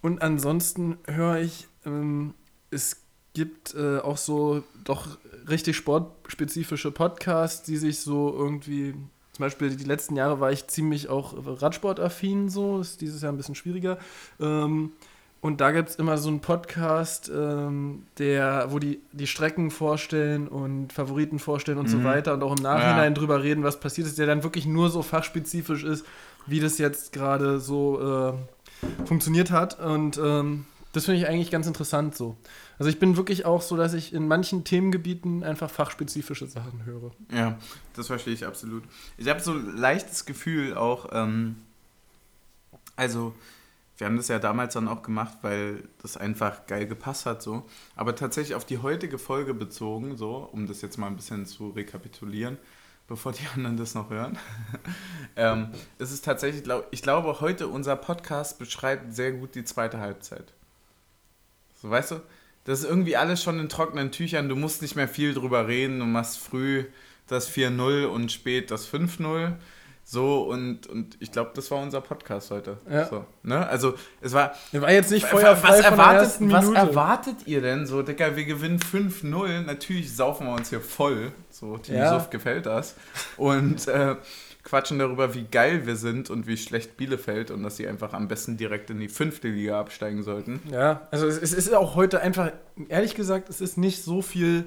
Und 0.00 0.22
ansonsten 0.22 0.98
höre 1.06 1.38
ich, 1.38 1.68
ähm, 1.86 2.34
es 2.72 2.96
gibt 3.34 3.74
äh, 3.76 3.98
auch 3.98 4.16
so 4.16 4.64
doch 4.82 5.06
richtig 5.48 5.76
sportspezifische 5.76 6.90
Podcasts, 6.90 7.62
die 7.62 7.76
sich 7.76 8.00
so 8.00 8.34
irgendwie 8.36 8.94
zum 9.32 9.44
Beispiel 9.44 9.74
die 9.76 9.84
letzten 9.84 10.16
Jahre 10.16 10.40
war 10.40 10.52
ich 10.52 10.66
ziemlich 10.66 11.08
auch 11.08 11.34
Radsportaffin, 11.46 12.48
so 12.48 12.80
ist 12.80 13.00
dieses 13.00 13.22
Jahr 13.22 13.32
ein 13.32 13.36
bisschen 13.36 13.54
schwieriger. 13.54 13.98
Ähm, 14.40 14.92
und 15.40 15.60
da 15.60 15.72
gibt 15.72 15.88
es 15.88 15.96
immer 15.96 16.18
so 16.18 16.28
einen 16.28 16.40
Podcast, 16.40 17.28
ähm, 17.34 18.04
der, 18.18 18.66
wo 18.70 18.78
die 18.78 19.00
die 19.12 19.26
Strecken 19.26 19.72
vorstellen 19.72 20.46
und 20.46 20.92
Favoriten 20.92 21.40
vorstellen 21.40 21.78
und 21.78 21.88
so 21.88 21.98
Mhm. 21.98 22.04
weiter 22.04 22.34
und 22.34 22.42
auch 22.44 22.54
im 22.56 22.62
Nachhinein 22.62 23.12
Ja. 23.12 23.18
drüber 23.18 23.42
reden, 23.42 23.64
was 23.64 23.80
passiert 23.80 24.06
ist, 24.06 24.18
der 24.18 24.26
dann 24.26 24.44
wirklich 24.44 24.66
nur 24.66 24.88
so 24.90 25.02
fachspezifisch 25.02 25.82
ist, 25.82 26.06
wie 26.46 26.60
das 26.60 26.78
jetzt 26.78 27.12
gerade 27.12 27.58
so 27.58 28.34
äh, 28.38 29.06
funktioniert 29.06 29.50
hat. 29.50 29.80
Und 29.80 30.16
ähm, 30.22 30.66
das 30.92 31.06
finde 31.06 31.20
ich 31.20 31.26
eigentlich 31.26 31.50
ganz 31.50 31.66
interessant 31.66 32.14
so. 32.16 32.36
Also 32.82 32.90
ich 32.90 32.98
bin 32.98 33.16
wirklich 33.16 33.44
auch 33.44 33.62
so, 33.62 33.76
dass 33.76 33.94
ich 33.94 34.12
in 34.12 34.26
manchen 34.26 34.64
Themengebieten 34.64 35.44
einfach 35.44 35.70
fachspezifische 35.70 36.48
Sachen 36.48 36.84
höre. 36.84 37.12
Ja, 37.32 37.56
das 37.94 38.08
verstehe 38.08 38.34
ich 38.34 38.44
absolut. 38.44 38.82
Ich 39.16 39.28
habe 39.28 39.38
so 39.38 39.52
ein 39.52 39.76
leichtes 39.76 40.26
Gefühl 40.26 40.76
auch, 40.76 41.06
ähm, 41.12 41.58
also 42.96 43.36
wir 43.98 44.08
haben 44.08 44.16
das 44.16 44.26
ja 44.26 44.40
damals 44.40 44.74
dann 44.74 44.88
auch 44.88 45.04
gemacht, 45.04 45.38
weil 45.42 45.84
das 46.02 46.16
einfach 46.16 46.66
geil 46.66 46.88
gepasst 46.88 47.24
hat 47.24 47.40
so. 47.40 47.68
Aber 47.94 48.16
tatsächlich 48.16 48.56
auf 48.56 48.64
die 48.64 48.78
heutige 48.78 49.16
Folge 49.16 49.54
bezogen, 49.54 50.16
so, 50.16 50.48
um 50.50 50.66
das 50.66 50.82
jetzt 50.82 50.98
mal 50.98 51.06
ein 51.06 51.14
bisschen 51.14 51.46
zu 51.46 51.70
rekapitulieren, 51.70 52.58
bevor 53.06 53.30
die 53.30 53.46
anderen 53.54 53.76
das 53.76 53.94
noch 53.94 54.10
hören. 54.10 54.36
ähm, 55.36 55.68
es 56.00 56.10
ist 56.10 56.24
tatsächlich, 56.24 56.64
ich 56.90 57.02
glaube, 57.02 57.40
heute 57.40 57.68
unser 57.68 57.94
Podcast 57.94 58.58
beschreibt 58.58 59.14
sehr 59.14 59.30
gut 59.30 59.54
die 59.54 59.62
zweite 59.62 60.00
Halbzeit. 60.00 60.52
So, 61.80 61.88
weißt 61.88 62.10
du? 62.10 62.20
Das 62.64 62.80
ist 62.80 62.84
irgendwie 62.88 63.16
alles 63.16 63.42
schon 63.42 63.58
in 63.58 63.68
trockenen 63.68 64.12
Tüchern. 64.12 64.48
Du 64.48 64.56
musst 64.56 64.82
nicht 64.82 64.96
mehr 64.96 65.08
viel 65.08 65.34
drüber 65.34 65.66
reden. 65.66 65.98
Du 65.98 66.04
machst 66.04 66.38
früh 66.38 66.84
das 67.26 67.50
4-0 67.50 68.04
und 68.06 68.30
spät 68.30 68.70
das 68.70 68.88
5-0. 68.92 69.54
So, 70.04 70.42
und, 70.42 70.88
und 70.88 71.16
ich 71.20 71.30
glaube, 71.30 71.52
das 71.54 71.70
war 71.70 71.80
unser 71.80 72.00
Podcast 72.00 72.50
heute. 72.50 72.78
Ja. 72.90 73.06
So, 73.06 73.24
ne? 73.44 73.66
Also, 73.68 73.94
es 74.20 74.32
war. 74.32 74.52
War 74.72 74.90
jetzt 74.92 75.12
nicht 75.12 75.22
was, 75.22 75.30
feuerfrei 75.30 75.78
erwartet, 75.78 76.34
was 76.40 76.64
Minute. 76.66 76.76
erwartet 76.76 77.36
ihr 77.46 77.60
denn 77.60 77.86
so, 77.86 78.02
Digga? 78.02 78.36
Wir 78.36 78.44
gewinnen 78.44 78.80
5-0. 78.80 79.62
Natürlich 79.62 80.14
saufen 80.14 80.48
wir 80.48 80.54
uns 80.54 80.70
hier 80.70 80.80
voll. 80.80 81.32
So, 81.50 81.78
Team 81.78 81.96
Ja. 81.96 82.18
Suff 82.18 82.30
gefällt 82.30 82.66
das. 82.66 82.96
Und 83.36 83.86
äh, 83.86 84.16
quatschen 84.64 84.98
darüber, 84.98 85.34
wie 85.34 85.44
geil 85.44 85.86
wir 85.86 85.96
sind 85.96 86.30
und 86.30 86.46
wie 86.46 86.56
schlecht 86.56 86.96
Bielefeld 86.96 87.50
und 87.50 87.62
dass 87.62 87.76
sie 87.76 87.86
einfach 87.88 88.12
am 88.12 88.28
besten 88.28 88.56
direkt 88.56 88.90
in 88.90 89.00
die 89.00 89.08
fünfte 89.08 89.48
Liga 89.48 89.80
absteigen 89.80 90.22
sollten. 90.22 90.60
Ja, 90.70 91.08
also 91.10 91.26
es, 91.26 91.38
es 91.38 91.52
ist 91.52 91.74
auch 91.74 91.94
heute 91.96 92.20
einfach, 92.20 92.52
ehrlich 92.88 93.14
gesagt, 93.14 93.48
es 93.48 93.60
ist 93.60 93.76
nicht 93.76 94.02
so 94.04 94.22
viel 94.22 94.66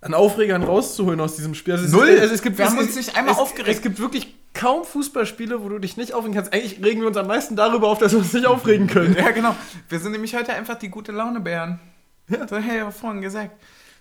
an 0.00 0.14
Aufregern 0.14 0.62
rauszuholen 0.62 1.20
aus 1.20 1.36
diesem 1.36 1.54
Spiel. 1.54 1.74
Also 1.74 1.86
es 1.86 1.92
Null. 1.92 2.08
Ist, 2.08 2.20
also 2.22 2.34
es 2.34 2.42
gibt, 2.42 2.58
Wir 2.58 2.64
es, 2.66 2.70
haben 2.70 2.78
uns 2.78 2.90
es- 2.90 2.96
nicht 2.96 3.16
einmal 3.16 3.34
es, 3.34 3.40
aufgeregt. 3.40 3.76
Es 3.76 3.82
gibt 3.82 3.98
wirklich 3.98 4.34
kaum 4.54 4.84
Fußballspiele, 4.84 5.62
wo 5.62 5.68
du 5.68 5.78
dich 5.78 5.96
nicht 5.96 6.12
aufregen 6.14 6.34
kannst. 6.34 6.52
Eigentlich 6.52 6.82
regen 6.84 7.00
wir 7.00 7.08
uns 7.08 7.16
am 7.16 7.26
meisten 7.26 7.54
darüber 7.56 7.88
auf, 7.88 7.98
dass 7.98 8.12
wir 8.12 8.18
uns 8.20 8.32
nicht 8.32 8.46
aufregen 8.46 8.86
können. 8.86 9.14
Ja, 9.16 9.30
genau. 9.30 9.54
Wir 9.88 9.98
sind 10.00 10.12
nämlich 10.12 10.34
heute 10.34 10.52
einfach 10.52 10.76
die 10.76 10.88
gute 10.88 11.12
Laune-Bären. 11.12 11.78
So, 12.48 12.56
hey, 12.56 12.82
vorhin 12.92 13.20
gesagt. 13.22 13.52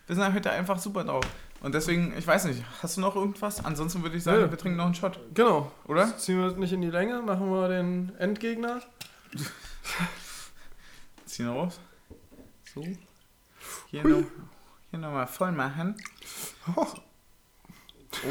Wir 0.07 0.15
sind 0.15 0.33
heute 0.33 0.51
einfach 0.51 0.79
super 0.79 1.03
drauf. 1.03 1.23
Und 1.61 1.73
deswegen, 1.73 2.13
ich 2.17 2.25
weiß 2.27 2.45
nicht, 2.45 2.63
hast 2.83 2.97
du 2.97 3.01
noch 3.01 3.15
irgendwas? 3.15 3.63
Ansonsten 3.65 4.03
würde 4.03 4.15
ich 4.17 4.23
sagen, 4.23 4.41
Nö. 4.43 4.51
wir 4.51 4.57
trinken 4.57 4.77
noch 4.77 4.85
einen 4.85 4.93
Shot, 4.95 5.19
Genau. 5.33 5.71
oder? 5.87 6.15
Ziehen 6.17 6.39
wir 6.39 6.51
nicht 6.51 6.71
in 6.73 6.81
die 6.81 6.89
Länge, 6.91 7.21
machen 7.21 7.49
wir 7.49 7.67
den 7.67 8.13
Endgegner. 8.19 8.81
Ziehen 11.25 11.47
wir 11.47 11.53
raus. 11.53 11.79
So. 12.73 12.83
Hier 13.87 14.03
noch, 14.03 14.23
hier 14.91 14.99
noch 14.99 15.11
mal 15.11 15.25
voll 15.27 15.51
machen. 15.51 15.95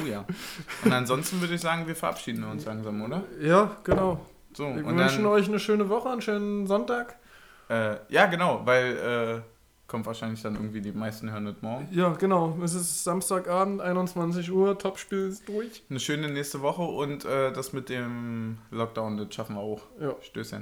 Oh 0.02 0.04
ja. 0.04 0.24
Und 0.84 0.92
ansonsten 0.92 1.40
würde 1.40 1.54
ich 1.54 1.60
sagen, 1.60 1.86
wir 1.86 1.94
verabschieden 1.94 2.42
uns 2.42 2.64
langsam, 2.64 3.00
oder? 3.02 3.22
Ja, 3.40 3.76
genau. 3.84 4.26
So, 4.52 4.64
Wir 4.64 4.84
und 4.84 4.96
wünschen 4.98 5.22
dann, 5.22 5.26
euch 5.32 5.46
eine 5.46 5.60
schöne 5.60 5.88
Woche, 5.88 6.08
einen 6.10 6.22
schönen 6.22 6.66
Sonntag. 6.66 7.16
äh, 7.68 7.96
ja, 8.08 8.26
genau, 8.26 8.62
weil 8.64 8.96
äh, 8.96 9.55
kommt 9.87 10.07
wahrscheinlich 10.07 10.43
dann 10.43 10.55
irgendwie 10.55 10.80
die 10.80 10.93
meisten 10.93 11.30
hören 11.30 11.47
das 11.47 11.57
morgen. 11.61 11.89
Ja, 11.93 12.11
genau. 12.11 12.59
Es 12.62 12.74
ist 12.74 13.05
Samstagabend, 13.05 13.80
21 13.80 14.51
Uhr, 14.51 14.78
Topspiel 14.78 15.28
ist 15.28 15.49
durch. 15.49 15.82
Eine 15.89 16.01
schöne 16.01 16.28
nächste 16.28 16.61
Woche 16.62 16.82
und 16.82 17.24
äh, 17.24 17.53
das 17.53 17.72
mit 17.72 17.89
dem 17.89 18.59
Lockdown, 18.70 19.16
das 19.16 19.34
schaffen 19.34 19.57
wir 19.57 19.62
auch. 19.62 19.82
Ja. 20.01 20.14
Stößchen. 20.20 20.61